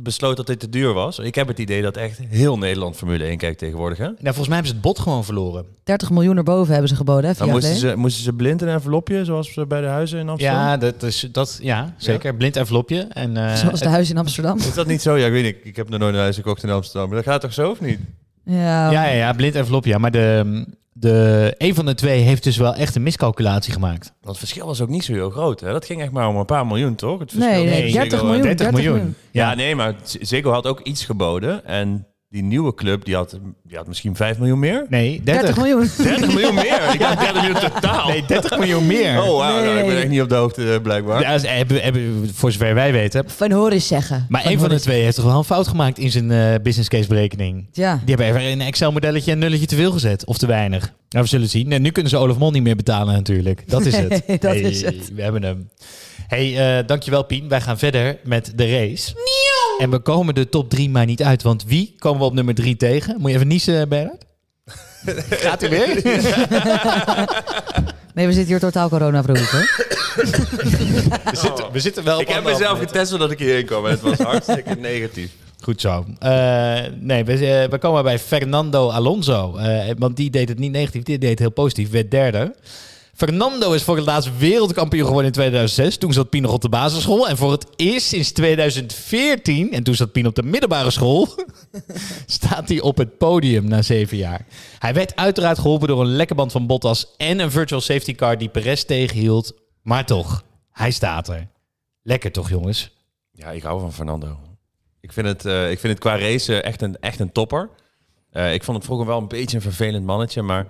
besloot 0.00 0.36
dat 0.36 0.46
dit 0.46 0.60
te 0.60 0.68
duur 0.68 0.92
was? 0.92 1.18
Ik 1.18 1.34
heb 1.34 1.48
het 1.48 1.58
idee 1.58 1.82
dat 1.82 1.96
echt 1.96 2.18
heel 2.28 2.58
Nederland 2.58 2.96
Formule 2.96 3.24
1 3.24 3.36
kijkt 3.36 3.58
tegenwoordig. 3.58 3.98
Hè? 3.98 4.04
Nou, 4.04 4.16
volgens 4.22 4.46
mij 4.48 4.56
hebben 4.56 4.66
ze 4.66 4.72
het 4.72 4.82
bot 4.82 4.98
gewoon 4.98 5.24
verloren. 5.24 5.64
30 5.84 6.10
miljoen 6.10 6.36
erboven 6.36 6.72
hebben 6.72 6.88
ze 6.88 6.96
geboden, 6.96 7.34
hè? 7.36 7.46
moesten 7.46 7.76
ze, 7.76 7.96
moesten 7.96 8.24
ze 8.24 8.32
blind 8.32 8.62
een 8.62 8.68
envelopje, 8.68 9.24
zoals 9.24 9.52
ze 9.52 9.66
bij 9.66 9.80
de 9.80 9.86
huizen 9.86 10.18
in 10.18 10.28
Amsterdam? 10.28 10.60
Ja, 10.60 10.76
dat 10.76 11.02
is, 11.02 11.28
dat, 11.32 11.58
ja 11.62 11.94
zeker. 11.96 12.34
Blind 12.34 12.56
envelopje. 12.56 13.00
En, 13.00 13.36
eh, 13.36 13.54
Zoals 13.62 13.80
de 13.80 13.88
huis 13.88 14.10
in 14.10 14.18
Amsterdam. 14.18 14.58
Is 14.58 14.74
dat 14.74 14.86
niet 14.86 15.02
zo? 15.02 15.16
Ja, 15.16 15.26
ik 15.26 15.32
weet 15.32 15.44
niet. 15.44 15.56
Ik 15.62 15.76
heb 15.76 15.88
nog 15.88 16.00
nooit 16.00 16.14
een 16.14 16.20
huis 16.20 16.36
gekocht 16.36 16.62
in 16.62 16.70
Amsterdam. 16.70 17.08
Maar 17.08 17.16
dat 17.16 17.26
gaat 17.26 17.40
toch 17.40 17.52
zo 17.52 17.70
of 17.70 17.80
niet? 17.80 17.98
Ja, 18.44 18.90
Ja, 18.90 19.04
ja, 19.04 19.12
ja, 19.12 19.32
blind 19.32 19.54
envelopje. 19.54 19.90
Ja, 19.90 19.98
maar 19.98 20.10
de, 20.10 20.64
de, 21.06 21.54
een 21.58 21.74
van 21.74 21.86
de 21.86 21.94
twee 21.94 22.20
heeft 22.20 22.42
dus 22.44 22.56
wel 22.56 22.74
echt 22.74 22.94
een 22.96 23.02
miscalculatie 23.02 23.72
gemaakt. 23.72 24.04
Want 24.20 24.26
het 24.28 24.38
verschil 24.38 24.66
was 24.66 24.80
ook 24.80 24.88
niet 24.88 25.04
zo 25.04 25.12
heel 25.12 25.30
groot. 25.30 25.60
Hè? 25.60 25.72
Dat 25.72 25.84
ging 25.86 26.00
echt 26.02 26.10
maar 26.12 26.28
om 26.28 26.36
een 26.36 26.44
paar 26.44 26.66
miljoen, 26.66 26.94
toch? 26.94 27.18
Het 27.18 27.30
verschil 27.32 27.52
Nee, 27.52 27.64
nee, 27.64 27.82
tussen 27.82 27.92
30 28.00 28.10
Ziggo 28.10 28.24
en- 28.26 28.26
miljoen. 28.40 28.56
30 28.56 28.70
miljoen. 28.72 29.14
Ja, 29.30 29.54
nee, 29.54 29.74
maar 29.74 29.94
Ziggo 30.20 30.50
had 30.50 30.66
ook 30.66 30.80
iets 30.80 31.04
geboden. 31.04 31.64
En 31.64 32.06
die 32.28 32.42
nieuwe 32.42 32.74
club, 32.74 33.04
die 33.04 33.14
had, 33.14 33.38
die 33.64 33.76
had 33.76 33.86
misschien 33.86 34.16
5 34.16 34.38
miljoen 34.38 34.58
meer? 34.58 34.86
Nee, 34.88 35.20
30 35.24 35.56
miljoen. 35.56 35.90
30 36.02 36.34
miljoen 36.34 36.54
meer? 36.54 36.80
Ik 36.94 37.00
had 37.00 37.18
30 37.18 37.34
miljoen 37.42 37.60
totaal. 37.72 38.08
Nee, 38.08 38.24
30 38.26 38.58
miljoen 38.58 38.86
meer. 38.86 39.22
Oh, 39.22 39.38
wauw. 39.38 39.64
nou, 39.64 39.78
ik 39.78 39.86
ben 39.86 39.96
echt 39.96 40.08
niet 40.08 40.20
op 40.20 40.28
de 40.28 40.34
hoogte, 40.34 40.72
eh, 40.72 40.80
blijkbaar. 40.82 41.20
Ja, 41.20 41.38
ze 41.38 41.46
hebben, 41.46 41.82
hebben, 41.82 42.30
voor 42.34 42.52
zover 42.52 42.74
wij 42.74 42.92
weten. 42.92 43.24
Van 43.30 43.50
horen 43.52 43.72
eens 43.72 43.86
zeggen. 43.86 44.26
Maar 44.28 44.46
een 44.46 44.58
van 44.58 44.68
de 44.68 44.80
twee 44.80 45.02
heeft 45.02 45.16
toch 45.16 45.24
wel 45.24 45.38
een 45.38 45.44
fout 45.44 45.68
gemaakt 45.68 45.98
in 45.98 46.10
zijn 46.10 46.30
eh, 46.30 46.54
business 46.62 46.88
case 46.88 47.08
berekening. 47.08 47.68
Ja. 47.72 48.00
Die 48.04 48.14
hebben 48.14 48.26
even 48.26 48.50
in 48.50 48.60
een 48.60 48.66
Excel-modelletje 48.66 49.32
een 49.32 49.38
nulletje 49.38 49.66
te 49.66 49.76
veel 49.76 49.92
gezet. 49.92 50.24
Of 50.24 50.38
te 50.38 50.46
weinig. 50.46 50.92
Nou, 51.08 51.24
we 51.24 51.30
zullen 51.30 51.48
zien. 51.48 51.72
En 51.72 51.82
nu 51.82 51.90
kunnen 51.90 52.10
ze 52.10 52.16
Olaf 52.16 52.38
Mol 52.38 52.50
niet 52.50 52.62
meer 52.62 52.76
betalen 52.76 53.14
natuurlijk. 53.14 53.62
Dat 53.70 53.86
is 53.86 53.96
het. 53.96 54.26
Nee, 54.26 54.38
dat 54.46 54.50
Hey, 54.52 54.60
is 54.60 54.82
het. 54.82 55.14
We 55.14 55.22
hebben 55.22 55.42
hem. 55.42 55.68
hey, 56.26 56.78
eh, 56.78 56.86
dankjewel 56.86 57.24
Pien. 57.24 57.48
Wij 57.48 57.60
gaan 57.60 57.78
verder 57.78 58.18
met 58.24 58.52
de 58.54 58.70
race. 58.70 59.12
En 59.78 59.90
we 59.90 59.98
komen 59.98 60.34
de 60.34 60.48
top 60.48 60.70
drie 60.70 60.90
maar 60.90 61.06
niet 61.06 61.22
uit. 61.22 61.42
Want 61.42 61.64
wie 61.64 61.94
komen 61.98 62.20
we 62.20 62.26
op 62.26 62.34
nummer 62.34 62.54
drie 62.54 62.76
tegen? 62.76 63.16
Moet 63.18 63.30
je 63.30 63.34
even 63.34 63.48
niezen, 63.48 63.88
Bernard? 63.88 64.24
Gaat 65.46 65.62
u 65.62 65.68
weer? 65.68 66.02
Nee, 68.16 68.26
we 68.26 68.32
zitten 68.32 68.50
hier 68.50 68.60
totaal 68.60 68.88
corona-proof, 68.88 69.50
hè? 69.50 69.58
we, 71.30 71.36
zitten, 71.36 71.72
we 71.72 71.80
zitten 71.80 72.04
wel 72.04 72.16
op 72.16 72.22
ik 72.22 72.28
heb 72.28 72.44
mezelf 72.44 72.72
meter. 72.72 72.88
getest 72.88 73.10
zodat 73.10 73.30
ik 73.30 73.38
hierheen 73.38 73.64
kwam. 73.64 73.84
En 73.84 73.90
het 73.90 74.00
was 74.00 74.18
hartstikke 74.18 74.74
negatief. 74.74 75.30
Goed 75.60 75.80
zo. 75.80 76.04
Eh, 76.18 76.80
nee, 77.00 77.24
we, 77.24 77.32
eh, 77.32 77.70
we 77.70 77.78
komen 77.78 78.02
bij 78.02 78.18
Fernando 78.18 78.90
Alonso. 78.90 79.56
Eh, 79.56 79.90
want 79.98 80.16
die 80.16 80.30
deed 80.30 80.48
het 80.48 80.58
niet 80.58 80.72
negatief, 80.72 81.02
die 81.02 81.18
deed 81.18 81.30
het 81.30 81.38
heel 81.38 81.50
positief. 81.50 81.90
Werd 81.90 82.10
derde. 82.10 82.54
Fernando 83.16 83.72
is 83.72 83.82
voor 83.82 83.96
het 83.96 84.06
laatst 84.06 84.38
wereldkampioen 84.38 85.06
geworden 85.06 85.26
in 85.26 85.32
2006. 85.32 85.96
Toen 85.96 86.12
zat 86.12 86.30
Pien 86.30 86.42
nog 86.42 86.52
op 86.52 86.60
de 86.60 86.68
basisschool. 86.68 87.28
En 87.28 87.36
voor 87.36 87.52
het 87.52 87.66
eerst 87.76 88.06
sinds 88.06 88.32
2014, 88.32 89.72
en 89.72 89.82
toen 89.82 89.94
zat 89.94 90.12
Pien 90.12 90.26
op 90.26 90.34
de 90.34 90.42
middelbare 90.42 90.90
school, 90.90 91.28
staat 92.26 92.68
hij 92.68 92.80
op 92.80 92.96
het 92.96 93.18
podium 93.18 93.68
na 93.68 93.82
zeven 93.82 94.16
jaar. 94.16 94.46
Hij 94.78 94.94
werd 94.94 95.16
uiteraard 95.16 95.58
geholpen 95.58 95.88
door 95.88 96.00
een 96.00 96.16
lekkerband 96.16 96.52
van 96.52 96.66
Bottas 96.66 97.14
en 97.16 97.38
een 97.38 97.50
virtual 97.50 97.80
safety 97.80 98.14
car 98.14 98.38
die 98.38 98.48
Perez 98.48 98.82
tegenhield. 98.82 99.54
Maar 99.82 100.06
toch, 100.06 100.44
hij 100.72 100.90
staat 100.90 101.28
er. 101.28 101.48
Lekker 102.02 102.32
toch, 102.32 102.48
jongens? 102.48 102.90
Ja, 103.32 103.50
ik 103.50 103.62
hou 103.62 103.80
van 103.80 103.92
Fernando. 103.92 104.38
Ik 105.00 105.12
vind 105.12 105.26
het, 105.26 105.44
eh, 105.44 105.70
ik 105.70 105.78
vind 105.78 105.92
het 105.92 106.02
qua 106.02 106.18
race 106.18 106.62
echt 106.62 106.82
een, 106.82 106.96
echt 107.00 107.20
een 107.20 107.32
topper. 107.32 107.70
Eh, 108.30 108.54
ik 108.54 108.64
vond 108.64 108.76
het 108.76 108.86
vroeger 108.86 109.06
wel 109.06 109.18
een 109.18 109.28
beetje 109.28 109.56
een 109.56 109.62
vervelend 109.62 110.04
mannetje, 110.04 110.42
maar 110.42 110.66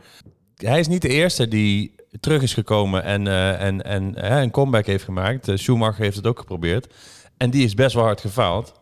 hij 0.57 0.81
is 0.81 0.89
niet 0.89 1.03
de 1.03 1.09
eerste 1.09 1.49
die 1.49 1.95
terug 2.21 2.43
is 2.43 2.55
gekomen 2.55 3.03
en, 3.03 3.27
eh, 3.27 3.63
en, 3.63 3.85
en 3.85 4.23
een 4.23 4.51
comeback 4.51 4.87
heeft 4.87 5.05
gemaakt. 5.05 5.49
Eh, 5.49 5.57
Schumacher 5.57 6.03
heeft 6.03 6.17
het 6.17 6.27
ook 6.27 6.39
geprobeerd. 6.39 6.95
En 7.37 7.51
die 7.51 7.65
is 7.65 7.75
best 7.75 7.95
wel 7.95 8.05
hard 8.05 8.21
gefaald. 8.21 8.73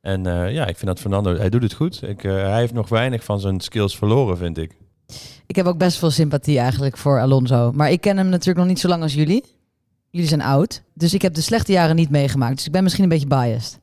En 0.00 0.26
eh, 0.26 0.52
ja, 0.52 0.66
ik 0.66 0.76
vind 0.76 0.86
dat 0.86 1.00
Fernando, 1.00 1.36
hij 1.36 1.48
doet 1.48 1.62
het 1.62 1.72
goed. 1.72 2.02
Ik, 2.02 2.22
hij 2.22 2.58
heeft 2.58 2.72
nog 2.72 2.88
weinig 2.88 3.24
van 3.24 3.40
zijn 3.40 3.60
skills 3.60 3.96
verloren, 3.96 4.36
vind 4.36 4.58
ik. 4.58 4.76
Ik 5.46 5.56
heb 5.56 5.66
ook 5.66 5.78
best 5.78 5.98
veel 5.98 6.10
sympathie 6.10 6.58
eigenlijk 6.58 6.96
voor 6.96 7.20
Alonso. 7.20 7.72
Maar 7.72 7.90
ik 7.90 8.00
ken 8.00 8.16
hem 8.16 8.28
natuurlijk 8.28 8.58
nog 8.58 8.66
niet 8.66 8.80
zo 8.80 8.88
lang 8.88 9.02
als 9.02 9.14
jullie. 9.14 9.44
Jullie 10.10 10.28
zijn 10.28 10.42
oud. 10.42 10.82
Dus 10.94 11.14
ik 11.14 11.22
heb 11.22 11.34
de 11.34 11.40
slechte 11.40 11.72
jaren 11.72 11.96
niet 11.96 12.10
meegemaakt. 12.10 12.56
Dus 12.56 12.66
ik 12.66 12.72
ben 12.72 12.82
misschien 12.82 13.04
een 13.04 13.10
beetje 13.10 13.26
biased. 13.26 13.79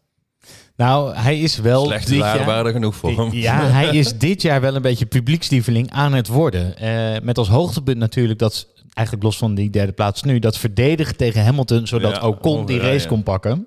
Nou, 0.78 1.16
hij 1.16 1.40
is 1.40 1.58
wel. 1.58 1.86
Slechte 1.86 2.10
dit 2.10 2.20
jaar- 2.20 2.46
waren 2.46 2.66
er 2.66 2.72
genoeg 2.72 2.96
voor 2.96 3.10
hem. 3.18 3.32
Ja, 3.34 3.62
hij 3.62 3.88
is 4.02 4.18
dit 4.18 4.42
jaar 4.42 4.62
wel 4.62 4.76
een 4.76 4.82
beetje 4.82 5.06
publiekslieveling 5.06 5.92
aan 5.92 6.14
het 6.14 6.28
worden. 6.28 6.78
Eh, 6.78 7.22
met 7.24 7.38
als 7.38 7.48
hoogtepunt 7.48 7.98
natuurlijk 7.98 8.40
dat, 8.40 8.68
eigenlijk 8.94 9.26
los 9.26 9.38
van 9.38 9.56
die 9.56 9.70
derde 9.70 9.92
plaats 9.92 10.24
nu, 10.24 10.40
dat 10.40 10.58
verdedigen 10.58 11.18
tegen 11.18 11.44
Hamilton, 11.44 11.88
zodat 11.88 12.16
Ja, 12.16 12.28
Ocon 12.28 12.66
die 12.66 12.80
race 12.80 13.02
ja. 13.04 13.08
kon 13.08 13.24
pakken. 13.24 13.66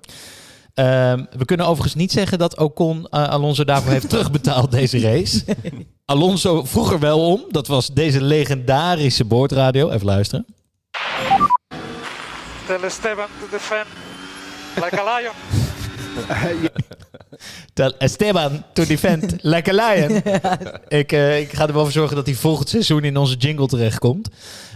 Ehm, 0.73 1.25
we 1.37 1.45
kunnen 1.45 1.65
overigens 1.65 1.95
niet 1.95 2.11
zeggen 2.11 2.37
dat 2.39 2.57
Ocon 2.57 3.07
eh, 3.09 3.27
Alonso 3.29 3.63
daarvoor 3.63 3.91
heeft 3.91 4.09
terugbetaald 4.15 4.71
deze 4.71 4.99
race. 4.99 5.43
Alonso 6.05 6.63
vroeg 6.63 6.91
er 6.91 6.99
wel 6.99 7.25
om. 7.27 7.43
Dat 7.49 7.67
was 7.67 7.87
deze 7.87 8.21
legendarische 8.23 9.25
boordradio. 9.25 9.89
Even 9.89 10.05
luisteren. 10.05 10.45
Tell 12.67 12.79
Esteban 12.83 13.27
to 13.39 13.47
defend 13.51 13.87
like 14.75 14.99
a 15.01 15.17
lion. 15.17 15.60
Tell 17.73 17.93
Esteban 17.97 18.63
to 18.73 18.85
defend 18.85 19.35
like 19.41 19.71
a 19.71 19.73
lion. 19.73 20.21
ik, 21.01 21.11
eh, 21.11 21.39
ik 21.39 21.53
ga 21.53 21.67
er 21.67 21.73
wel 21.73 21.83
voor 21.83 21.91
zorgen 21.91 22.15
dat 22.15 22.25
hij 22.25 22.35
volgend 22.35 22.69
seizoen 22.69 23.03
in 23.03 23.17
onze 23.17 23.35
jingle 23.35 23.67
terechtkomt. 23.67 24.29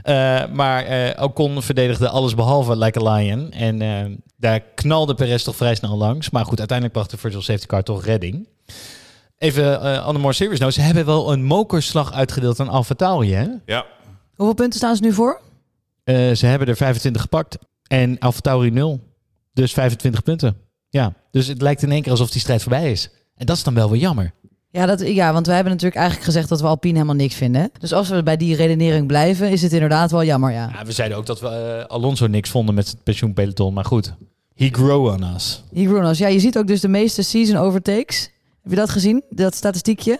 Eh, 0.04 0.46
maar 0.54 0.84
eh 0.84 1.24
Ocon 1.24 1.62
verdedigde 1.62 2.10
alles 2.10 2.36
behalve 2.36 2.78
like 2.78 3.06
a 3.06 3.14
lion. 3.14 3.52
En 3.52 3.82
eh, 3.82 4.06
daar 4.38 4.60
knalde 4.60 5.14
Perez 5.14 5.44
toch 5.44 5.56
vrij 5.56 5.76
snel 5.76 5.98
langs. 5.98 6.30
Maar 6.30 6.46
goed, 6.46 6.60
uiteindelijk 6.60 6.98
bracht 6.98 7.12
de 7.12 7.18
virtual 7.18 7.42
safety 7.42 7.66
car 7.66 7.84
toch 7.84 8.06
redding. 8.06 8.48
Even 9.38 9.82
eh 9.82 10.08
on 10.08 10.14
the 10.14 10.20
more 10.20 10.34
serious 10.34 10.60
note. 10.60 10.74
Ze 10.74 10.82
hebben 10.82 11.06
wel 11.06 11.32
een 11.32 11.44
mokerslag 11.44 12.14
uitgedeeld 12.14 12.60
aan 12.60 12.70
AlphaTauri, 12.70 13.34
hè? 13.34 13.48
Ja. 13.66 13.86
Hoeveel 14.36 14.56
punten 14.56 14.80
staan 14.80 14.96
ze 14.96 15.04
nu 15.04 15.14
voor? 15.14 15.42
Eh, 16.04 16.32
ze 16.32 16.46
hebben 16.46 16.68
er 16.68 16.76
25 16.76 17.22
gepakt. 17.22 17.58
En 17.88 18.20
AlphaTauri 18.20 18.70
0. 18.70 19.00
Dus 19.54 19.74
25 19.74 20.24
punten. 20.24 20.58
Ja, 20.96 21.14
dus 21.32 21.48
het 21.48 21.62
lijkt 21.62 21.82
in 21.82 21.92
één 21.92 22.02
keer 22.02 22.12
alsof 22.12 22.30
die 22.32 22.42
strijd 22.42 22.62
voorbij 22.62 22.92
is. 22.92 23.10
En 23.36 23.46
dat 23.46 23.56
is 23.56 23.64
dan 23.64 23.74
wel 23.74 23.90
weer 23.90 24.00
jammer. 24.02 24.32
Ja, 24.72 24.86
dat, 24.86 25.00
ja, 25.08 25.34
want 25.34 25.46
wij 25.46 25.56
hebben 25.56 25.74
natuurlijk 25.74 26.00
eigenlijk 26.02 26.26
gezegd 26.30 26.50
dat 26.50 26.62
we 26.62 26.68
Alpine 26.68 26.94
helemaal 26.94 27.16
niks 27.16 27.36
vinden. 27.36 27.72
Dus 27.80 27.94
als 27.94 28.10
we 28.10 28.24
bij 28.24 28.38
die 28.38 28.56
redenering 28.56 29.08
blijven, 29.08 29.50
is 29.52 29.62
het 29.62 29.74
inderdaad 29.74 30.12
wel 30.12 30.24
jammer, 30.24 30.52
ja. 30.52 30.70
Ja, 30.74 30.86
we 30.86 30.92
zeiden 30.92 31.18
ook 31.18 31.26
dat 31.26 31.40
we 31.40 31.48
eh, 31.48 31.86
Alonso 31.86 32.28
niks 32.28 32.50
vonden 32.50 32.76
met 32.76 32.88
het 32.88 33.04
pensioenpeloton. 33.04 33.74
Maar 33.74 33.86
goed, 33.86 34.14
he 34.56 34.70
grew 34.72 35.06
on 35.06 35.24
us. 35.36 35.64
Hier 35.72 35.90
Bruno's. 35.90 36.18
Ja, 36.18 36.28
je 36.28 36.40
ziet 36.40 36.58
ook 36.58 36.68
dus 36.68 36.82
de 36.82 36.88
meeste 36.88 37.22
season 37.22 37.56
overtakes. 37.56 38.30
Heb 38.62 38.72
je 38.72 38.78
dat 38.78 38.90
gezien? 38.90 39.24
Dat 39.30 39.56
statistiekje? 39.56 40.20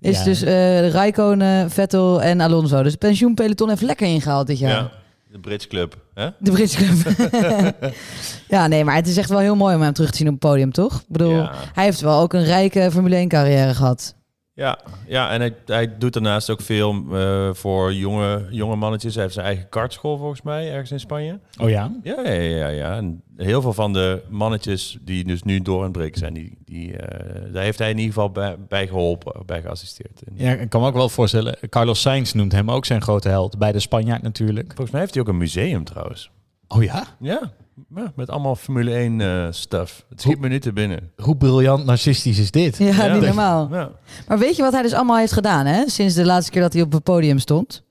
Is 0.00 0.18
Ja. 0.18 0.24
dus 0.24 0.42
eh 0.42 0.88
Raikkonen, 0.90 1.70
Vettel 1.70 2.22
en 2.22 2.40
Alonso. 2.40 2.82
Dus 2.82 2.90
het 2.90 3.00
pensioenpeloton 3.00 3.68
heeft 3.68 3.82
lekker 3.82 4.06
ingehaald 4.06 4.46
dit 4.46 4.58
jaar. 4.58 4.70
ja. 4.70 4.90
De 5.32 5.38
Brits 5.38 5.66
Club. 5.66 5.96
Hè? 6.14 6.28
De 6.38 6.50
Britse 6.50 6.76
club. 6.76 7.32
ja, 8.48 8.66
nee, 8.66 8.84
maar 8.84 8.94
het 8.94 9.06
is 9.06 9.16
echt 9.16 9.28
wel 9.28 9.38
heel 9.38 9.56
mooi 9.56 9.74
om 9.74 9.82
hem 9.82 9.92
terug 9.92 10.10
te 10.10 10.16
zien 10.16 10.26
op 10.26 10.32
het 10.32 10.42
podium, 10.42 10.72
toch? 10.72 10.94
Ik 10.94 11.04
bedoel, 11.08 11.30
Ja. 11.36 11.52
hij 11.74 11.84
heeft 11.84 12.00
wel 12.00 12.20
ook 12.20 12.32
een 12.32 12.44
rijke 12.44 12.88
Formule 12.90 13.16
1 13.16 13.28
carrière 13.28 13.74
gehad. 13.74 14.14
Ja, 14.58 14.78
ja 15.06 15.30
en 15.30 15.40
hij, 15.40 15.54
hij 15.66 15.98
doet 15.98 16.12
daarnaast 16.12 16.50
ook 16.50 16.60
veel 16.60 17.04
eh, 17.12 17.50
voor 17.52 17.94
jonge, 17.94 18.46
jonge 18.50 18.76
mannetjes. 18.76 19.14
Hij 19.14 19.22
heeft 19.22 19.34
zijn 19.34 19.46
eigen 19.46 19.68
kartschool 19.68 20.16
volgens 20.16 20.42
mij, 20.42 20.70
ergens 20.72 20.90
in 20.90 21.00
Spanje. 21.00 21.38
Oh 21.60 21.68
ja? 21.68 21.92
Ja, 22.02 22.22
ja, 22.22 22.32
ja. 22.32 22.68
ja. 22.68 22.96
En 22.96 23.22
heel 23.36 23.62
veel 23.62 23.72
van 23.72 23.92
de 23.92 24.22
mannetjes 24.28 24.98
die 25.00 25.24
dus 25.24 25.42
nu 25.42 25.60
door 25.60 25.82
het 25.82 25.92
breken 25.92 26.18
zijn, 26.18 26.34
die, 26.34 26.58
die, 26.64 26.96
eh, 26.96 27.52
daar 27.52 27.62
heeft 27.62 27.78
hij 27.78 27.90
in 27.90 27.98
ieder 27.98 28.12
geval 28.12 28.30
bij, 28.30 28.56
bij 28.68 28.86
geholpen, 28.86 29.46
bij 29.46 29.60
geassisteerd. 29.60 30.22
En 30.26 30.32
Ja, 30.36 30.52
ik 30.52 30.68
kan 30.68 30.80
me 30.80 30.86
ook 30.86 30.94
wel 30.94 31.08
voorstellen. 31.08 31.56
Carlos 31.68 32.00
Sainz 32.00 32.32
noemt 32.32 32.52
hem 32.52 32.70
ook 32.70 32.84
zijn 32.84 33.02
grote 33.02 33.28
held. 33.28 33.58
Bij 33.58 33.72
de 33.72 33.80
Spanjaard 33.80 34.22
natuurlijk. 34.22 34.66
Volgens 34.66 34.90
mij 34.90 35.00
heeft 35.00 35.14
hij 35.14 35.22
ook 35.22 35.28
een 35.28 35.36
museum 35.36 35.84
trouwens. 35.84 36.30
Oh 36.68 36.82
ja? 36.82 37.04
Ja, 37.18 37.52
ja, 37.94 38.12
met 38.16 38.30
allemaal 38.30 38.56
Formule 38.56 38.94
1 38.94 39.20
eh, 39.20 39.46
stuff. 39.50 40.04
Het 40.08 40.20
schiet 40.20 40.38
me 40.40 40.48
niet 40.48 40.62
te 40.62 40.72
binnen. 40.72 41.12
Hoe 41.16 41.36
briljant 41.36 41.84
narcistisch 41.84 42.38
is 42.38 42.50
dit? 42.50 42.76
Ja, 42.78 43.04
Ja. 43.04 43.12
niet 43.14 43.22
normaal. 43.22 43.68
Ja. 43.72 43.90
Maar 44.28 44.38
weet 44.38 44.56
je 44.56 44.62
wat 44.62 44.72
hij 44.72 44.82
dus 44.82 44.92
allemaal 44.92 45.16
heeft 45.16 45.32
gedaan, 45.32 45.66
hè? 45.66 45.88
Sinds 45.88 46.14
de 46.14 46.24
laatste 46.24 46.50
keer 46.52 46.62
dat 46.62 46.72
hij 46.72 46.82
op 46.82 46.92
het 46.92 47.02
podium 47.02 47.38
stond. 47.38 47.82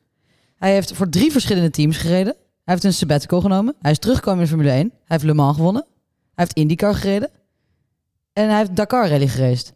Hij 0.56 0.74
heeft 0.74 0.94
voor 0.94 1.10
drie 1.10 1.32
verschillende 1.32 1.70
teams 1.70 1.98
gereden. 1.98 2.36
Hij 2.36 2.74
heeft 2.76 2.84
een 2.84 2.94
sabbatical 2.94 3.42
genomen. 3.42 3.76
Hij 3.82 3.92
is 3.92 4.00
teruggekomen 4.00 4.42
in 4.42 4.48
Formule 4.48 4.70
1. 4.72 4.78
Hij 4.80 4.90
heeft 5.08 5.24
Le 5.24 5.34
Mans 5.34 5.56
gewonnen. 5.56 5.86
Hij 6.36 6.46
heeft 6.46 6.54
IndyCar 6.54 6.96
gereden. 6.96 7.30
En 8.34 8.48
hij 8.50 8.58
heeft 8.58 8.76
Dakar 8.76 9.10
Rally 9.10 9.28
geraced. 9.28 9.74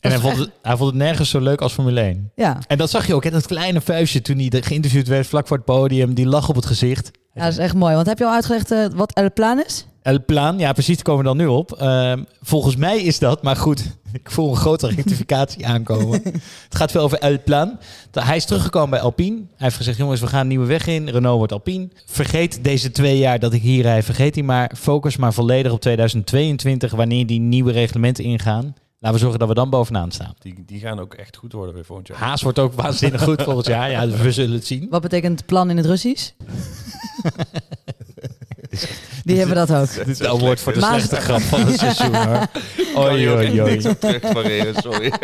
En 0.00 0.10
hij 0.10 0.20
vond, 0.20 0.36
het, 0.36 0.50
hij 0.62 0.76
vond 0.76 0.90
het 0.90 0.98
nergens 0.98 1.30
zo 1.30 1.40
leuk 1.40 1.60
als 1.60 1.72
Formule 1.72 2.00
1. 2.00 2.30
Ja. 2.34 2.58
En 2.66 2.78
dat 2.78 2.90
zag 2.90 3.06
je 3.06 3.14
ook, 3.14 3.24
hè? 3.24 3.30
dat 3.30 3.46
kleine 3.46 3.80
vuistje 3.80 4.22
toen 4.22 4.38
hij 4.38 4.62
geïnterviewd 4.62 5.08
werd 5.08 5.26
vlak 5.26 5.46
voor 5.46 5.56
het 5.56 5.66
podium. 5.66 6.14
Die 6.14 6.26
lach 6.26 6.48
op 6.48 6.54
het 6.54 6.66
gezicht. 6.66 7.10
ja, 7.34 7.42
dat 7.42 7.52
is 7.52 7.58
echt 7.58 7.74
mooi. 7.74 7.94
Want 7.94 8.06
heb 8.06 8.18
je 8.18 8.24
al 8.24 8.32
uitgelegd 8.32 8.70
eh, 8.70 8.86
wat 8.94 9.12
El 9.12 9.32
Plan 9.32 9.62
is? 9.64 9.86
El 10.02 10.24
Plan, 10.24 10.58
ja 10.58 10.72
precies, 10.72 10.94
daar 10.94 11.04
komen 11.04 11.22
we 11.22 11.28
dan 11.28 11.36
nu 11.36 11.46
op. 11.46 11.72
Ehm, 11.72 12.22
volgens 12.40 12.76
mij 12.76 13.02
is 13.02 13.18
dat, 13.18 13.42
maar 13.42 13.56
goed, 13.56 13.96
ik 14.22 14.30
voel 14.30 14.50
een 14.50 14.56
grote 14.56 14.86
rectificatie 14.88 15.66
aankomen. 15.74 16.20
Het 16.22 16.76
gaat 16.76 16.90
veel 16.90 17.02
over 17.02 17.18
El 17.18 17.42
Plan. 17.44 17.78
Hij 18.12 18.36
is 18.36 18.44
teruggekomen 18.44 18.90
bij 18.90 19.00
Alpine. 19.00 19.36
Hij 19.36 19.46
heeft 19.56 19.76
gezegd, 19.76 19.98
jongens, 19.98 20.20
we 20.20 20.26
gaan 20.26 20.40
een 20.40 20.46
nieuwe 20.48 20.66
weg 20.66 20.86
in. 20.86 21.08
Renault 21.08 21.38
wordt 21.38 21.52
Alpine. 21.52 21.88
Vergeet 22.06 22.64
deze 22.64 22.90
twee 22.90 23.18
jaar 23.18 23.38
dat 23.38 23.52
ik 23.52 23.62
hier 23.62 23.82
rij, 23.82 24.02
vergeet 24.02 24.34
die 24.34 24.44
maar. 24.44 24.70
Focus 24.76 25.16
maar 25.16 25.32
volledig 25.32 25.72
op 25.72 25.80
2022, 25.80 26.92
wanneer 26.92 27.26
die 27.26 27.40
nieuwe 27.40 27.72
reglementen 27.72 28.24
ingaan. 28.24 28.74
Laten 29.00 29.18
we 29.18 29.22
zorgen 29.24 29.38
dat 29.38 29.48
we 29.48 29.54
dan 29.54 29.70
bovenaan 29.70 30.10
staan. 30.10 30.34
Die, 30.38 30.54
die 30.66 30.80
gaan 30.80 31.00
ook 31.00 31.14
echt 31.14 31.36
goed 31.36 31.52
worden 31.52 31.74
weer 31.74 31.84
volgend 31.84 32.08
jaar. 32.08 32.18
Haas 32.18 32.42
wordt 32.42 32.58
ook 32.58 32.72
waanzinnig 32.72 33.22
goed 33.22 33.42
volgend 33.42 33.66
jaar. 33.66 33.90
Ja, 33.90 34.08
we 34.08 34.32
zullen 34.32 34.52
het 34.54 34.66
zien. 34.66 34.86
Wat 34.90 35.02
betekent 35.02 35.46
plan 35.46 35.70
in 35.70 35.76
het 35.76 35.86
Russisch? 35.86 36.30
Die 39.24 39.38
hebben 39.38 39.56
dat 39.56 39.72
ook. 39.72 39.94
Dit 39.94 40.06
is 40.08 40.18
het 40.18 40.28
woord 40.28 40.60
voor 40.60 40.72
de 40.72 40.78
Maar- 40.80 41.00
slechte 41.00 41.16
grap 41.16 41.40
van 41.40 41.60
het 41.66 41.78
seizoen, 41.78 42.14
hoor. 42.14 42.46
Oei, 43.04 43.28
oei, 43.30 44.72
sorry. 44.74 45.12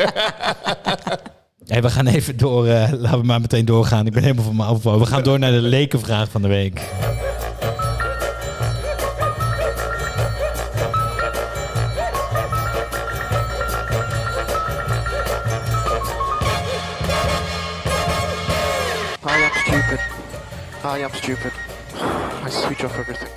Hey, 1.67 1.83
we 1.83 1.91
gaan 1.91 2.07
even 2.07 2.37
door. 2.37 2.67
eh, 2.67 2.93
laten 2.93 3.21
we 3.21 3.27
maar 3.27 3.41
meteen 3.41 3.65
doorgaan. 3.65 4.07
Ik 4.07 4.13
ben 4.13 4.23
helemaal 4.23 4.45
van 4.45 4.57
me 4.57 4.65
af. 4.65 4.83
We 4.83 5.07
gaan 5.07 5.23
door 5.23 5.39
naar 5.39 5.51
de 5.53 5.61
lekenvraag 5.61 6.29
van 6.31 6.43
de 6.43 6.49
week. 6.49 6.81
I 20.95 21.03
am 21.05 21.11
stupid. 21.13 21.53
I 22.47 22.51
switch 22.51 22.85
off 22.85 22.99
everything. 22.99 23.31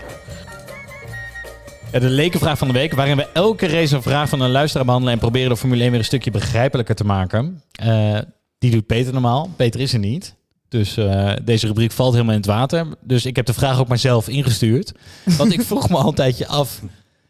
Ja, 1.92 2.00
de 2.00 2.10
lekenvraag 2.10 2.58
van 2.58 2.68
de 2.68 2.74
week, 2.74 2.94
waarin 2.94 3.18
we 3.18 3.28
elke 3.34 3.68
race 3.68 3.96
een 3.96 4.02
vraag 4.02 4.30
van 4.30 4.42
een 4.42 4.52
luisteraar 4.52 4.86
behandelen 4.86 5.14
en 5.14 5.20
proberen 5.20 5.50
de 5.50 5.58
Formule 5.58 5.82
1 5.82 5.90
weer 5.92 6.00
een 6.00 6.06
stukje 6.06 6.32
begrijpelijker 6.32 6.96
te 6.96 7.04
maken. 7.04 7.64
Eh, 7.72 8.18
die 8.58 8.72
doet 8.72 8.86
Peter 8.86 9.14
normaal. 9.14 9.50
Peter 9.56 9.80
is 9.80 9.94
er 9.94 10.00
niet. 10.00 10.36
Dus 10.68 10.98
eh, 10.98 11.34
deze 11.44 11.68
rubriek 11.68 11.92
valt 11.92 12.12
helemaal 12.12 12.34
in 12.34 12.40
het 12.40 12.50
water. 12.50 12.88
Dus 13.02 13.26
ik 13.26 13.36
heb 13.36 13.46
de 13.46 13.54
vraag 13.54 13.80
ook 13.80 13.88
maar 13.88 13.98
zelf 13.98 14.28
ingestuurd. 14.28 14.92
Want 15.38 15.54
ik 15.54 15.62
vroeg 15.62 15.90
me 15.90 15.98
al 15.98 16.08
een 16.08 16.16
tijdje 16.16 16.48
af. 16.48 16.82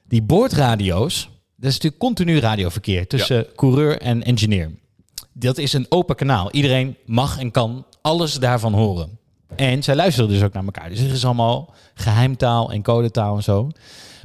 Die 0.08 0.22
boordradio's, 0.22 1.30
dat 1.56 1.70
is 1.70 1.74
natuurlijk 1.74 2.02
continu 2.02 2.40
radioverkeer 2.40 3.08
tussen 3.08 3.48
coureur 3.56 4.02
en 4.02 4.24
engineer. 4.24 4.72
Dat 5.34 5.58
is 5.58 5.74
een 5.74 5.86
open 5.90 6.16
kanaal. 6.16 6.52
Iedereen 6.52 6.98
mag 7.06 7.40
en 7.40 7.52
kan 7.52 7.86
alles 8.02 8.34
daarvan 8.34 8.74
horen. 8.74 9.19
En 9.60 9.84
zij 9.84 9.95
luisteren 9.95 10.30
dus 10.30 10.43
ook 10.43 10.54
naar 10.54 10.65
elkaar. 10.65 10.89
Dus 10.89 11.00
er 11.00 11.12
is 11.12 11.26
allemaal 11.26 11.74
geheimtaal 11.93 12.72
en 12.72 12.84
codetaal 12.84 13.36
en 13.36 13.43
zo. 13.43 13.69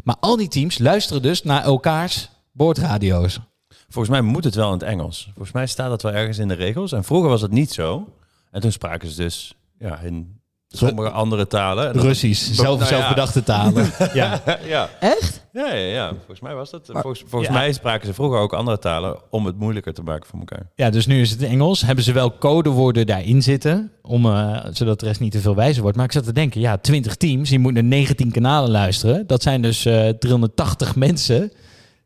Maar 0.04 0.16
al 0.20 0.36
die 0.36 0.48
teams 0.48 0.78
luisteren 0.78 1.22
dus 1.22 1.42
naar 1.42 1.62
elkaars 1.62 2.30
boordradio's. 2.52 3.40
Volgens 3.68 4.08
mij 4.08 4.20
moet 4.20 4.44
het 4.44 4.54
wel 4.54 4.66
in 4.66 4.72
het 4.72 4.82
Engels. 4.82 5.24
Volgens 5.24 5.52
mij 5.52 5.66
staat 5.66 5.88
dat 5.88 6.02
wel 6.02 6.12
ergens 6.12 6.38
in 6.38 6.48
de 6.48 6.54
regels. 6.54 6.92
En 6.92 7.04
vroeger 7.04 7.28
was 7.28 7.42
het 7.42 7.50
niet 7.50 7.72
zo. 7.72 8.08
En 8.50 8.60
toen 8.60 8.72
spraken 8.72 9.08
ze 9.08 9.22
dus 9.22 9.54
ja, 9.78 9.98
in 9.98 10.40
sommige 10.68 11.10
andere 11.10 11.46
talen. 11.46 11.92
En 11.92 12.00
Russisch, 12.00 12.54
zelf, 12.54 12.78
Nou 12.78 12.78
ja. 12.78 12.86
zelfbedachte 12.86 13.42
talen. 13.42 13.90
ja. 14.12 14.42
ja. 14.66 14.88
Echt? 15.00 15.46
Ja, 15.52 15.74
ja, 15.74 15.86
ja, 15.86 16.08
volgens 16.08 16.40
mij 16.40 16.54
was 16.54 16.70
dat. 16.70 16.88
Volgens, 16.92 17.24
volgens 17.26 17.50
ja. 17.50 17.58
mij 17.58 17.72
spraken 17.72 18.06
ze 18.06 18.14
vroeger 18.14 18.38
ook 18.38 18.52
andere 18.52 18.78
talen 18.78 19.18
om 19.30 19.46
het 19.46 19.58
moeilijker 19.58 19.94
te 19.94 20.02
maken 20.02 20.26
voor 20.28 20.38
elkaar. 20.38 20.70
ja, 20.74 20.90
dus 20.90 21.06
nu 21.06 21.20
is 21.20 21.30
het 21.30 21.42
Engels. 21.42 21.80
Hebben 21.82 22.04
ze 22.04 22.12
wel 22.12 22.38
codewoorden 22.38 23.06
daarin 23.06 23.42
zitten, 23.42 23.92
om, 24.02 24.26
eh, 24.26 24.64
zodat 24.70 25.00
de 25.00 25.06
rest 25.06 25.20
niet 25.20 25.32
te 25.32 25.40
veel 25.40 25.54
wijzer 25.54 25.82
wordt. 25.82 25.96
Maar 25.96 26.06
ik 26.06 26.12
zat 26.12 26.24
te 26.24 26.32
denken, 26.32 26.60
ja, 26.60 26.76
20 26.76 27.16
teams, 27.16 27.50
je 27.50 27.58
moet 27.58 27.72
naar 27.72 27.84
19 27.84 28.30
kanalen 28.30 28.70
luisteren. 28.70 29.26
Dat 29.26 29.42
zijn 29.42 29.62
dus 29.62 29.84
eh 29.84 30.08
380 30.08 30.96
mensen 30.96 31.52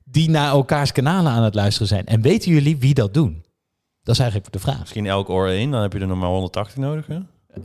die 0.04 0.30
naar 0.30 0.50
elkaars 0.50 0.92
kanalen 0.92 1.32
aan 1.32 1.42
het 1.42 1.54
luisteren 1.54 1.88
zijn. 1.88 2.06
En 2.06 2.22
weten 2.22 2.52
jullie 2.52 2.78
wie 2.78 2.94
dat 2.94 3.14
doen? 3.14 3.44
Dat 4.02 4.14
is 4.14 4.20
eigenlijk 4.20 4.52
de 4.52 4.58
vraag. 4.58 4.78
Misschien 4.80 5.06
elk 5.06 5.28
oor 5.28 5.48
één, 5.48 5.70
dan 5.70 5.82
heb 5.82 5.92
je 5.92 5.98
er 5.98 6.06
nog 6.06 6.18
maar 6.18 6.28
180 6.28 6.76
nodig. 6.76 7.06
Hè? 7.06 7.18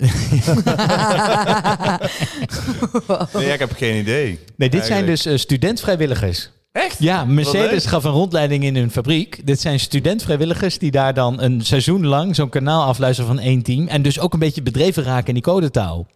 Nee, 3.34 3.54
ik 3.54 3.60
heb 3.60 3.72
geen 3.76 4.00
idee. 4.00 4.40
Nee, 4.56 4.70
dit 4.70 4.86
zijn 4.86 5.06
dus 5.06 5.26
eh, 5.26 5.38
studentvrijwilligers. 5.38 6.50
Echt? 6.72 6.96
Ja, 7.00 7.26
Mercedes 7.26 7.86
gaf 7.86 8.04
een 8.04 8.12
rondleiding 8.12 8.64
in 8.64 8.76
hun 8.76 8.92
fabriek. 8.92 9.42
Dit 9.46 9.62
zijn 9.62 9.80
studentvrijwilligers 9.80 10.78
die 10.78 10.92
daar 10.92 11.14
dan 11.14 11.42
een 11.42 11.62
seizoen 11.62 12.06
lang 12.06 12.36
zo'n 12.36 12.50
kanaal 12.50 12.84
afluisteren 12.84 13.36
van 13.36 13.40
één 13.44 13.62
team. 13.62 13.88
En 13.88 14.02
dus 14.02 14.20
ook 14.20 14.34
een 14.34 14.40
beetje 14.40 14.62
bedreven 14.62 15.04
raken 15.04 15.28
in 15.28 15.34
die 15.34 15.44
codetaal. 15.44 16.08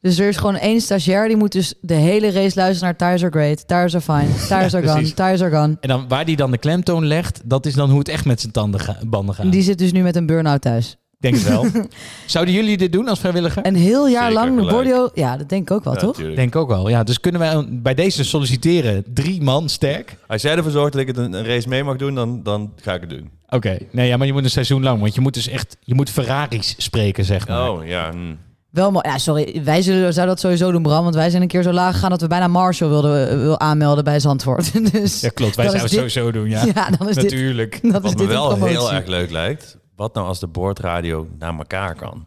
Dus 0.00 0.18
er 0.18 0.28
is 0.28 0.36
gewoon 0.36 0.56
één 0.56 0.80
stagiair 0.80 1.28
die 1.28 1.36
moet 1.36 1.52
dus 1.52 1.74
de 1.80 1.94
hele 1.94 2.30
race 2.30 2.56
luisteren 2.56 2.80
naar 2.80 2.96
tires 2.96 3.22
are 3.22 3.30
great, 3.30 3.68
tires 3.68 3.94
are 3.94 4.04
fine, 4.04 4.34
tires 4.58 4.74
are 4.74 4.88
gone, 4.88 5.12
tires 5.14 5.42
are 5.42 5.56
gone. 5.56 5.76
En 5.80 5.88
dan 5.88 6.08
waar 6.08 6.24
die 6.24 6.36
dan 6.36 6.50
de 6.50 6.58
klemtoon 6.58 7.06
legt, 7.06 7.40
dat 7.44 7.66
is 7.66 7.74
dan 7.74 7.90
hoe 7.90 7.98
het 7.98 8.08
echt 8.08 8.24
met 8.24 8.40
zijn 8.40 8.52
tanden 8.52 8.80
ga- 8.80 8.98
banden 9.06 9.34
gaat. 9.34 9.52
Die 9.52 9.62
zit 9.62 9.78
dus 9.78 9.92
nu 9.92 10.02
met 10.02 10.16
een 10.16 10.26
burn-out 10.26 10.60
thuis. 10.62 10.96
Denk 11.20 11.34
het 11.34 11.48
wel. 11.48 11.66
Zouden 12.26 12.54
jullie 12.54 12.76
dit 12.76 12.92
doen 12.92 13.08
als 13.08 13.18
vrijwilliger? 13.20 13.66
Een 13.66 13.74
heel 13.74 14.08
jaar 14.08 14.30
Zeker, 14.30 14.44
lang 14.44 14.58
gelijk. 14.58 14.76
Bordio... 14.76 15.10
Ja, 15.14 15.36
dat 15.36 15.48
denk 15.48 15.62
ik 15.70 15.76
ook 15.76 15.84
wel, 15.84 15.92
Ja, 15.94 15.98
toch? 15.98 16.14
tuurlijk. 16.16 16.36
Denk 16.36 16.56
ook 16.56 16.68
wel. 16.68 16.88
Ja, 16.88 17.02
dus 17.02 17.20
kunnen 17.20 17.40
wij 17.40 17.66
bij 17.70 17.94
deze 17.94 18.24
solliciteren 18.24 19.04
drie 19.14 19.42
man 19.42 19.68
sterk? 19.68 20.16
Als 20.26 20.42
jij 20.42 20.56
ervoor 20.56 20.72
zorgt 20.72 20.92
dat 20.92 21.00
ik 21.00 21.06
het 21.06 21.16
een, 21.16 21.32
een 21.32 21.44
race 21.44 21.68
mee 21.68 21.84
mag 21.84 21.96
doen, 21.96 22.14
dan, 22.14 22.42
dan 22.42 22.72
ga 22.82 22.94
ik 22.94 23.00
het 23.00 23.10
doen. 23.10 23.30
Oké. 23.48 23.78
Nee, 23.90 24.08
ja, 24.08 24.16
maar 24.16 24.26
je 24.26 24.32
moet 24.32 24.44
een 24.44 24.50
seizoen 24.50 24.82
lang, 24.82 25.00
want 25.00 25.14
je 25.14 25.20
moet 25.20 25.34
dus 25.34 25.48
echt, 25.48 25.76
je 25.80 25.94
moet 25.94 26.10
Ferraris 26.10 26.74
spreken, 26.78 27.24
zeg 27.24 27.48
maar. 27.48 27.70
Oh, 27.70 27.86
ja. 27.86 28.10
hm. 28.10 28.34
Wel 28.70 28.90
mooi. 28.90 29.08
Ja, 29.08 29.18
sorry. 29.18 29.60
Wij 29.64 29.82
zullen, 29.82 30.00
zouden 30.12 30.26
dat 30.34 30.40
sowieso 30.40 30.72
doen, 30.72 30.82
Bram. 30.82 31.02
Want 31.02 31.14
wij 31.14 31.30
zijn 31.30 31.42
een 31.42 31.48
keer 31.48 31.62
zo 31.62 31.72
laag 31.72 31.94
gegaan 31.94 32.10
dat 32.10 32.20
we 32.20 32.26
bijna 32.26 32.48
Marshall 32.48 32.88
wilden 32.90 33.30
eh, 33.30 33.36
wil 33.36 33.60
aanmelden 33.60 34.04
bij 34.04 34.20
Zandvoort. 34.20 34.72
dus 34.92 35.20
Ja, 35.20 35.28
klopt. 35.28 35.56
Wij 35.56 35.64
zouden 35.64 35.82
het 35.90 35.90
dit- 35.90 36.12
sowieso 36.12 36.32
doen, 36.32 36.48
ja. 36.48 36.64
Ja, 36.74 36.90
dan 36.98 37.08
is 37.08 37.14
dit, 37.14 37.24
Natuurlijk. 37.24 37.78
is 37.82 37.90
Wat 37.92 38.02
me 38.02 38.14
dit 38.14 38.26
wel 38.26 38.64
heel 38.64 38.92
erg 38.92 39.06
leuk 39.06 39.30
lijkt, 39.30 39.76
wat 40.00 40.14
nou 40.14 40.26
als 40.26 40.40
de 40.40 40.46
boordradio 40.46 41.28
naar 41.38 41.56
elkaar 41.58 41.94
kan? 41.94 42.26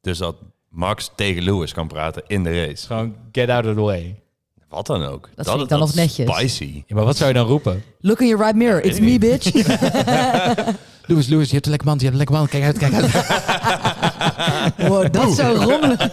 Dus 0.00 0.18
dat 0.18 0.36
Max 0.68 1.10
tegen 1.14 1.42
Lewis 1.42 1.72
kan 1.72 1.88
praten 1.88 2.22
in 2.26 2.42
de 2.42 2.64
race. 2.64 2.86
Gewoon 2.86 3.14
get 3.32 3.48
out 3.48 3.66
of 3.66 3.74
the 3.74 3.80
way. 3.80 4.20
Wat 4.68 4.86
dan 4.86 5.04
ook. 5.04 5.28
Dat 5.34 5.48
vind 5.48 5.60
ik 5.60 5.68
dan 5.68 5.78
nog 5.78 5.94
netjes. 5.94 6.36
Spicy. 6.36 6.82
Ja, 6.86 6.94
maar 6.94 7.04
wat 7.04 7.16
zou 7.16 7.28
je 7.28 7.34
dan 7.34 7.46
roepen? 7.46 7.82
Look 8.00 8.20
in 8.20 8.26
your 8.26 8.42
right 8.42 8.56
mirror. 8.56 8.84
It's 8.84 9.00
me, 9.00 9.18
bitch. 9.18 9.52
Louis, 11.08 11.28
Louis, 11.28 11.48
je 11.48 11.54
hebt 11.54 11.64
een 11.64 11.70
lekker 11.70 11.88
band, 11.88 12.00
je 12.00 12.06
hebt 12.06 12.20
een 12.20 12.26
lekker 12.26 12.36
band. 12.36 12.48
Kijk 12.48 12.64
uit, 12.64 12.78
kijk 12.78 12.94
uit. 12.94 13.12
Wow, 14.88 15.12
dat 15.12 15.32
zou 15.32 15.56
rommelig... 15.56 16.12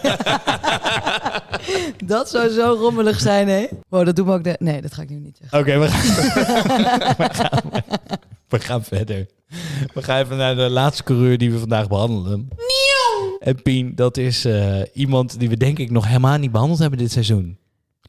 dat 2.14 2.28
zou 2.30 2.48
zo 2.48 2.76
rommelig 2.80 3.20
zijn, 3.20 3.48
hè? 3.48 3.66
Wow, 3.88 4.04
dat 4.04 4.16
doen 4.16 4.26
we 4.26 4.32
ook... 4.32 4.44
De... 4.44 4.56
Nee, 4.58 4.82
dat 4.82 4.94
ga 4.94 5.02
ik 5.02 5.10
nu 5.10 5.18
niet 5.18 5.38
zeggen. 5.40 5.58
Oké, 5.58 5.78
we, 5.78 5.88
gaan, 5.88 6.14
we, 7.16 7.28
gaan, 7.32 8.17
we 8.52 8.60
gaan 8.60 8.84
verder. 8.84 9.26
We 9.94 10.02
gaan 10.02 10.24
even 10.24 10.36
naar 10.36 10.56
de 10.56 10.70
laatste 10.70 11.02
coureur 11.02 11.38
die 11.38 11.52
we 11.52 11.58
vandaag 11.58 11.88
behandelen. 11.88 12.48
En 13.38 13.62
Pien, 13.62 13.94
dat 13.94 14.16
is 14.16 14.44
eh, 14.44 14.80
iemand 14.92 15.38
die 15.38 15.48
we 15.48 15.56
denk 15.56 15.78
ik 15.78 15.90
nog 15.90 16.06
helemaal 16.06 16.38
niet 16.38 16.52
behandeld 16.52 16.78
hebben 16.78 16.98
dit 16.98 17.12
seizoen. 17.12 17.58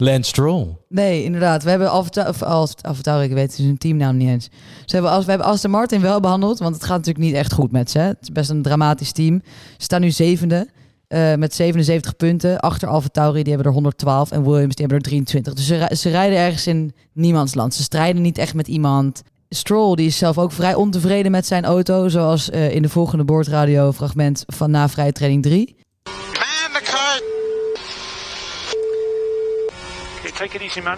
Lance 0.02 0.30
Stroll. 0.30 0.78
Nee, 0.90 1.24
inderdaad. 1.24 1.64
We 1.64 1.70
hebben 1.70 1.90
Alfa 1.90 3.22
ik 3.22 3.32
weet 3.32 3.54
zijn 3.54 3.78
teamnaam 3.78 4.18
niet 4.18 4.30
eens. 4.30 4.50
Ze 4.86 4.94
hebben, 4.96 5.12
als, 5.12 5.26
we 5.26 5.30
hebben 5.30 5.48
Aston 5.48 5.72
Martin 5.72 6.02
wel 6.02 6.20
behandeld, 6.20 6.60
want 6.60 6.76
het 6.76 6.84
gaat 6.84 6.98
natuurlijk 6.98 7.26
niet 7.26 7.36
echt 7.36 7.54
goed 7.54 7.72
met 7.72 7.92
ze. 7.92 8.00
Het 8.00 8.18
is 8.22 8.32
best 8.32 8.50
een 8.50 8.62
dramatisch 8.62 9.12
team. 9.12 9.42
Ze 9.78 9.84
staan 9.84 10.02
nu 10.02 10.12
zevende 10.12 10.68
eh, 11.08 11.36
met 11.36 11.54
77 11.54 12.16
punten. 12.16 12.60
Achter 12.60 12.88
Alfa 12.88 13.08
Tauri, 13.08 13.44
die 13.44 13.54
hebben 13.54 13.68
er 13.68 13.74
112 13.74 14.32
en 14.32 14.44
Williams, 14.44 14.76
die 14.76 14.86
hebben 14.86 14.98
er 14.98 15.10
23. 15.10 15.54
Dus 15.54 15.68
ze, 15.68 15.96
ze 15.96 16.10
rijden 16.10 16.38
ergens 16.38 16.68
in 16.68 16.94
niemands 17.14 17.54
land. 17.54 17.74
Ze 17.74 17.84
strijden 17.84 18.22
niet 18.22 18.38
echt 18.38 18.54
met 18.54 18.68
iemand. 18.68 19.22
Stroll, 19.56 19.96
die 19.96 20.08
is 20.08 20.18
zelf 20.18 20.38
ook 20.38 20.52
vrij 20.52 20.76
ontevreden 20.76 21.32
met 21.32 21.46
zijn 21.46 21.66
auto, 21.66 22.08
zoals 22.08 22.50
eh, 22.50 22.76
in 22.76 22.82
de 22.82 22.90
volgende 22.90 23.24
boordradio 23.24 23.92
fragment 23.92 24.44
van 24.48 24.72
na 24.72 24.90
vrije 24.90 25.12
training 25.12 25.44
3. 25.44 25.76
Man 26.04 26.14
the 26.74 26.82
car. 26.84 27.22
Okay, 30.18 30.32
take 30.32 30.56
it 30.56 30.62
easy, 30.62 30.80
man. 30.82 30.98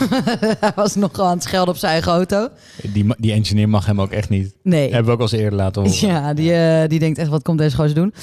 Hij 0.60 0.72
was 0.74 0.94
nogal 0.94 1.26
aan 1.26 1.34
het 1.34 1.42
schelden 1.42 1.74
op 1.74 1.80
zijn 1.80 1.92
eigen 1.92 2.12
auto. 2.12 2.48
Die, 2.92 3.14
die 3.16 3.32
engineer 3.32 3.68
mag 3.68 3.86
hem 3.86 4.00
ook 4.00 4.10
echt 4.10 4.28
niet. 4.28 4.54
Nee. 4.62 4.82
Hebben 4.92 5.04
we 5.04 5.10
ook 5.10 5.18
al 5.18 5.32
eens 5.32 5.42
eerder 5.42 5.58
laten 5.58 5.82
horen. 5.82 6.08
Ja, 6.08 6.34
die, 6.34 6.54
eh, 6.54 6.88
die 6.88 6.98
denkt 6.98 7.18
echt, 7.18 7.28
wat 7.28 7.42
komt 7.42 7.58
deze 7.58 7.76
gozer 7.76 7.94
doen? 7.94 8.14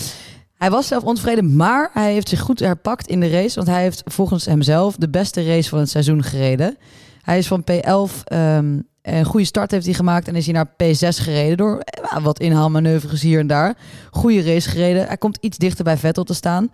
Hij 0.54 0.70
was 0.70 0.88
zelf 0.88 1.04
ontevreden, 1.04 1.56
maar 1.56 1.90
hij 1.94 2.14
heeft 2.14 2.30
zich 2.30 2.40
goed 2.40 2.60
herpakt 2.60 3.08
in 3.08 3.20
de 3.20 3.30
race. 3.30 3.56
Want 3.56 3.68
hij 3.68 3.82
heeft 3.82 4.02
volgens 4.06 4.46
hemzelf 4.46 4.96
de 4.96 5.10
beste 5.10 5.46
race 5.46 5.70
van 5.70 5.80
het 5.80 5.90
seizoen 5.90 6.24
gereden. 6.24 6.78
Hij 7.22 7.38
is 7.38 7.48
van 7.48 7.64
P11, 7.64 8.24
ehm, 8.24 8.78
een 9.02 9.26
goede 9.26 9.46
start 9.46 9.72
heeft 9.72 9.86
hij 9.86 9.94
gemaakt 9.94 10.28
en 10.28 10.36
is 10.36 10.46
hij 10.46 10.54
naar 10.54 10.68
P6 10.68 11.24
gereden 11.24 11.58
door 11.58 11.78
eh, 11.78 12.24
wat 12.24 12.40
inhaalmanoeuvres 12.40 13.22
hier 13.22 13.40
en 13.40 13.48
daar. 13.48 13.78
Goede 14.12 14.54
race 14.54 14.70
gereden. 14.70 15.08
Hij 15.08 15.18
komt 15.18 15.38
iets 15.42 15.58
dichter 15.58 15.84
bij 15.84 15.98
Vettel 15.98 16.24
te 16.24 16.34
staan. 16.34 16.72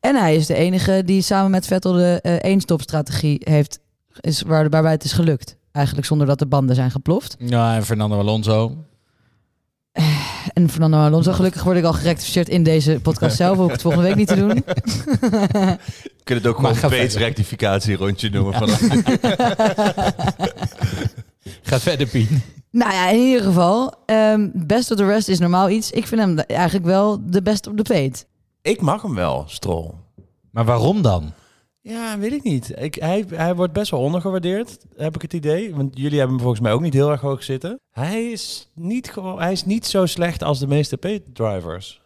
En 0.00 0.16
hij 0.16 0.36
is 0.36 0.46
de 0.46 0.54
enige 0.54 1.02
die 1.04 1.22
samen 1.22 1.50
met 1.50 1.66
Vettel 1.66 1.92
de 1.92 2.18
eh 2.22 2.34
één-stop-strategie 2.34 3.40
heeft, 3.44 3.78
is 4.20 4.42
waar, 4.42 4.68
waarbij 4.68 4.92
het 4.92 5.04
is 5.04 5.12
gelukt. 5.12 5.56
Eigenlijk 5.72 6.06
zonder 6.06 6.26
dat 6.26 6.38
de 6.38 6.46
banden 6.46 6.74
zijn 6.74 6.90
geploft. 6.90 7.36
Ja, 7.38 7.74
en 7.74 7.84
Fernando 7.84 8.18
Alonso. 8.18 8.76
En 10.52 10.70
Fernando 10.70 10.98
Alonso, 10.98 11.32
gelukkig 11.32 11.62
word 11.62 11.76
ik 11.76 11.84
al 11.84 11.92
gerectificeerd 11.92 12.48
in 12.48 12.62
deze 12.62 12.98
podcast 13.02 13.36
zelf. 13.36 13.56
Hoef 13.56 13.66
ik 13.66 13.72
het 13.72 13.82
volgende 13.82 14.06
week 14.06 14.16
niet 14.16 14.28
te 14.28 14.36
doen. 14.36 14.54
Je 16.16 16.24
kunt 16.24 16.38
het 16.38 16.46
ook 16.46 16.56
gewoon 16.56 16.76
verder. 16.76 17.18
rectificatie 17.18 17.96
rondje 17.96 18.30
noemen. 18.30 18.52
Ja. 18.52 18.58
Vanaf 18.58 18.80
Ga 21.62 21.80
verder, 21.80 22.06
Pien. 22.06 22.42
Nou 22.70 22.92
ja, 22.92 23.08
in 23.10 23.20
ieder 23.20 23.42
geval. 23.42 23.94
ehm, 24.06 24.48
best 24.52 24.90
of 24.90 24.96
the 24.96 25.06
rest 25.06 25.28
is 25.28 25.38
normaal 25.38 25.70
iets. 25.70 25.90
Ik 25.90 26.06
vind 26.06 26.20
hem 26.20 26.38
eigenlijk 26.38 26.84
wel 26.84 27.20
de 27.30 27.42
best 27.42 27.66
op 27.66 27.76
de 27.76 27.82
peet. 27.82 28.26
Ik 28.62 28.80
mag 28.80 29.02
hem 29.02 29.14
wel, 29.14 29.44
Stroll. 29.46 29.90
Maar 30.50 30.64
waarom 30.64 31.02
dan? 31.02 31.32
Ja, 31.80 32.18
weet 32.18 32.32
ik 32.32 32.42
niet. 32.42 32.72
Ik, 32.78 32.94
hij, 32.94 33.24
hij 33.34 33.54
wordt 33.54 33.72
best 33.72 33.90
wel 33.90 34.00
ondergewaardeerd, 34.00 34.76
heb 34.96 35.14
ik 35.14 35.22
het 35.22 35.32
idee. 35.32 35.74
Want 35.74 35.98
jullie 35.98 36.18
hebben 36.18 36.28
hem 36.34 36.40
volgens 36.40 36.60
mij 36.62 36.72
ook 36.72 36.80
niet 36.80 36.94
heel 36.94 37.10
erg 37.10 37.20
hoog 37.20 37.42
zitten. 37.42 37.80
Hij 37.90 38.30
is 38.30 38.70
niet, 38.74 39.10
gewoon, 39.10 39.38
hij 39.40 39.52
is 39.52 39.64
niet 39.64 39.86
zo 39.86 40.06
slecht 40.06 40.42
als 40.42 40.58
de 40.58 40.66
meeste 40.66 40.96
P-drivers. 40.96 42.00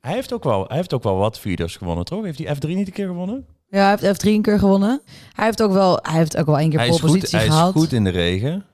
Hij 0.00 0.12
heeft, 0.14 0.32
ook 0.32 0.44
wel, 0.44 0.64
hij 0.68 0.76
heeft 0.76 0.92
ook 0.94 1.02
wel 1.02 1.16
wat 1.16 1.38
feeders 1.38 1.76
gewonnen, 1.76 2.04
toch? 2.04 2.24
Heeft 2.24 2.38
hij 2.38 2.56
F3 2.56 2.68
niet 2.68 2.86
een 2.86 2.92
keer 2.92 3.06
gewonnen? 3.06 3.46
Ja, 3.68 3.84
hij 3.88 3.96
heeft 4.00 4.22
F3 4.24 4.28
een 4.28 4.42
keer 4.42 4.58
gewonnen. 4.58 5.02
Hij 5.32 5.44
heeft 5.44 5.62
ook 5.62 5.72
wel, 5.72 5.98
hij 6.02 6.18
heeft 6.18 6.36
ook 6.36 6.46
wel 6.46 6.58
één 6.58 6.70
keer 6.70 6.78
Hij 6.78 6.88
pole 6.88 6.98
is, 6.98 7.04
goed, 7.04 7.14
positie 7.14 7.38
hij 7.38 7.46
is 7.46 7.52
gehaald. 7.52 7.74
goed 7.74 7.92
in 7.92 8.04
de 8.04 8.10
regen. 8.10 8.64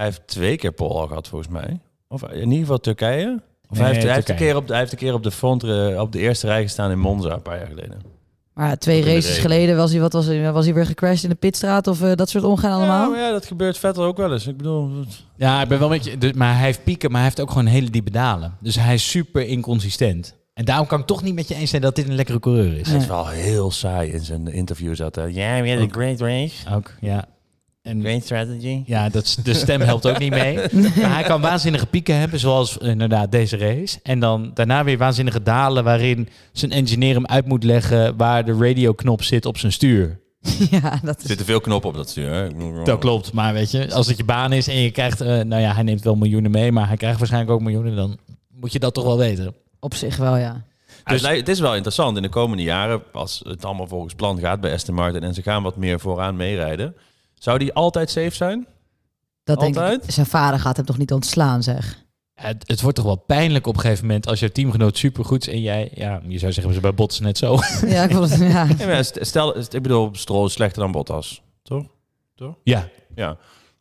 Hij 0.00 0.08
heeft 0.08 0.26
twee 0.26 0.56
keer 0.56 0.72
pole 0.72 0.94
al 1.00 1.06
gehad, 1.06 1.28
volgens 1.28 1.50
mij. 1.52 1.80
Of 2.08 2.22
in 2.22 2.38
ieder 2.44 2.58
geval 2.58 2.78
Turkije. 2.78 3.40
Of 3.68 3.76
Nee, 3.78 3.84
hij, 3.86 3.92
heeft, 3.92 4.02
hij, 4.06 4.14
heeft 4.14 4.28
een 4.28 4.36
keer 4.36 4.56
op, 4.56 4.62
de- 4.66 4.70
hij 4.72 4.80
heeft 4.80 4.92
een 4.92 4.98
keer 4.98 5.14
op 5.14 5.22
de, 5.22 5.30
front, 5.30 5.62
eh, 5.64 6.00
op 6.00 6.12
de 6.12 6.18
eerste 6.18 6.46
rij 6.46 6.62
gestaan 6.62 6.90
in 6.90 6.98
Monza, 6.98 7.32
een 7.32 7.42
paar 7.42 7.56
jaar 7.58 7.66
geleden. 7.66 8.00
Maar 8.54 8.68
ja, 8.68 8.76
twee 8.76 9.04
races 9.04 9.38
geleden 9.38 9.76
was 9.76 9.90
hij, 9.90 10.00
wat 10.00 10.12
was, 10.12 10.26
hij, 10.26 10.52
was 10.52 10.64
hij 10.64 10.74
weer 10.74 10.86
gecrashed 10.86 11.22
in 11.22 11.28
de 11.28 11.34
pitstraat 11.34 11.86
of 11.86 12.02
eh, 12.02 12.12
dat 12.14 12.28
soort 12.28 12.44
omgaan 12.44 12.72
allemaal. 12.72 13.14
Ja, 13.14 13.26
ja, 13.26 13.30
dat 13.32 13.46
gebeurt 13.46 13.78
Vettel 13.78 14.04
ook 14.04 14.16
wel 14.16 14.32
eens. 14.32 14.46
Ik 14.46 14.56
bedoel, 14.56 14.90
Ja, 15.36 15.62
ik 15.62 15.68
ben 15.68 15.78
wel 15.78 15.88
met 15.88 16.04
je. 16.04 16.18
dus- 16.18 16.32
Maar 16.32 16.54
hij 16.56 16.64
heeft 16.64 16.84
pieken, 16.84 17.10
maar 17.10 17.20
hij 17.20 17.28
heeft 17.28 17.40
ook 17.40 17.50
gewoon 17.50 17.66
hele 17.66 17.90
diepe 17.90 18.10
dalen. 18.10 18.54
Dus 18.60 18.74
hij 18.76 18.94
is 18.94 19.10
super 19.10 19.46
inconsistent. 19.46 20.34
En 20.54 20.64
daarom 20.64 20.86
kan 20.86 21.00
ik 21.00 21.06
toch 21.06 21.22
niet 21.22 21.34
met 21.34 21.48
je 21.48 21.54
eens 21.54 21.70
zijn 21.70 21.82
dat 21.82 21.94
dit 21.96 22.08
een 22.08 22.14
lekkere 22.14 22.40
coureur 22.40 22.76
is. 22.78 22.88
hij 22.88 22.96
is 22.96 23.06
wel 23.06 23.28
heel 23.28 23.70
saai 23.70 24.10
in 24.10 24.20
zijn 24.20 24.46
interviews. 24.48 24.98
Dat, 24.98 25.16
eh, 25.16 25.34
yeah, 25.34 25.62
we 25.62 25.70
had 25.74 25.88
a 25.88 25.92
great 25.92 26.20
race. 26.20 26.74
Ook, 26.74 26.90
ja. 27.00 27.24
En 27.90 28.22
strategy. 28.22 28.82
ja, 28.86 29.08
dat, 29.08 29.38
de 29.42 29.54
stem 29.54 29.80
helpt 29.80 30.06
ook 30.06 30.18
niet 30.18 30.30
mee. 30.30 30.56
Maar 31.00 31.14
hij 31.14 31.22
kan 31.22 31.40
waanzinnige 31.40 31.86
pieken 31.86 32.16
hebben, 32.16 32.38
zoals 32.38 32.76
inderdaad 32.76 33.32
deze 33.32 33.56
race. 33.56 33.98
En 34.02 34.20
dan 34.20 34.50
daarna 34.54 34.84
weer 34.84 34.98
waanzinnige 34.98 35.42
dalen 35.42 35.84
waarin 35.84 36.28
zijn 36.52 36.70
engineer 36.70 37.14
hem 37.14 37.26
uit 37.26 37.46
moet 37.46 37.64
leggen 37.64 38.16
waar 38.16 38.44
de 38.44 38.56
radioknop 38.58 39.22
zit 39.22 39.46
op 39.46 39.58
zijn 39.58 39.72
stuur. 39.72 40.20
ja, 40.70 41.00
dat 41.02 41.16
Er 41.16 41.22
is... 41.22 41.26
zitten 41.26 41.46
veel 41.46 41.60
knoppen 41.60 41.90
op 41.90 41.96
dat 41.96 42.10
stuur. 42.10 42.30
Hè? 42.32 42.48
Dat 42.84 42.98
klopt, 42.98 43.32
maar 43.32 43.52
weet 43.52 43.70
je, 43.70 43.94
als 43.94 44.06
het 44.06 44.16
je 44.16 44.24
baan 44.24 44.52
is 44.52 44.68
en 44.68 44.76
je 44.76 44.90
krijgt, 44.90 45.20
eh, 45.20 45.28
nou 45.28 45.62
ja, 45.62 45.74
hij 45.74 45.82
neemt 45.82 46.02
wel 46.02 46.14
miljoenen 46.14 46.50
mee, 46.50 46.72
maar 46.72 46.86
hij 46.88 46.96
krijgt 46.96 47.18
waarschijnlijk 47.18 47.52
ook 47.52 47.60
miljoenen, 47.60 47.96
dan 47.96 48.18
moet 48.48 48.72
je 48.72 48.78
dat 48.78 48.94
toch 48.94 49.04
wel 49.04 49.18
weten. 49.18 49.54
Op 49.80 49.94
zich 49.94 50.16
wel, 50.16 50.36
ja. 50.36 50.64
Dus, 51.04 51.28
het 51.28 51.48
is 51.48 51.60
wel 51.60 51.74
interessant 51.74 52.16
in 52.16 52.22
de 52.22 52.28
komende 52.28 52.62
jaren, 52.62 53.02
als 53.12 53.40
het 53.44 53.64
allemaal 53.64 53.86
volgens 53.86 54.14
plan 54.14 54.38
gaat 54.38 54.60
bij 54.60 54.72
Aston 54.72 54.94
Martin 54.94 55.22
en 55.22 55.34
ze 55.34 55.42
gaan 55.42 55.62
wat 55.62 55.76
meer 55.76 56.00
vooraan 56.00 56.36
meerijden. 56.36 56.94
Zou 57.40 57.58
die 57.58 57.72
altijd 57.72 58.10
safe 58.10 58.34
zijn? 58.34 58.66
Dat 59.44 59.60
denk 59.60 59.78
ik. 59.78 60.10
Zijn 60.10 60.26
vader 60.26 60.60
gaat 60.60 60.76
hem 60.76 60.84
toch 60.86 60.98
niet 60.98 61.12
ontslaan, 61.12 61.62
zeg. 61.62 62.04
Het, 62.34 62.64
het 62.68 62.80
wordt 62.80 62.96
toch 62.96 63.06
wel 63.06 63.16
pijnlijk 63.16 63.66
op 63.66 63.74
een 63.74 63.80
gegeven 63.80 64.06
moment 64.06 64.26
als 64.26 64.40
je 64.40 64.52
teamgenoot 64.52 64.98
supergoed 64.98 65.46
is 65.46 65.54
en 65.54 65.60
jij, 65.60 65.90
ja, 65.94 66.20
je 66.26 66.38
zou 66.38 66.52
zeggen, 66.52 66.74
ze 66.74 66.80
bij 66.80 66.94
Bottas 66.94 67.20
net 67.20 67.38
zo. 67.38 67.58
Ja, 67.86 68.02
ik 68.02 68.10
vond 68.10 68.30
het, 68.30 68.40
ja. 68.40 69.02
Stel, 69.02 69.58
ik 69.58 69.82
bedoel, 69.82 70.08
Stroll 70.12 70.44
is 70.44 70.52
slechter 70.52 70.82
dan 70.82 70.92
Bottas, 70.92 71.42
toch? 71.62 71.84
Toch? 72.34 72.54
Ja, 72.62 72.88
Ja. 73.14 73.36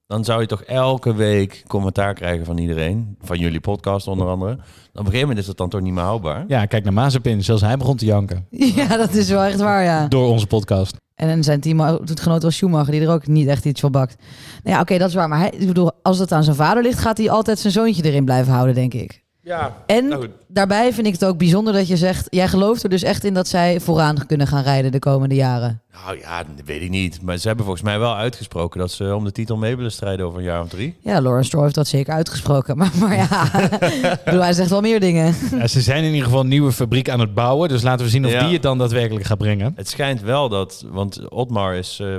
Dan 0.08 0.24
zou 0.24 0.42
je 0.42 0.48
toch 0.48 0.62
elke 0.62 1.14
week 1.14 1.64
commentaar 1.68 2.14
krijgen 2.14 2.46
van 2.46 2.58
iedereen, 2.58 3.18
van 3.22 3.40
jullie 3.40 3.60
podcast 3.60 4.08
onder 4.08 4.28
andere. 4.28 4.52
Op 4.52 4.60
een 4.94 5.06
gegeven 5.06 5.20
moment 5.20 5.40
is 5.40 5.46
dat 5.46 5.58
dan 5.58 5.70
toch 5.70 5.82
niet 5.82 5.94
meer 5.94 6.04
houdbaar. 6.04 6.46
ja, 6.48 6.66
kijk 6.66 6.84
naar 6.84 6.94
Mazepin, 6.94 7.44
zelfs 7.44 7.62
hij 7.62 7.78
begon 7.78 7.98
te 7.98 8.06
janken 8.06 8.48
ja, 8.76 8.98
dat 8.98 9.14
is 9.14 9.30
wel 9.30 9.44
echt 9.44 9.60
waar, 9.60 9.84
ja. 9.84 10.08
door 10.08 10.30
onze 10.30 10.48
podcast. 10.48 10.96
En 11.20 11.44
zijn 11.44 11.60
teamgenoot 11.60 12.44
was 12.44 12.56
Schumacher, 12.56 12.92
die 12.92 13.02
er 13.02 13.10
ook 13.10 13.28
niet 13.28 13.48
echt 13.48 13.66
iets 13.66 13.80
van 13.82 13.92
bakt. 13.92 14.16
Nou 14.64 14.76
ja, 14.76 14.82
oké, 14.82 14.98
dat 14.98 15.10
is 15.10 15.16
waar. 15.16 15.28
Maar 15.28 15.40
hij, 15.40 15.50
ik 15.50 15.68
bedoel, 15.68 15.92
als 16.02 16.20
het 16.20 16.32
aan 16.32 16.44
zijn 16.44 16.56
vader 16.56 16.84
ligt, 16.84 17.00
gaat 17.00 17.18
hij 17.18 17.30
altijd 17.30 17.60
zijn 17.60 17.74
zoontje 17.74 18.04
erin 18.04 18.26
blijven 18.26 18.54
houden, 18.54 18.76
denk 18.76 18.94
ik. 18.94 19.24
Ja. 19.50 19.76
En 19.86 20.08
Nou 20.08 20.28
daarbij 20.48 20.94
vind 20.94 21.08
ik 21.08 21.14
het 21.14 21.26
ook 21.26 21.38
bijzonder 21.38 21.74
dat 21.74 21.88
je 21.88 21.98
zegt... 21.98 22.28
jij 22.30 22.48
gelooft 22.48 22.84
er 22.84 22.90
dus 22.90 23.04
echt 23.04 23.24
in 23.24 23.34
dat 23.34 23.48
zij 23.48 23.80
vooraan 23.80 24.26
kunnen 24.26 24.48
gaan 24.48 24.64
rijden 24.64 24.92
de 24.92 25.00
komende 25.00 25.36
jaren. 25.36 25.82
Nou 26.06 26.20
ja, 26.20 26.44
dat 26.44 26.66
weet 26.66 26.82
ik 26.82 26.90
niet. 26.90 27.22
Maar 27.22 27.38
ze 27.38 27.48
hebben 27.48 27.66
volgens 27.66 27.86
mij 27.86 28.00
wel 28.00 28.16
uitgesproken 28.16 28.80
dat 28.80 28.92
ze 28.92 29.16
om 29.16 29.24
de 29.24 29.32
titel 29.32 29.58
mee 29.58 29.76
willen 29.76 29.92
strijden 29.92 30.26
over 30.26 30.40
een 30.40 30.46
jaar 30.46 30.62
of 30.62 30.70
drie. 30.70 30.96
Ja, 31.00 31.22
Lawrence 31.22 31.48
Stroll 31.48 31.64
heeft 31.64 31.76
dat 31.76 31.88
zeker 31.88 32.14
uitgesproken. 32.14 32.78
Maar, 32.78 32.92
maar 33.00 33.16
ja, 33.16 33.50
bedoel, 34.26 34.42
hij 34.42 34.54
zegt 34.54 34.70
wel 34.70 34.82
meer 34.82 35.00
dingen. 35.00 35.36
Ja, 35.52 35.68
ze 35.68 35.82
zijn 35.82 36.04
in 36.04 36.10
ieder 36.10 36.26
geval 36.26 36.40
een 36.42 36.48
nieuwe 36.48 36.72
fabriek 36.72 37.10
aan 37.10 37.20
het 37.20 37.34
bouwen, 37.34 37.70
dus 37.70 37.82
laten 37.82 38.06
we 38.06 38.12
zien 38.12 38.26
of 38.26 38.32
Ja. 38.32 38.44
die 38.44 38.54
het 38.54 38.62
dan 38.62 38.78
daadwerkelijk 38.78 39.26
gaat 39.26 39.38
brengen. 39.38 39.74
Het 39.76 39.88
schijnt 39.90 40.22
wel 40.22 40.50
dat, 40.50 40.86
want 40.92 41.30
Otmar 41.30 41.76
is, 41.76 42.00
eh, 42.02 42.18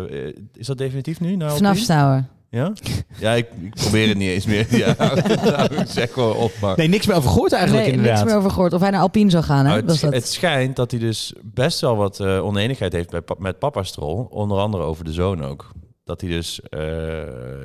is 0.55 0.67
dat 0.67 0.79
definitief 0.79 1.21
nu? 1.21 1.37
Nou, 1.37 1.57
Vanaf 1.57 1.77
Stouwer. 1.77 2.25
Ja? 2.51 2.73
Ja, 3.19 3.33
ik, 3.35 3.47
ik 3.65 3.75
probeer 3.75 4.09
het 4.09 4.17
niet 4.19 4.29
eens 4.29 4.47
meer. 4.47 4.67
Ja, 4.77 4.95
nou, 5.45 5.75
ik 5.75 5.87
zeg 5.89 6.13
gewoon 6.13 6.37
Otmar. 6.37 6.77
Nee, 6.77 6.89
niks 6.89 7.07
meer 7.07 7.17
over 7.17 7.31
gehoord 7.31 7.53
eigenlijk 7.53 7.85
Nee, 7.87 7.95
inderdaad. 7.95 8.19
niks 8.19 8.31
meer 8.31 8.39
over 8.39 8.51
gehoord. 8.51 8.73
Of 8.73 8.81
hij 8.81 8.91
naar 8.91 9.01
Alpine 9.01 9.31
zou 9.31 9.45
gaan, 9.45 9.67
hè? 9.67 9.73
Nou, 9.73 9.85
was 9.85 9.93
het, 9.93 10.03
dat. 10.13 10.13
het 10.21 10.29
schijnt 10.29 10.77
dat 10.77 10.91
hij 10.91 11.01
dus 11.01 11.33
best 11.43 11.81
wel 11.81 11.97
wat 11.97 12.21
eh, 12.21 12.45
oneenigheid 12.45 12.93
heeft 12.93 13.11
bij, 13.11 13.21
met 13.39 13.59
papa 13.59 13.83
Strol. 13.83 14.27
Onder 14.31 14.59
andere 14.59 14.83
over 14.85 15.05
de 15.05 15.13
zoon 15.13 15.45
ook. 15.45 15.71
Dat 16.05 16.21
hij 16.21 16.31
dus, 16.31 16.61
eh, 16.61 16.81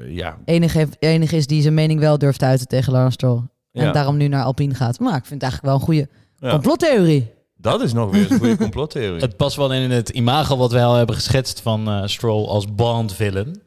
ja... 0.09 0.37
enige, 0.45 0.77
heeft- 0.77 0.95
enige 0.99 1.35
is 1.35 1.47
die 1.47 1.61
zijn 1.61 1.73
mening 1.73 1.99
wel 1.99 2.17
durft 2.17 2.39
te 2.39 2.45
uiten 2.45 2.67
tegen 2.67 2.91
Lawrence 2.91 3.13
Stroll. 3.17 3.41
En 3.71 3.85
Ja. 3.85 3.91
daarom 3.91 4.17
nu 4.17 4.27
naar 4.27 4.43
Alpine 4.43 4.73
gaat. 4.73 4.99
Maar 4.99 5.15
ik 5.17 5.25
vind 5.25 5.41
het 5.41 5.51
eigenlijk 5.51 5.63
wel 5.71 5.73
een 5.81 5.85
goede 5.85 6.09
Ja. 6.37 6.49
complottheorie. 6.51 7.33
Dat 7.57 7.81
is 7.81 7.93
nog 7.93 8.11
weer 8.11 8.31
een 8.31 8.37
goede 8.39 8.57
complottheorie. 8.57 9.21
Het 9.21 9.37
past 9.37 9.55
wel 9.55 9.73
in 9.73 9.91
het 9.91 10.09
imago 10.09 10.57
wat 10.57 10.71
wij 10.71 10.85
al 10.85 10.95
hebben 10.95 11.15
geschetst 11.15 11.61
van 11.61 11.87
eh, 11.87 12.01
Stroll 12.05 12.45
als 12.47 12.75
Bond-villain. 12.75 13.61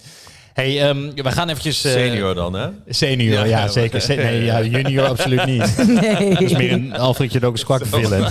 Hey, 0.59 0.89
ehm, 0.89 1.11
we 1.15 1.33
gaan 1.33 1.49
eventjes... 1.49 1.85
eh, 1.85 1.93
Senior 1.93 2.35
dan, 2.35 2.53
hè? 2.55 2.69
Senior, 2.89 3.47
ja, 3.47 3.69
zeker. 3.69 4.01
Se- 4.01 4.15
nee, 4.15 4.45
ja, 4.45 4.63
junior 4.77 5.07
absoluut 5.07 5.45
niet. 5.47 5.77
Nee. 6.01 6.31
Dat 6.31 6.41
is 6.41 6.53
meer 6.53 6.73
een 6.73 6.97
Alfredje 6.97 7.47
ook 7.47 7.59
squak 7.59 7.83
villain. 7.87 8.25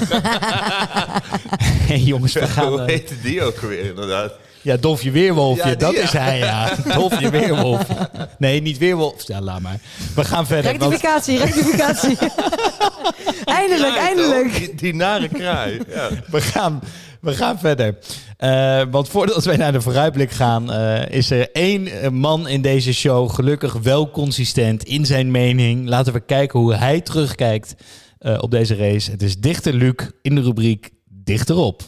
hey, 1.90 1.98
jongens, 2.00 2.34
we 2.34 2.48
gaan... 2.48 2.68
Hoe 2.68 2.80
eh, 2.82 2.86
heette 2.88 3.14
die 3.22 3.44
ook 3.44 3.60
weer, 3.60 3.86
inderdaad? 3.86 4.34
ja, 4.62 4.78
Dolfje 4.78 5.12
Weerwolfje, 5.12 5.70
Ja, 5.70 5.76
dat 5.76 5.94
ja. 5.94 6.02
is 6.02 6.12
hij, 6.12 6.38
ja. 6.38 6.70
Dolfje 6.94 7.30
Weerwolfje. 7.30 8.10
Nee, 8.38 8.62
niet 8.62 8.78
Weerwolf. 8.78 9.28
Ja, 9.28 9.42
laat 9.42 9.62
maar. 9.62 9.80
We 10.16 10.24
gaan 10.24 10.48
verder. 10.48 10.78
want- 10.78 10.92
Rectificatie, 10.92 11.38
rectificatie. 11.38 12.18
eindelijk, 13.46 13.94
Kraai, 13.94 14.08
eindelijk. 14.08 14.54
Die, 14.56 14.76
die 14.76 14.96
nare 14.96 15.28
kraai. 15.28 15.80
Ja. 15.90 16.10
we, 16.32 16.42
gaan, 16.42 16.82
we 17.22 17.34
gaan 17.34 17.60
verder. 17.60 17.98
Eh, 18.38 18.82
want 18.92 19.10
voordat 19.10 19.46
wij 19.46 19.58
naar 19.58 19.72
de 19.72 19.82
vooruitblik 19.82 20.32
gaan, 20.32 20.72
eh, 20.72 21.10
is 21.10 21.30
er 21.30 21.52
één 21.52 21.88
eh, 21.88 22.10
man 22.10 22.48
in 22.48 22.62
deze 22.62 22.94
show 22.94 23.30
gelukkig 23.30 23.74
wel 23.74 24.12
consistent 24.12 24.84
in 24.84 25.06
zijn 25.06 25.32
mening. 25.32 25.88
Laten 25.88 26.14
we 26.14 26.20
kijken 26.20 26.60
hoe 26.60 26.74
hij 26.74 27.02
terugkijkt 27.02 27.76
eh, 28.18 28.38
op 28.42 28.52
deze 28.52 28.76
race. 28.76 29.12
Het 29.12 29.22
is 29.22 29.40
Dichter 29.40 29.74
Luc 29.74 29.94
in 30.22 30.36
de 30.36 30.42
rubriek 30.42 30.90
Dichterop. 31.10 31.82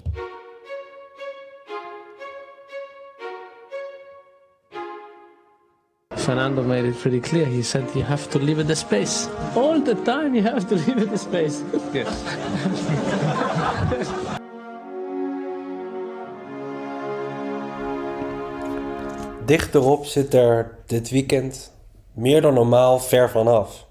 Fernando 6.16 6.64
made 6.64 6.88
it 6.88 7.00
pretty 7.00 7.20
clear. 7.20 7.48
He 7.48 7.62
said 7.62 7.84
you 7.94 8.04
have 8.06 8.28
to 8.28 8.40
leave 8.40 8.66
the 8.66 8.76
space. 8.76 9.28
All 9.56 9.82
the 9.82 9.96
time 10.04 10.36
you 10.36 10.48
have 10.48 10.66
to 10.66 10.76
leave 10.76 11.08
the 11.10 11.18
space. 11.18 11.58
Dichterop 19.50 20.06
zit 20.06 20.34
er 20.34 20.78
dit 20.86 21.10
weekend 21.10 21.74
meer 22.14 22.42
dan 22.42 22.54
normaal 22.54 23.00
ver 23.00 23.30
vanaf. 23.30 23.88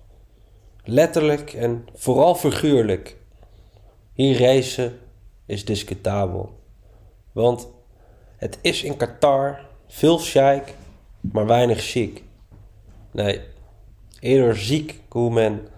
Letterlijk 0.84 1.52
en 1.52 1.86
vooral 1.94 2.34
figuurlijk. 2.34 3.16
Hier 4.12 4.40
racen 4.40 4.98
is 5.46 5.64
discutabel. 5.64 6.58
Want 7.32 7.68
het 8.36 8.58
is 8.60 8.82
in 8.82 8.96
Qatar 8.96 9.60
veel 9.86 10.18
chic, 10.18 10.74
maar 11.20 11.46
weinig 11.46 11.80
chic. 11.80 12.22
Nee, 13.10 13.40
eerder 14.20 14.56
ziek 14.56 15.00
hoe 15.08 15.30
men 15.30 15.68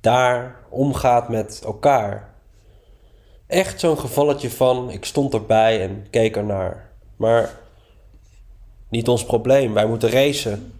daar 0.00 0.56
omgaat 0.68 1.28
met 1.28 1.62
elkaar. 1.64 2.34
Echt 3.46 3.80
zo'n 3.80 3.98
gevalletje 3.98 4.50
van, 4.50 4.90
ik 4.90 5.04
stond 5.04 5.34
erbij 5.34 5.82
en 5.82 6.06
keek 6.10 6.36
ernaar. 6.36 6.90
Maar 7.16 7.62
niet 8.94 9.08
ons 9.08 9.24
probleem, 9.24 9.72
wij 9.74 9.86
moeten 9.86 10.10
racen. 10.10 10.72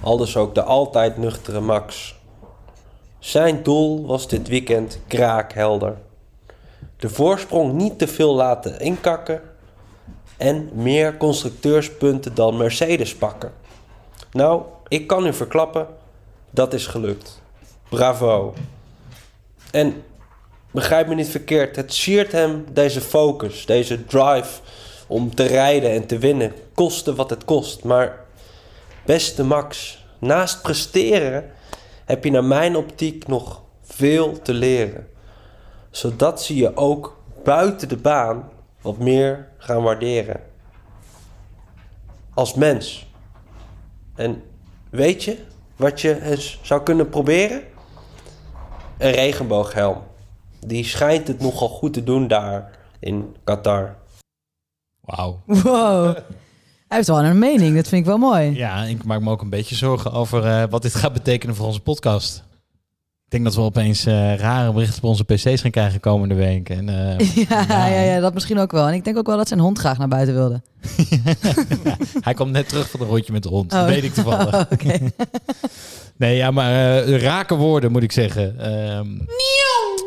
Aldus 0.00 0.36
ook 0.36 0.54
de 0.54 0.62
altijd 0.62 1.16
nuchtere 1.16 1.60
Max. 1.60 2.14
Zijn 3.18 3.62
doel 3.62 4.06
was 4.06 4.28
dit 4.28 4.48
weekend 4.48 4.98
kraakhelder. 5.06 5.96
De 6.96 7.08
voorsprong 7.08 7.72
niet 7.72 7.98
te 7.98 8.08
veel 8.08 8.34
laten 8.34 8.80
inkakken 8.80 9.40
en 10.36 10.70
meer 10.72 11.16
constructeurspunten 11.16 12.34
dan 12.34 12.56
Mercedes 12.56 13.16
pakken. 13.16 13.52
Nou, 14.32 14.62
ik 14.88 15.06
kan 15.06 15.26
u 15.26 15.32
verklappen, 15.32 15.86
dat 16.50 16.74
is 16.74 16.86
gelukt. 16.86 17.42
Bravo. 17.88 18.54
En 19.70 20.02
begrijp 20.70 21.06
me 21.08 21.14
niet 21.14 21.28
verkeerd, 21.28 21.76
het 21.76 21.94
siert 21.94 22.32
hem 22.32 22.64
deze 22.72 23.00
focus, 23.00 23.66
deze 23.66 24.04
drive 24.04 24.60
om 25.06 25.34
te 25.34 25.42
rijden 25.42 25.90
en 25.90 26.06
te 26.06 26.18
winnen, 26.18 26.52
koste 26.74 27.14
wat 27.14 27.30
het 27.30 27.44
kost. 27.44 27.84
Maar 27.84 28.24
beste 29.04 29.44
Max, 29.44 29.98
naast 30.18 30.62
presteren 30.62 31.50
heb 32.04 32.24
je 32.24 32.30
naar 32.30 32.44
mijn 32.44 32.76
optiek 32.76 33.26
nog 33.26 33.62
veel 33.82 34.42
te 34.42 34.52
leren. 34.52 35.08
Zodat 35.90 36.42
ze 36.42 36.56
je 36.56 36.76
ook 36.76 37.16
buiten 37.44 37.88
de 37.88 37.96
baan 37.96 38.50
wat 38.80 38.98
meer 38.98 39.48
gaan 39.58 39.82
waarderen. 39.82 40.40
Als 42.34 42.54
mens. 42.54 43.06
En 44.14 44.42
weet 44.90 45.24
je 45.24 45.38
wat 45.76 46.00
je 46.00 46.22
eens 46.22 46.58
zou 46.62 46.82
kunnen 46.82 47.08
proberen? 47.08 47.62
Een 48.98 49.10
regenbooghelm. 49.10 50.02
Die 50.66 50.84
schijnt 50.84 51.28
het 51.28 51.40
nogal 51.40 51.68
goed 51.68 51.92
te 51.92 52.04
doen 52.04 52.28
daar 52.28 52.70
in 52.98 53.36
Qatar. 53.44 53.96
Wauw. 55.06 55.42
Wow. 55.46 56.16
Hij 56.88 56.96
heeft 56.96 57.08
wel 57.08 57.24
een 57.24 57.38
mening, 57.38 57.74
dat 57.74 57.88
vind 57.88 58.00
ik 58.00 58.06
wel 58.06 58.18
mooi. 58.18 58.56
Ja, 58.56 58.84
ik 58.84 59.04
maak 59.04 59.20
me 59.20 59.30
ook 59.30 59.42
een 59.42 59.50
beetje 59.50 59.74
zorgen 59.74 60.12
over 60.12 60.44
eh, 60.44 60.62
wat 60.70 60.82
dit 60.82 60.94
gaat 60.94 61.12
betekenen 61.12 61.54
voor 61.54 61.66
onze 61.66 61.80
podcast. 61.80 62.44
Ik 63.24 63.32
denk 63.32 63.44
dat 63.44 63.54
we 63.54 63.60
opeens 63.60 64.06
eh, 64.06 64.36
rare 64.36 64.72
berichten 64.72 65.02
op 65.02 65.08
onze 65.08 65.24
pc's 65.24 65.60
gaan 65.60 65.70
krijgen 65.70 66.00
komende 66.00 66.34
week. 66.34 66.68
En, 66.68 66.88
eh, 67.18 67.34
Ja, 67.48 67.86
ja, 67.86 68.00
ja, 68.00 68.20
dat 68.20 68.34
misschien 68.34 68.58
ook 68.58 68.72
wel. 68.72 68.88
En 68.88 68.94
ik 68.94 69.04
denk 69.04 69.16
ook 69.16 69.26
wel 69.26 69.36
dat 69.36 69.48
zijn 69.48 69.60
hond 69.60 69.78
graag 69.78 69.98
naar 69.98 70.08
buiten 70.08 70.34
wilde. 70.34 70.62
hij 72.26 72.34
komt 72.34 72.52
net 72.52 72.68
terug 72.68 72.90
van 72.90 73.00
een 73.00 73.06
rondje 73.06 73.32
met 73.32 73.42
de 73.42 73.48
hond. 73.48 73.72
Oh. 73.72 73.78
Dat 73.78 73.88
weet 73.88 74.04
ik 74.04 74.14
toevallig. 74.14 74.54
Oh, 74.66 75.08
nee, 76.16 76.36
ja, 76.36 76.50
maar 76.50 77.04
eh, 77.04 77.20
rake 77.22 77.54
woorden 77.54 77.92
moet 77.92 78.02
ik 78.02 78.12
zeggen. 78.12 78.58
Ehm, 78.58 79.06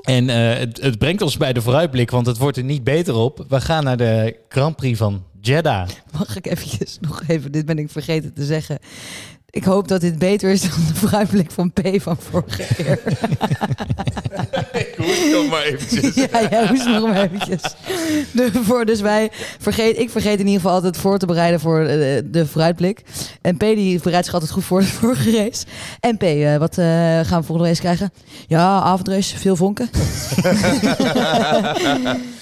en 0.01 0.29
eh, 0.29 0.59
het, 0.59 0.81
het 0.81 0.97
brengt 0.97 1.21
ons 1.21 1.37
bij 1.37 1.53
de 1.53 1.61
vooruitblik, 1.61 2.11
want 2.11 2.25
het 2.25 2.37
wordt 2.37 2.57
er 2.57 2.63
niet 2.63 2.83
beter 2.83 3.15
op. 3.15 3.45
We 3.47 3.61
gaan 3.61 3.83
naar 3.83 3.97
de 3.97 4.35
Grand 4.49 4.75
Prix 4.75 4.97
van 4.97 5.23
Jeddah. 5.41 5.89
Mag 6.17 6.37
ik 6.37 6.45
eventjes 6.45 6.97
nog 7.01 7.23
even, 7.27 7.51
dit 7.51 7.65
ben 7.65 7.77
ik 7.77 7.89
vergeten 7.89 8.33
te 8.33 8.43
zeggen. 8.43 8.79
Ik 9.51 9.63
hoop 9.63 9.87
dat 9.87 10.01
dit 10.01 10.19
beter 10.19 10.49
is 10.49 10.61
dan 10.61 10.85
de 10.87 10.95
vooruitblik 10.95 11.51
van 11.51 11.71
P 11.71 11.81
van 11.95 12.17
vorige 12.29 12.73
keer. 12.75 12.99
Ik 14.73 14.93
hoest 14.97 15.31
nog 15.31 15.49
maar 15.49 15.63
eventjes. 15.63 16.15
ja, 16.15 16.47
jij 16.49 16.71
nog 16.85 17.07
maar 17.07 17.23
eventjes. 17.23 17.61
De, 18.31 18.51
voor, 18.63 18.85
dus 18.85 19.01
wij 19.01 19.31
vergeet, 19.59 19.99
ik 19.99 20.09
vergeet 20.09 20.39
in 20.39 20.45
ieder 20.45 20.61
geval 20.61 20.75
altijd 20.75 20.97
voor 20.97 21.17
te 21.17 21.25
bereiden 21.25 21.59
voor 21.59 21.79
eh, 21.79 22.21
de 22.25 22.47
vooruitblik. 22.47 23.01
En 23.41 23.57
P 23.57 23.59
die 23.59 23.99
bereidt 24.01 24.25
zich 24.25 24.33
altijd 24.33 24.51
goed 24.51 24.63
voor 24.63 24.79
de 24.79 24.87
vorige 24.87 25.31
race. 25.31 25.65
En 25.99 26.17
P, 26.17 26.23
eh, 26.23 26.57
wat 26.57 26.77
eh, 26.77 26.85
gaan 27.23 27.39
we 27.39 27.45
volgende 27.45 27.69
race 27.69 27.81
krijgen? 27.81 28.11
Ja, 28.47 28.81
avondrace, 28.81 29.37
veel 29.37 29.55
vonken. 29.55 29.89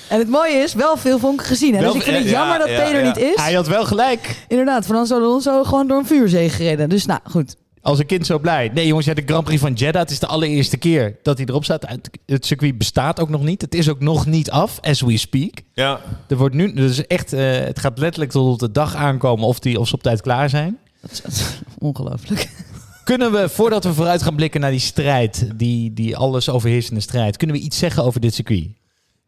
en 0.09 0.19
het 0.19 0.29
mooie 0.29 0.53
is, 0.53 0.73
wel 0.73 0.97
veel 0.97 1.19
vonken 1.19 1.45
gezien. 1.45 1.75
Hè? 1.75 1.81
Dus 1.81 1.93
ik 1.93 2.01
vind 2.01 2.17
het 2.17 2.25
ja, 2.25 2.31
jammer 2.31 2.57
dat 2.59 2.69
ja, 2.69 2.83
P 2.83 2.91
er 2.91 3.03
ja. 3.03 3.07
niet 3.07 3.17
is. 3.17 3.35
Hij 3.35 3.53
had 3.53 3.67
wel 3.67 3.85
gelijk. 3.85 4.45
Inderdaad, 4.47 4.85
van 4.85 4.95
dan 4.95 5.05
zouden 5.07 5.29
we 5.29 5.35
ons 5.35 5.43
zo 5.43 5.63
gewoon 5.63 5.87
door 5.87 5.97
een 5.97 6.05
vuurzee 6.05 6.49
gereden. 6.49 6.89
Dus 6.89 7.05
nou, 7.05 7.19
goed. 7.23 7.55
Als 7.81 7.99
een 7.99 8.05
kind 8.05 8.25
zo 8.25 8.39
blij. 8.39 8.71
Nee 8.73 8.87
jongens, 8.87 9.05
ja, 9.05 9.13
de 9.13 9.23
Grand 9.25 9.43
Prix 9.43 9.61
van 9.61 9.73
Jeddah. 9.73 10.01
Het 10.01 10.11
is 10.11 10.19
de 10.19 10.27
allereerste 10.27 10.77
keer 10.77 11.15
dat 11.23 11.37
hij 11.37 11.45
erop 11.47 11.63
staat. 11.63 11.85
Het- 12.25 12.45
circuit 12.45 12.77
bestaat 12.77 13.19
ook 13.19 13.29
nog 13.29 13.43
niet. 13.43 13.61
Het 13.61 13.75
is 13.75 13.89
ook 13.89 13.99
nog 13.99 14.25
niet 14.25 14.51
af, 14.51 14.79
as 14.81 15.01
we 15.01 15.17
speak. 15.17 15.51
Ja. 15.73 15.99
Er 16.27 16.37
wordt 16.37 16.55
nu, 16.55 16.73
dus 16.73 17.07
echt, 17.07 17.33
eh, 17.33 17.51
het 17.51 17.79
gaat 17.79 17.99
letterlijk 17.99 18.31
tot 18.31 18.53
op 18.53 18.59
de 18.59 18.71
dag 18.71 18.95
aankomen 18.95 19.45
of, 19.45 19.59
die, 19.59 19.79
of 19.79 19.87
ze 19.87 19.93
op 19.95 20.03
tijd 20.03 20.21
klaar 20.21 20.49
zijn. 20.49 20.77
Ongelooflijk. 21.77 22.49
Kunnen 23.03 23.31
we, 23.31 23.49
voordat 23.49 23.83
we 23.83 23.93
vooruit 23.93 24.23
gaan 24.23 24.35
blikken 24.35 24.61
naar 24.61 24.71
die 24.71 24.79
strijd, 24.79 25.49
die, 25.55 25.93
die 25.93 26.17
alles 26.17 26.49
overheersende 26.49 27.01
strijd, 27.01 27.37
kunnen 27.37 27.55
we 27.55 27.61
iets 27.61 27.77
zeggen 27.77 28.03
over 28.03 28.21
dit 28.21 28.33
circuit? 28.33 28.67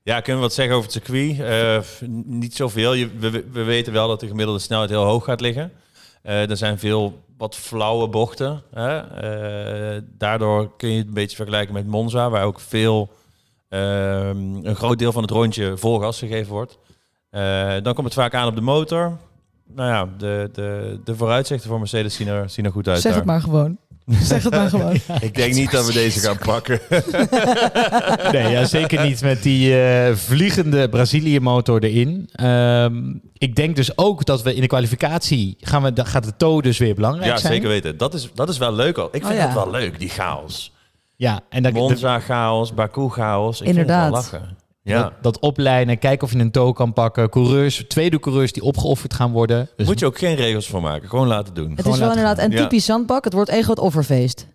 Ja, 0.03 0.19
kunnen 0.19 0.41
we 0.41 0.47
wat 0.47 0.53
zeggen 0.53 0.75
over 0.75 0.89
het 0.91 1.03
circuit? 1.03 1.39
Eh, 1.39 2.07
niet 2.25 2.55
zoveel. 2.55 2.93
Je, 2.93 3.09
we, 3.17 3.45
we 3.51 3.63
weten 3.63 3.93
wel 3.93 4.07
dat 4.07 4.19
de 4.19 4.27
gemiddelde 4.27 4.59
snelheid 4.59 4.89
heel 4.89 5.03
hoog 5.03 5.23
gaat 5.23 5.41
liggen. 5.41 5.71
Eh, 6.21 6.49
er 6.49 6.57
zijn 6.57 6.79
veel 6.79 7.23
wat 7.37 7.55
flauwe 7.55 8.07
bochten. 8.07 8.63
Hè? 8.73 8.97
Eh, 8.97 10.01
daardoor 10.17 10.75
kun 10.77 10.89
je 10.89 10.97
het 10.97 11.07
een 11.07 11.13
beetje 11.13 11.35
vergelijken 11.35 11.73
met 11.73 11.87
Monza, 11.87 12.29
waar 12.29 12.45
ook 12.45 12.59
veel, 12.59 13.09
ehm, 13.69 14.65
een 14.65 14.75
groot 14.75 14.99
deel 14.99 15.11
van 15.11 15.21
het 15.21 15.31
rondje 15.31 15.77
vol 15.77 15.99
gas 15.99 16.19
gegeven 16.19 16.51
wordt. 16.51 16.77
Dan 17.83 17.93
komt 17.93 18.05
het 18.05 18.13
vaak 18.13 18.33
aan 18.33 18.47
op 18.47 18.55
de 18.55 18.61
motor. 18.61 19.17
Nou 19.67 19.89
ja, 19.89 20.09
de, 20.17 20.49
de, 20.53 20.99
de 21.03 21.15
vooruitzichten 21.15 21.69
voor 21.69 21.79
Mercedes 21.79 22.15
zien 22.15 22.27
er, 22.27 22.49
zien 22.49 22.65
er 22.65 22.71
goed 22.71 22.87
uit. 22.87 23.01
Zeg 23.01 23.15
het 23.15 23.25
maar 23.25 23.41
gewoon. 23.41 23.77
Zeg 24.21 24.43
het 24.43 24.53
maar 24.53 24.69
gewoon. 24.75 24.95
Ik 25.21 25.35
denk 25.35 25.53
niet 25.53 25.71
dat 25.71 25.85
we 25.85 25.93
deze 25.93 26.19
gaan 26.19 26.37
pakken. 26.37 26.79
Nee, 28.31 28.51
ja, 28.51 28.65
zeker 28.65 29.05
niet 29.05 29.21
met 29.21 29.43
die 29.43 29.81
eh, 29.83 30.15
vliegende 30.15 30.89
Brazilië-motor 30.89 31.83
erin. 31.83 32.29
Ehm, 32.31 33.13
ik 33.37 33.55
denk 33.55 33.75
dus 33.75 33.97
ook 33.97 34.25
dat 34.25 34.41
we 34.43 34.53
in 34.55 34.61
de 34.61 34.67
kwalificatie 34.67 35.57
gaan 35.59 35.83
we, 35.83 35.93
dan 35.93 36.05
gaat 36.05 36.23
de 36.23 36.33
toe 36.37 36.61
dus 36.61 36.77
weer 36.77 36.95
belangrijk 36.95 37.31
Ja, 37.31 37.37
zijn. 37.37 37.53
zeker 37.53 37.67
weten. 37.69 37.97
Dat 37.97 38.13
is, 38.13 38.29
dat 38.33 38.49
is 38.49 38.57
wel 38.57 38.73
leuk 38.73 38.97
al. 38.97 39.09
Ik 39.11 39.21
Oh, 39.21 39.27
vind 39.27 39.39
ja. 39.39 39.45
dat 39.45 39.63
wel 39.63 39.71
leuk, 39.71 39.99
die 39.99 40.09
chaos. 40.09 40.71
Ja, 41.15 41.39
en 41.49 41.63
dat, 41.63 41.73
Monza 41.73 42.19
chaos, 42.19 42.73
Baku 42.73 43.09
chaos. 43.09 43.61
Ik 43.61 43.67
Inderdaad. 43.67 44.11
Vind 44.11 44.15
het 44.23 44.31
wel 44.31 44.39
lachen. 44.41 44.57
Ja. 44.89 45.01
dat, 45.03 45.13
dat 45.21 45.39
oplijnen, 45.39 45.99
kijken 45.99 46.27
of 46.27 46.33
je 46.33 46.39
een 46.39 46.51
toe 46.51 46.73
kan 46.73 46.93
pakken. 46.93 47.29
Coureurs, 47.29 47.83
tweede 47.87 48.19
coureurs 48.19 48.51
die 48.51 48.63
opgeofferd 48.63 49.13
gaan 49.13 49.31
worden. 49.31 49.69
Dus 49.75 49.87
Moet 49.87 49.99
je 49.99 50.05
ook 50.05 50.17
geen 50.17 50.35
regels 50.35 50.67
voor 50.67 50.81
maken. 50.81 51.09
Gewoon 51.09 51.27
laten 51.27 51.53
doen. 51.53 51.73
Het 51.75 51.85
is 51.87 51.97
wel 51.97 52.09
inderdaad 52.09 52.37
een 52.37 52.51
Ja. 52.51 52.61
typisch 52.61 52.85
zandbak. 52.85 53.23
Het 53.23 53.33
wordt 53.33 53.49
één 53.49 53.63
groot 53.63 53.79
offerfeest. 53.79 54.45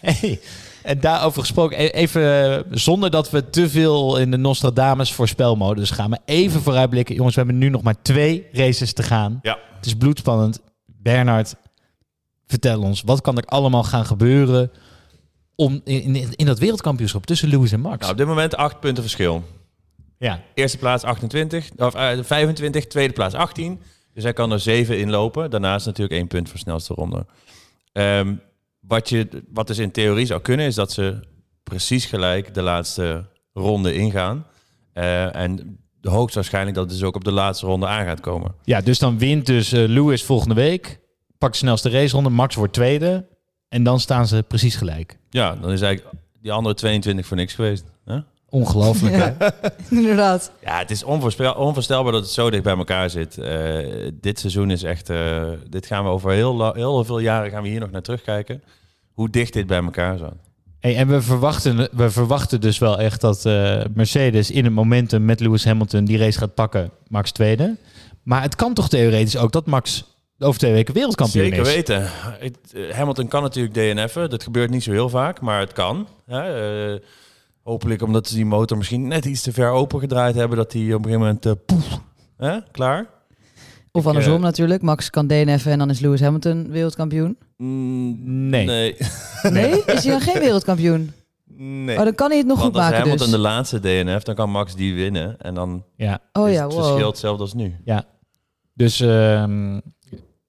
Hey, 0.00 0.40
en 0.82 1.00
daarover 1.00 1.40
gesproken, 1.40 1.80
e- 1.82 1.86
even 1.86 2.56
eh, 2.56 2.62
zonder 2.70 3.10
dat 3.10 3.30
we 3.30 3.50
te 3.50 3.70
veel 3.70 4.16
in 4.18 4.30
de 4.30 4.36
Nostradamus 4.36 5.12
voorspelmodus 5.12 5.90
gaan, 5.90 6.10
maar 6.10 6.18
even 6.24 6.60
vooruitblikken. 6.62 7.14
Jongens, 7.14 7.34
we 7.34 7.40
hebben 7.40 7.58
nu 7.60 7.68
nog 7.68 7.82
maar 7.82 8.02
twee 8.02 8.46
races 8.52 8.92
te 8.92 9.02
gaan. 9.02 9.38
Ja. 9.42 9.58
Het 9.76 9.86
is 9.86 9.94
bloedspannend. 9.94 10.60
Bernard, 10.86 11.54
vertel 12.46 12.80
ons, 12.82 13.02
wat 13.06 13.20
kan 13.20 13.36
er 13.36 13.44
allemaal 13.44 13.82
gaan 13.84 14.04
gebeuren 14.06 14.70
om 15.54 15.80
in, 15.84 16.16
in, 16.16 16.28
in 16.34 16.46
dat 16.46 16.58
wereldkampioenschap 16.58 17.26
tussen 17.26 17.48
Lewis 17.48 17.72
en 17.72 17.80
Max? 17.80 17.98
Nou, 17.98 18.12
op 18.12 18.18
dit 18.18 18.26
moment 18.26 18.56
acht 18.56 18.80
punten 18.80 19.02
verschil. 19.02 19.44
ja, 20.18 20.42
Eerste 20.54 20.78
plaats 20.78 21.04
28, 21.04 21.70
of 21.76 21.94
eh, 21.94 22.18
25, 22.22 22.86
tweede 22.86 23.12
plaats 23.12 23.34
18. 23.34 23.80
Dus 24.14 24.22
hij 24.22 24.32
kan 24.32 24.52
er 24.52 24.60
7 24.60 24.98
in 24.98 25.10
lopen. 25.10 25.50
Daarnaast 25.50 25.86
natuurlijk 25.86 26.14
één 26.18 26.26
punt 26.26 26.48
voor 26.48 26.58
snelste 26.58 26.94
ronde. 26.94 27.26
Ehm, 27.92 28.34
wat, 28.80 29.08
je, 29.08 29.28
wat 29.48 29.66
dus 29.66 29.78
in 29.78 29.90
theorie 29.90 30.26
zou 30.26 30.40
kunnen, 30.40 30.66
is 30.66 30.74
dat 30.74 30.92
ze 30.92 31.20
precies 31.62 32.04
gelijk 32.04 32.54
de 32.54 32.62
laatste 32.62 33.26
ronde 33.52 33.94
ingaan. 33.94 34.46
Eh, 34.92 35.36
en 35.36 35.78
hoogstwaarschijnlijk 36.00 36.76
dat 36.76 36.84
het 36.84 36.94
dus 36.94 37.02
ook 37.02 37.14
op 37.16 37.24
de 37.24 37.32
laatste 37.32 37.66
ronde 37.66 37.86
aan 37.86 38.04
gaat 38.04 38.20
komen. 38.20 38.54
ja, 38.64 38.80
dus 38.80 38.98
dan 38.98 39.18
wint 39.18 39.46
dus 39.46 39.72
eh, 39.72 39.88
Lewis 39.88 40.22
volgende 40.22 40.54
week, 40.54 41.00
pakt 41.38 41.52
de 41.52 41.58
snelste 41.58 41.90
raceronde, 41.90 42.30
Max 42.30 42.54
wordt 42.54 42.72
tweede 42.72 43.28
en 43.72 43.82
dan 43.82 44.00
staan 44.00 44.26
ze 44.26 44.44
precies 44.48 44.76
gelijk. 44.76 45.16
Ja, 45.30 45.56
dan 45.60 45.70
is 45.70 45.80
eigenlijk 45.80 46.16
die 46.42 46.52
andere 46.52 46.74
22 46.74 47.26
voor 47.26 47.36
niks 47.36 47.54
geweest. 47.54 47.84
Hè? 48.04 48.18
Ongelooflijk, 48.48 49.14
hè? 49.14 49.48
inderdaad. 49.96 50.52
Ja, 50.60 50.78
het 50.78 50.90
is 50.90 51.04
onvoorstelbaar 51.04 52.12
dat 52.12 52.22
het 52.22 52.30
zo 52.30 52.50
dicht 52.50 52.62
bij 52.62 52.76
elkaar 52.76 53.10
zit. 53.10 53.38
Eh, 53.38 54.10
dit 54.20 54.38
seizoen 54.38 54.70
is 54.70 54.82
echt... 54.82 55.10
eh, 55.10 55.42
dit 55.68 55.86
gaan 55.86 56.04
we 56.04 56.10
over 56.10 56.30
heel, 56.30 56.72
heel 56.72 57.04
veel 57.04 57.18
jaren 57.18 57.50
gaan 57.50 57.62
we 57.62 57.68
hier 57.68 57.80
nog 57.80 57.90
naar 57.90 58.02
terugkijken. 58.02 58.62
Hoe 59.12 59.30
dicht 59.30 59.52
dit 59.52 59.66
bij 59.66 59.82
elkaar 59.82 60.18
zat. 60.18 60.34
Hey, 60.80 60.96
en 60.96 61.08
we 61.08 61.22
verwachten, 61.22 61.88
we 61.92 62.10
verwachten 62.10 62.60
dus 62.60 62.78
wel 62.78 62.98
echt 62.98 63.20
dat 63.20 63.46
eh, 63.46 63.80
Mercedes 63.94 64.50
in 64.50 64.64
het 64.64 64.72
momentum 64.72 65.24
met 65.24 65.40
Lewis 65.40 65.64
Hamilton 65.64 66.04
die 66.04 66.18
race 66.18 66.38
gaat 66.38 66.54
pakken, 66.54 66.90
Max 67.08 67.32
tweede. 67.32 67.76
Maar 68.22 68.42
het 68.42 68.56
kan 68.56 68.74
toch 68.74 68.88
theoretisch 68.88 69.36
ook 69.36 69.52
dat 69.52 69.66
Max 69.66 70.04
over 70.42 70.58
twee 70.60 70.72
weken 70.72 70.94
wereldkampioen 70.94 71.44
Zeker 71.44 71.60
is. 71.60 71.74
weten. 71.74 72.02
Het- 72.38 72.58
eh, 72.74 72.90
Hamilton 72.96 73.28
kan 73.28 73.42
natuurlijk 73.42 73.74
DNF'en. 73.74 74.30
Dat 74.30 74.42
gebeurt 74.42 74.70
niet 74.70 74.82
zo 74.82 74.90
heel 74.90 75.08
vaak, 75.08 75.40
maar 75.40 75.60
het 75.60 75.72
kan. 75.72 76.06
Hè? 76.26 76.92
Eh, 76.92 77.00
hopelijk 77.62 78.02
omdat 78.02 78.28
ze 78.28 78.34
die 78.34 78.46
motor 78.46 78.76
misschien 78.76 79.08
net 79.08 79.24
iets 79.24 79.42
te 79.42 79.52
ver 79.52 79.70
open 79.70 80.00
gedraaid 80.00 80.34
hebben... 80.34 80.56
dat 80.56 80.72
hij 80.72 80.82
op 80.82 80.88
een 80.88 81.10
gegeven 81.10 81.18
moment... 81.20 81.46
eh, 81.46 81.52
poef, 81.66 81.98
hè? 82.36 82.58
Klaar? 82.70 83.06
Of 83.92 84.06
andersom 84.06 84.40
natuurlijk. 84.40 84.82
Max 84.82 85.10
kan 85.10 85.26
DNF'en 85.26 85.72
en 85.72 85.78
dan 85.78 85.90
is 85.90 86.00
Lewis 86.00 86.20
Hamilton 86.20 86.70
wereldkampioen. 86.70 87.36
Mm, 87.56 88.48
Nee. 88.48 88.66
nee. 88.66 88.96
Nee? 89.50 89.70
Is 89.86 90.02
hij 90.04 90.12
dan 90.12 90.20
geen 90.20 90.38
wereldkampioen? 90.40 91.12
Nee. 91.56 91.98
Oh, 91.98 92.04
dan 92.04 92.14
kan 92.14 92.28
hij 92.28 92.38
het 92.38 92.46
nog 92.46 92.58
Want 92.58 92.68
goed 92.68 92.76
als 92.80 92.84
maken 92.90 92.98
Hamilton 93.02 93.26
dus. 93.26 93.36
de 93.36 93.42
laatste 93.42 93.80
DNF, 93.80 94.22
dan 94.22 94.34
kan 94.34 94.50
Max 94.50 94.74
die 94.74 94.94
winnen. 94.94 95.36
En 95.40 95.54
dan 95.54 95.84
Ja. 95.96 96.18
Oh 96.32 96.48
is 96.48 96.54
ja, 96.54 96.64
het 96.64 96.72
wow. 96.72 96.84
verschil 96.84 97.06
hetzelfde 97.08 97.42
als 97.42 97.54
nu. 97.54 97.76
Ja. 97.84 98.04
Dus 98.74 99.00
ehm, 99.00 99.80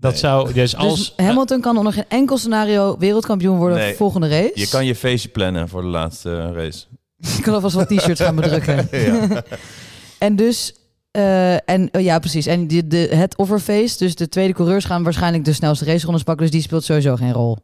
dat 0.03 0.17
zou... 0.17 0.53
Dus 0.53 0.75
als... 0.75 0.95
Dus 0.95 1.13
Hamilton 1.25 1.61
kan 1.61 1.77
onder 1.77 1.93
geen 1.93 2.05
enkel 2.07 2.37
scenario 2.37 2.97
wereldkampioen 2.97 3.57
worden 3.57 3.77
Nee. 3.77 3.95
volgende 3.95 4.27
race. 4.29 4.51
Je 4.53 4.67
kan 4.67 4.85
je 4.85 4.95
feestje 4.95 5.29
plannen 5.29 5.69
voor 5.69 5.81
de 5.81 5.87
laatste 5.87 6.29
eh, 6.37 6.51
race. 6.53 6.85
Je 7.37 7.41
kan 7.41 7.53
alvast 7.53 7.75
wat 7.75 7.87
t-shirts 7.87 8.21
gaan 8.21 8.35
bedrukken. 8.35 8.87
Ja. 8.91 9.43
en 10.17 10.35
dus, 10.35 10.73
eh, 11.11 11.69
en 11.69 11.89
oh 11.91 12.01
ja, 12.01 12.19
precies. 12.19 12.45
En 12.45 12.67
die, 12.67 12.87
de, 12.87 12.97
het 12.97 13.37
offerface, 13.37 13.97
dus 13.97 14.15
de 14.15 14.29
tweede 14.29 14.53
coureurs 14.53 14.85
gaan 14.85 15.03
waarschijnlijk 15.03 15.45
de 15.45 15.53
snelste 15.53 15.85
racerondes 15.85 16.23
pakken. 16.23 16.43
Dus 16.45 16.53
die 16.55 16.63
speelt 16.63 16.83
sowieso 16.83 17.15
geen 17.15 17.33
rol. 17.33 17.57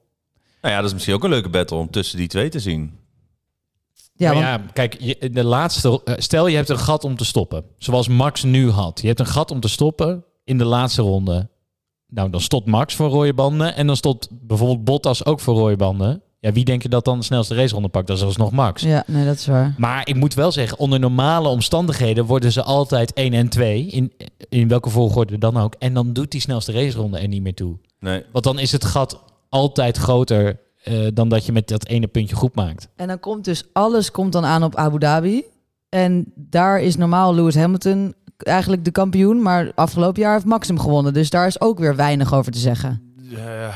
Nou 0.62 0.74
ja, 0.74 0.80
dat 0.80 0.88
is 0.88 0.94
misschien 0.94 1.16
ook 1.16 1.24
een 1.24 1.30
leuke 1.30 1.50
battle 1.50 1.78
om 1.78 1.90
tussen 1.92 2.18
die 2.18 2.28
twee 2.28 2.50
te 2.50 2.60
zien. 2.60 2.98
Ja, 4.16 4.30
want- 4.34 4.46
ja, 4.46 4.62
kijk, 4.74 4.96
je, 5.00 5.30
de 5.32 5.44
laatste, 5.44 6.02
eh, 6.04 6.14
stel 6.18 6.48
je 6.48 6.56
hebt 6.56 6.70
een 6.70 6.80
gat 6.80 7.04
om 7.04 7.16
te 7.18 7.26
stoppen. 7.26 7.64
Zoals 7.78 8.08
Max 8.08 8.44
nu 8.44 8.70
had. 8.70 9.02
Je 9.02 9.08
hebt 9.08 9.20
een 9.20 9.26
gat 9.26 9.52
om 9.52 9.60
te 9.60 9.68
stoppen 9.70 10.24
in 10.44 10.58
de 10.58 10.66
laatste 10.66 11.02
ronde. 11.02 11.50
Nou, 12.10 12.30
dan 12.30 12.42
stopt 12.42 12.68
Max 12.68 12.96
voor 12.96 13.10
rode 13.10 13.34
banden. 13.34 13.76
En 13.76 13.88
dan 13.88 13.96
stopt 13.96 14.28
bijvoorbeeld 14.32 14.84
Bottas 14.84 15.26
ook 15.26 15.40
voor 15.40 15.56
rode 15.56 15.76
banden. 15.76 16.22
Ja, 16.40 16.52
wie 16.52 16.66
denk 16.66 16.82
je 16.82 16.90
dat 16.90 17.06
dan 17.06 17.18
de 17.20 17.26
snelste 17.26 17.56
raceronde 17.56 17.88
pakt? 17.88 18.08
Dat 18.08 18.18
is 18.18 18.24
alsnog 18.24 18.52
Max. 18.52 18.82
Ja, 18.82 19.04
nee, 19.08 19.26
dat 19.26 19.36
is 19.36 19.48
waar. 19.48 19.76
Maar 19.78 20.08
ik 20.08 20.16
moet 20.16 20.34
wel 20.34 20.52
zeggen, 20.52 20.80
onder 20.80 21.00
normale 21.00 21.48
omstandigheden 21.48 22.26
worden 22.26 22.52
ze 22.52 22.64
altijd 22.64 23.14
1 23.14 23.34
en 23.34 23.50
2. 23.50 23.86
In, 23.86 24.14
in 24.50 24.68
welke 24.68 24.90
volgorde 24.90 25.38
dan 25.38 25.58
ook. 25.58 25.76
En 25.80 25.94
dan 25.94 26.14
doet 26.14 26.32
die 26.32 26.42
snelste 26.42 26.72
raceronde 26.72 27.20
er 27.20 27.28
niet 27.28 27.42
meer 27.42 27.54
toe. 27.54 27.78
Nee. 28.00 28.24
Want 28.32 28.44
dan 28.44 28.60
is 28.60 28.72
het 28.72 28.86
gat 28.86 29.24
altijd 29.50 29.98
groter 29.98 30.60
eh, 30.84 31.08
dan 31.14 31.30
dat 31.30 31.46
je 31.46 31.52
met 31.52 31.68
dat 31.68 31.88
ene 31.88 32.08
puntje 32.08 32.36
goed 32.36 32.56
maakt. 32.56 32.88
En 32.96 33.08
dan 33.08 33.20
komt 33.20 33.46
dus 33.46 33.64
alles 33.74 34.12
komt 34.12 34.32
dan 34.32 34.46
aan 34.46 34.64
op 34.64 34.76
Abu 34.76 35.00
Dhabi. 35.00 35.44
En 35.90 36.34
daar 36.36 36.82
is 36.82 36.96
normaal 36.96 37.36
Lewis 37.36 37.56
Hamilton 37.56 38.14
eigenlijk 38.44 38.86
de 38.86 38.92
kampioen. 38.92 39.42
Maar 39.42 39.72
afgelopen 39.76 40.22
jaar 40.22 40.34
heeft 40.34 40.46
Max 40.46 40.68
hem 40.68 40.80
gewonnen. 40.80 41.14
Dus 41.14 41.30
daar 41.30 41.48
is 41.48 41.62
ook 41.62 41.80
weer 41.80 41.96
weinig 41.96 42.34
over 42.34 42.52
te 42.52 42.60
zeggen. 42.60 43.10
Eh, 43.36 43.76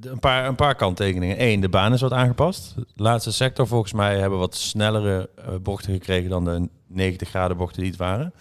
een, 0.00 0.18
paar, 0.18 0.46
een 0.46 0.54
paar 0.54 0.74
kanttekeningen. 0.74 1.42
Eén, 1.42 1.60
de 1.60 1.68
baan 1.68 1.92
is 1.92 2.00
wat 2.00 2.12
aangepast. 2.12 2.74
De 2.76 3.02
laatste 3.02 3.32
sector 3.32 3.66
volgens 3.66 3.92
mij 3.92 4.18
hebben 4.18 4.38
wat 4.38 4.54
snellere 4.54 5.30
eh, 5.36 5.54
bochten 5.62 5.92
gekregen 5.92 6.30
dan 6.30 6.44
de 6.44 6.68
90 6.86 7.28
graden 7.28 7.56
bochten 7.56 7.80
die 7.80 7.90
het 7.90 8.00
waren. 8.00 8.34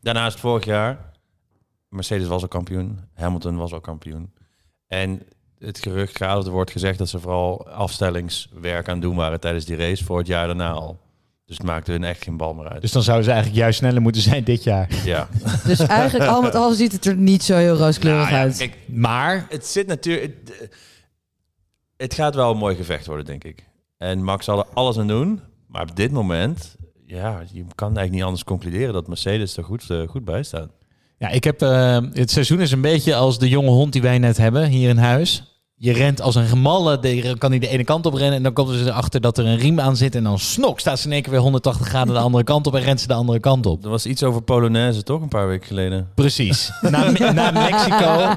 Daarnaast 0.00 0.40
vorig 0.40 0.64
jaar, 0.64 1.12
Mercedes 1.88 2.26
was 2.26 2.42
al 2.42 2.48
kampioen, 2.48 3.00
Hamilton 3.14 3.56
was 3.56 3.72
al 3.72 3.80
kampioen. 3.80 4.32
En 4.86 5.22
het 5.58 5.78
gerucht 5.78 6.16
gaat, 6.16 6.46
er 6.46 6.52
wordt 6.52 6.70
gezegd 6.70 6.98
dat 6.98 7.08
ze 7.08 7.20
vooral 7.20 7.68
afstellingswerk 7.68 8.88
aan 8.88 9.00
doen 9.00 9.16
waren 9.16 9.40
tijdens 9.40 9.64
die 9.64 9.76
race 9.76 10.04
voor 10.04 10.18
het 10.18 10.26
jaar 10.26 10.46
daarna 10.46 10.70
al. 10.70 11.00
Dus 11.50 11.58
het 11.58 11.66
maakte 11.68 11.92
hun 11.92 12.04
echt 12.04 12.22
geen 12.24 12.36
bal 12.36 12.54
meer 12.54 12.68
uit. 12.68 12.80
Dus 12.80 12.92
dan 12.92 13.02
zouden 13.02 13.24
ze 13.24 13.30
eigenlijk 13.30 13.60
juist 13.60 13.78
sneller 13.78 14.02
moeten 14.02 14.22
zijn 14.22 14.44
dit 14.44 14.62
jaar. 14.62 14.88
Ja. 15.04 15.28
Dus 15.64 15.78
eigenlijk 15.78 16.30
al 16.30 16.42
met 16.42 16.54
al 16.54 16.72
ziet 16.72 16.92
het 16.92 17.06
er 17.06 17.16
niet 17.16 17.42
zo 17.42 17.56
heel 17.56 17.76
rooskleurig 17.76 18.22
Nou 18.22 18.34
ja, 18.34 18.40
uit. 18.40 18.56
kijk, 18.56 18.76
maar 18.86 19.46
het 19.48 19.66
zit 19.66 19.86
natuurlijk. 19.86 20.34
Het, 20.46 20.70
het 21.96 22.14
gaat 22.14 22.34
wel 22.34 22.50
een 22.50 22.56
mooi 22.56 22.76
gevecht 22.76 23.06
worden, 23.06 23.24
denk 23.24 23.44
ik. 23.44 23.64
En 23.98 24.24
Max 24.24 24.44
zal 24.44 24.58
er 24.58 24.66
alles 24.74 24.98
aan 24.98 25.08
doen. 25.08 25.40
Maar 25.66 25.82
op 25.82 25.96
dit 25.96 26.10
moment, 26.10 26.76
ja, 27.06 27.42
je 27.52 27.64
kan 27.74 27.86
eigenlijk 27.86 28.10
niet 28.10 28.22
anders 28.22 28.44
concluderen 28.44 28.92
dat 28.92 29.08
Mercedes 29.08 29.56
er 29.56 29.64
goed, 29.64 29.90
eh, 29.90 30.08
goed 30.08 30.24
bij 30.24 30.42
staat. 30.42 30.70
Ja, 31.18 31.28
ik 31.28 31.44
heb, 31.44 31.62
eh, 31.62 31.98
het 32.12 32.30
seizoen 32.30 32.60
is 32.60 32.72
een 32.72 32.80
beetje 32.80 33.14
als 33.14 33.38
de 33.38 33.48
jonge 33.48 33.70
hond 33.70 33.92
die 33.92 34.02
wij 34.02 34.18
net 34.18 34.36
hebben 34.36 34.68
hier 34.68 34.88
in 34.88 34.98
huis. 34.98 35.49
Je 35.82 35.92
rent 35.92 36.20
als 36.20 36.34
een 36.34 36.46
gemalle, 36.46 36.98
kan 37.38 37.50
hij 37.50 37.58
de 37.58 37.68
ene 37.68 37.84
kant 37.84 38.06
op 38.06 38.14
rennen 38.14 38.36
en 38.36 38.42
dan 38.42 38.52
komt 38.52 38.68
ze 38.68 38.84
erachter 38.84 39.20
dat 39.20 39.38
er 39.38 39.46
een 39.46 39.56
riem 39.56 39.80
aan 39.80 39.96
zit 39.96 40.14
en 40.14 40.22
dan 40.22 40.38
snok 40.38 40.80
staat 40.80 40.98
ze 40.98 41.06
in 41.06 41.12
één 41.12 41.22
keer 41.22 41.30
weer 41.30 41.40
180 41.40 41.86
graden 41.86 42.14
de 42.14 42.20
andere 42.20 42.44
kant 42.44 42.66
op 42.66 42.74
en 42.74 42.82
rent 42.82 43.00
ze 43.00 43.06
de 43.06 43.14
andere 43.14 43.40
kant 43.40 43.66
op. 43.66 43.84
Er 43.84 43.90
was 43.90 44.06
iets 44.06 44.22
over 44.22 44.42
Polonaise, 44.42 45.02
toch? 45.02 45.20
Een 45.20 45.28
paar 45.28 45.48
weken 45.48 45.66
geleden. 45.66 46.08
Precies. 46.14 46.70
Na, 46.80 47.10
na 47.32 47.50
Mexico, 47.50 48.34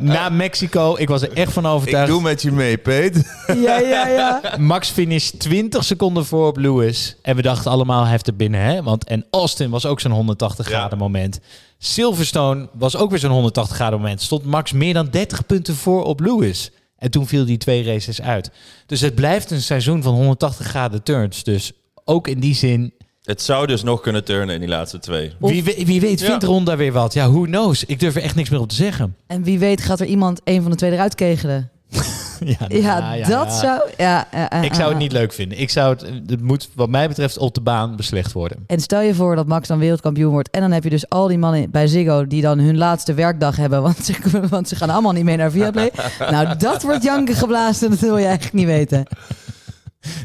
na 0.00 0.28
Mexico, 0.28 0.94
ik 0.98 1.08
was 1.08 1.22
er 1.22 1.32
echt 1.32 1.52
van 1.52 1.66
overtuigd. 1.66 2.08
Ik 2.08 2.14
doe 2.14 2.22
met 2.22 2.42
je 2.42 2.52
mee, 2.52 2.78
Peet. 2.78 3.44
Ja, 3.46 3.78
ja, 3.78 4.08
ja. 4.08 4.40
Max 4.58 4.90
finish 4.90 5.30
20 5.30 5.84
seconden 5.84 6.24
voor 6.24 6.46
op 6.46 6.56
Lewis. 6.56 7.16
En 7.22 7.36
we 7.36 7.42
dachten 7.42 7.70
allemaal, 7.70 8.02
hij 8.02 8.10
heeft 8.10 8.26
er 8.26 8.36
binnen. 8.36 8.60
Hè? 8.60 8.82
Want, 8.82 9.04
en 9.04 9.26
Austin 9.30 9.70
was 9.70 9.86
ook 9.86 10.00
zo'n 10.00 10.12
180 10.12 10.66
graden 10.66 10.98
moment. 10.98 11.40
Silverstone 11.86 12.68
was 12.72 12.96
ook 12.96 13.10
weer 13.10 13.18
zo'n 13.18 13.30
180 13.30 13.76
graden 13.76 13.98
moment. 14.00 14.22
Stond 14.22 14.44
Max 14.44 14.72
meer 14.72 14.94
dan 14.94 15.08
30 15.10 15.46
punten 15.46 15.74
voor 15.76 16.04
op 16.04 16.20
Lewis. 16.20 16.70
En 16.98 17.10
toen 17.10 17.26
viel 17.26 17.44
die 17.44 17.56
twee 17.56 17.84
races 17.84 18.20
uit. 18.22 18.50
Dus 18.86 19.00
het 19.00 19.14
blijft 19.14 19.50
een 19.50 19.62
seizoen 19.62 20.02
van 20.02 20.14
180 20.14 20.66
graden 20.66 21.02
turns. 21.02 21.44
Dus 21.44 21.72
ook 22.04 22.28
in 22.28 22.40
die 22.40 22.54
zin, 22.54 22.92
Het 23.22 23.42
zou 23.42 23.66
dus 23.66 23.82
nog 23.82 24.00
kunnen 24.00 24.24
turnen 24.24 24.54
in 24.54 24.60
die 24.60 24.68
laatste 24.68 24.98
twee. 24.98 25.32
wie, 25.38 25.64
we- 25.64 25.82
wie 25.84 26.00
weet 26.00 26.22
vindt 26.22 26.42
Ja. 26.42 26.48
Ronda 26.48 26.76
weer 26.76 26.92
wat. 26.92 27.12
Ja, 27.14 27.30
who 27.30 27.40
knows? 27.42 27.84
Ik 27.84 28.00
durf 28.00 28.16
er 28.16 28.22
echt 28.22 28.34
niks 28.34 28.50
meer 28.50 28.60
op 28.60 28.68
te 28.68 28.74
zeggen. 28.74 29.16
En 29.26 29.42
wie 29.42 29.58
weet 29.58 29.80
gaat 29.82 30.00
er 30.00 30.06
iemand 30.06 30.40
een 30.44 30.62
van 30.62 30.70
de 30.70 30.76
twee 30.76 30.90
eruit 30.92 31.14
kegelen. 31.14 31.70
Ja, 32.68 32.98
nou, 32.98 33.16
ja, 33.16 33.28
dat 33.28 33.46
ja. 33.46 33.58
zou... 33.58 33.80
Ja, 33.96 34.26
Ik 34.62 34.74
zou 34.74 34.88
het 34.88 34.98
niet 34.98 35.12
leuk 35.12 35.32
vinden. 35.32 35.60
Ik 35.60 35.70
zou 35.70 35.90
het, 35.90 36.06
het 36.26 36.42
moet 36.42 36.68
wat 36.74 36.88
mij 36.88 37.08
betreft 37.08 37.38
op 37.38 37.54
de 37.54 37.60
baan 37.60 37.96
beslecht 37.96 38.32
worden. 38.32 38.64
En 38.66 38.80
stel 38.80 39.00
je 39.00 39.14
voor 39.14 39.36
dat 39.36 39.46
Max 39.46 39.68
dan 39.68 39.78
wereldkampioen 39.78 40.32
wordt. 40.32 40.50
En 40.50 40.60
dan 40.60 40.72
heb 40.72 40.84
je 40.84 40.90
dus 40.90 41.08
al 41.08 41.26
die 41.26 41.38
mannen 41.38 41.70
bij 41.70 41.86
Ziggo 41.86 42.26
die 42.26 42.42
dan 42.42 42.58
hun 42.58 42.76
laatste 42.76 43.14
werkdag 43.14 43.56
hebben. 43.56 43.82
Want 43.82 44.04
ze, 44.04 44.14
want 44.50 44.68
ze 44.68 44.76
gaan 44.76 44.90
allemaal 44.90 45.12
niet 45.12 45.24
mee 45.24 45.36
naar 45.36 45.50
Viaplay. 45.50 45.90
nou, 46.30 46.56
dat 46.56 46.82
wordt 46.82 47.02
janken 47.02 47.34
geblazen. 47.34 47.90
Dat 47.90 47.98
wil 47.98 48.16
je 48.16 48.24
eigenlijk 48.24 48.54
niet 48.54 48.66
weten. 48.66 49.06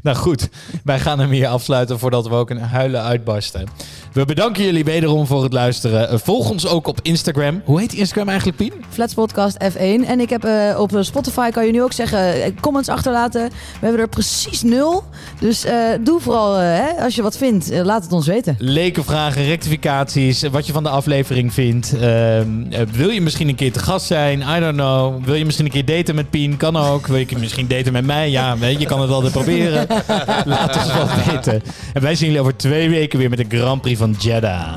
Nou 0.04 0.18
goed, 0.18 0.50
wij 0.84 1.00
gaan 1.00 1.20
hem 1.20 1.30
hier 1.30 1.48
afsluiten 1.48 2.00
voordat 2.00 2.28
we 2.28 2.34
ook 2.34 2.50
een 2.50 2.62
huilen 2.62 3.04
uitbarsten. 3.04 3.68
We 4.14 4.26
bedanken 4.26 4.64
jullie 4.64 4.84
wederom 4.84 5.26
voor 5.28 5.44
het 5.44 5.54
luisteren. 5.54 6.10
Eh, 6.10 6.18
Volg 6.24 6.50
ons 6.50 6.68
ook 6.68 6.88
op 6.88 7.00
Instagram. 7.02 7.62
Hoe 7.66 7.80
heet 7.80 7.90
die 7.90 8.00
Instagram 8.00 8.28
eigenlijk, 8.28 8.58
Pien? 8.58 8.74
Flats 8.90 9.14
Podcast 9.14 9.58
F1. 9.72 10.06
En 10.08 10.20
ik 10.20 10.30
heb 10.30 10.44
eh, 10.44 10.80
op 10.80 10.92
Spotify 11.00 11.50
kan 11.50 11.66
je 11.66 11.72
nu 11.72 11.84
ook 11.84 11.94
zeggen 11.94 12.44
eh, 12.44 12.52
comments 12.62 12.90
achterlaten. 12.90 13.50
We 13.50 13.54
hebben 13.80 14.00
er 14.02 14.08
precies 14.08 14.62
nul. 14.62 15.04
Dus 15.40 15.64
eh, 15.66 15.74
doe 16.02 16.20
vooral, 16.20 16.54
hè, 16.56 17.04
als 17.04 17.16
je 17.16 17.22
wat 17.22 17.38
vindt, 17.38 17.70
laat 17.84 18.04
het 18.04 18.12
ons 18.12 18.28
weten. 18.28 18.56
Leken 18.60 19.04
vragen, 19.04 19.46
rectificaties, 19.46 20.44
wat 20.52 20.66
je 20.68 20.74
van 20.74 20.84
de 20.84 20.90
aflevering 20.90 21.54
vindt. 21.54 21.94
Ehm, 21.94 22.02
eh, 22.02 22.82
wil 22.92 23.10
je 23.10 23.22
misschien 23.22 23.48
een 23.48 23.56
keer 23.56 23.72
te 23.72 23.80
gast 23.80 24.06
zijn? 24.06 24.40
I 24.40 24.60
don't 24.60 24.76
know. 24.76 25.24
Wil 25.26 25.36
je 25.36 25.46
misschien 25.46 25.66
een 25.66 25.72
keer 25.72 25.86
daten 25.86 26.16
met 26.16 26.30
Pien? 26.30 26.58
Kan 26.58 26.78
ook. 26.78 27.08
Wil 27.08 27.18
je 27.18 27.38
misschien 27.40 27.68
daten 27.68 27.94
met 27.94 28.06
mij? 28.06 28.30
Ja, 28.30 28.58
weet 28.58 28.80
je 28.80 28.86
kan 28.86 29.02
het 29.02 29.10
altijd 29.12 29.34
proberen. 29.34 29.88
Laat 30.46 30.76
ons 30.78 30.94
wel 30.94 31.08
weten. 31.26 31.62
En 31.94 32.02
wij 32.02 32.16
zien 32.16 32.26
jullie 32.28 32.42
over 32.42 32.56
twee 32.58 32.90
weken 32.90 33.20
weer 33.20 33.30
met 33.30 33.50
de 33.50 33.58
Grand 33.58 33.82
Prix 33.82 33.98
van 34.00 34.09
Jeddah. 34.18 34.76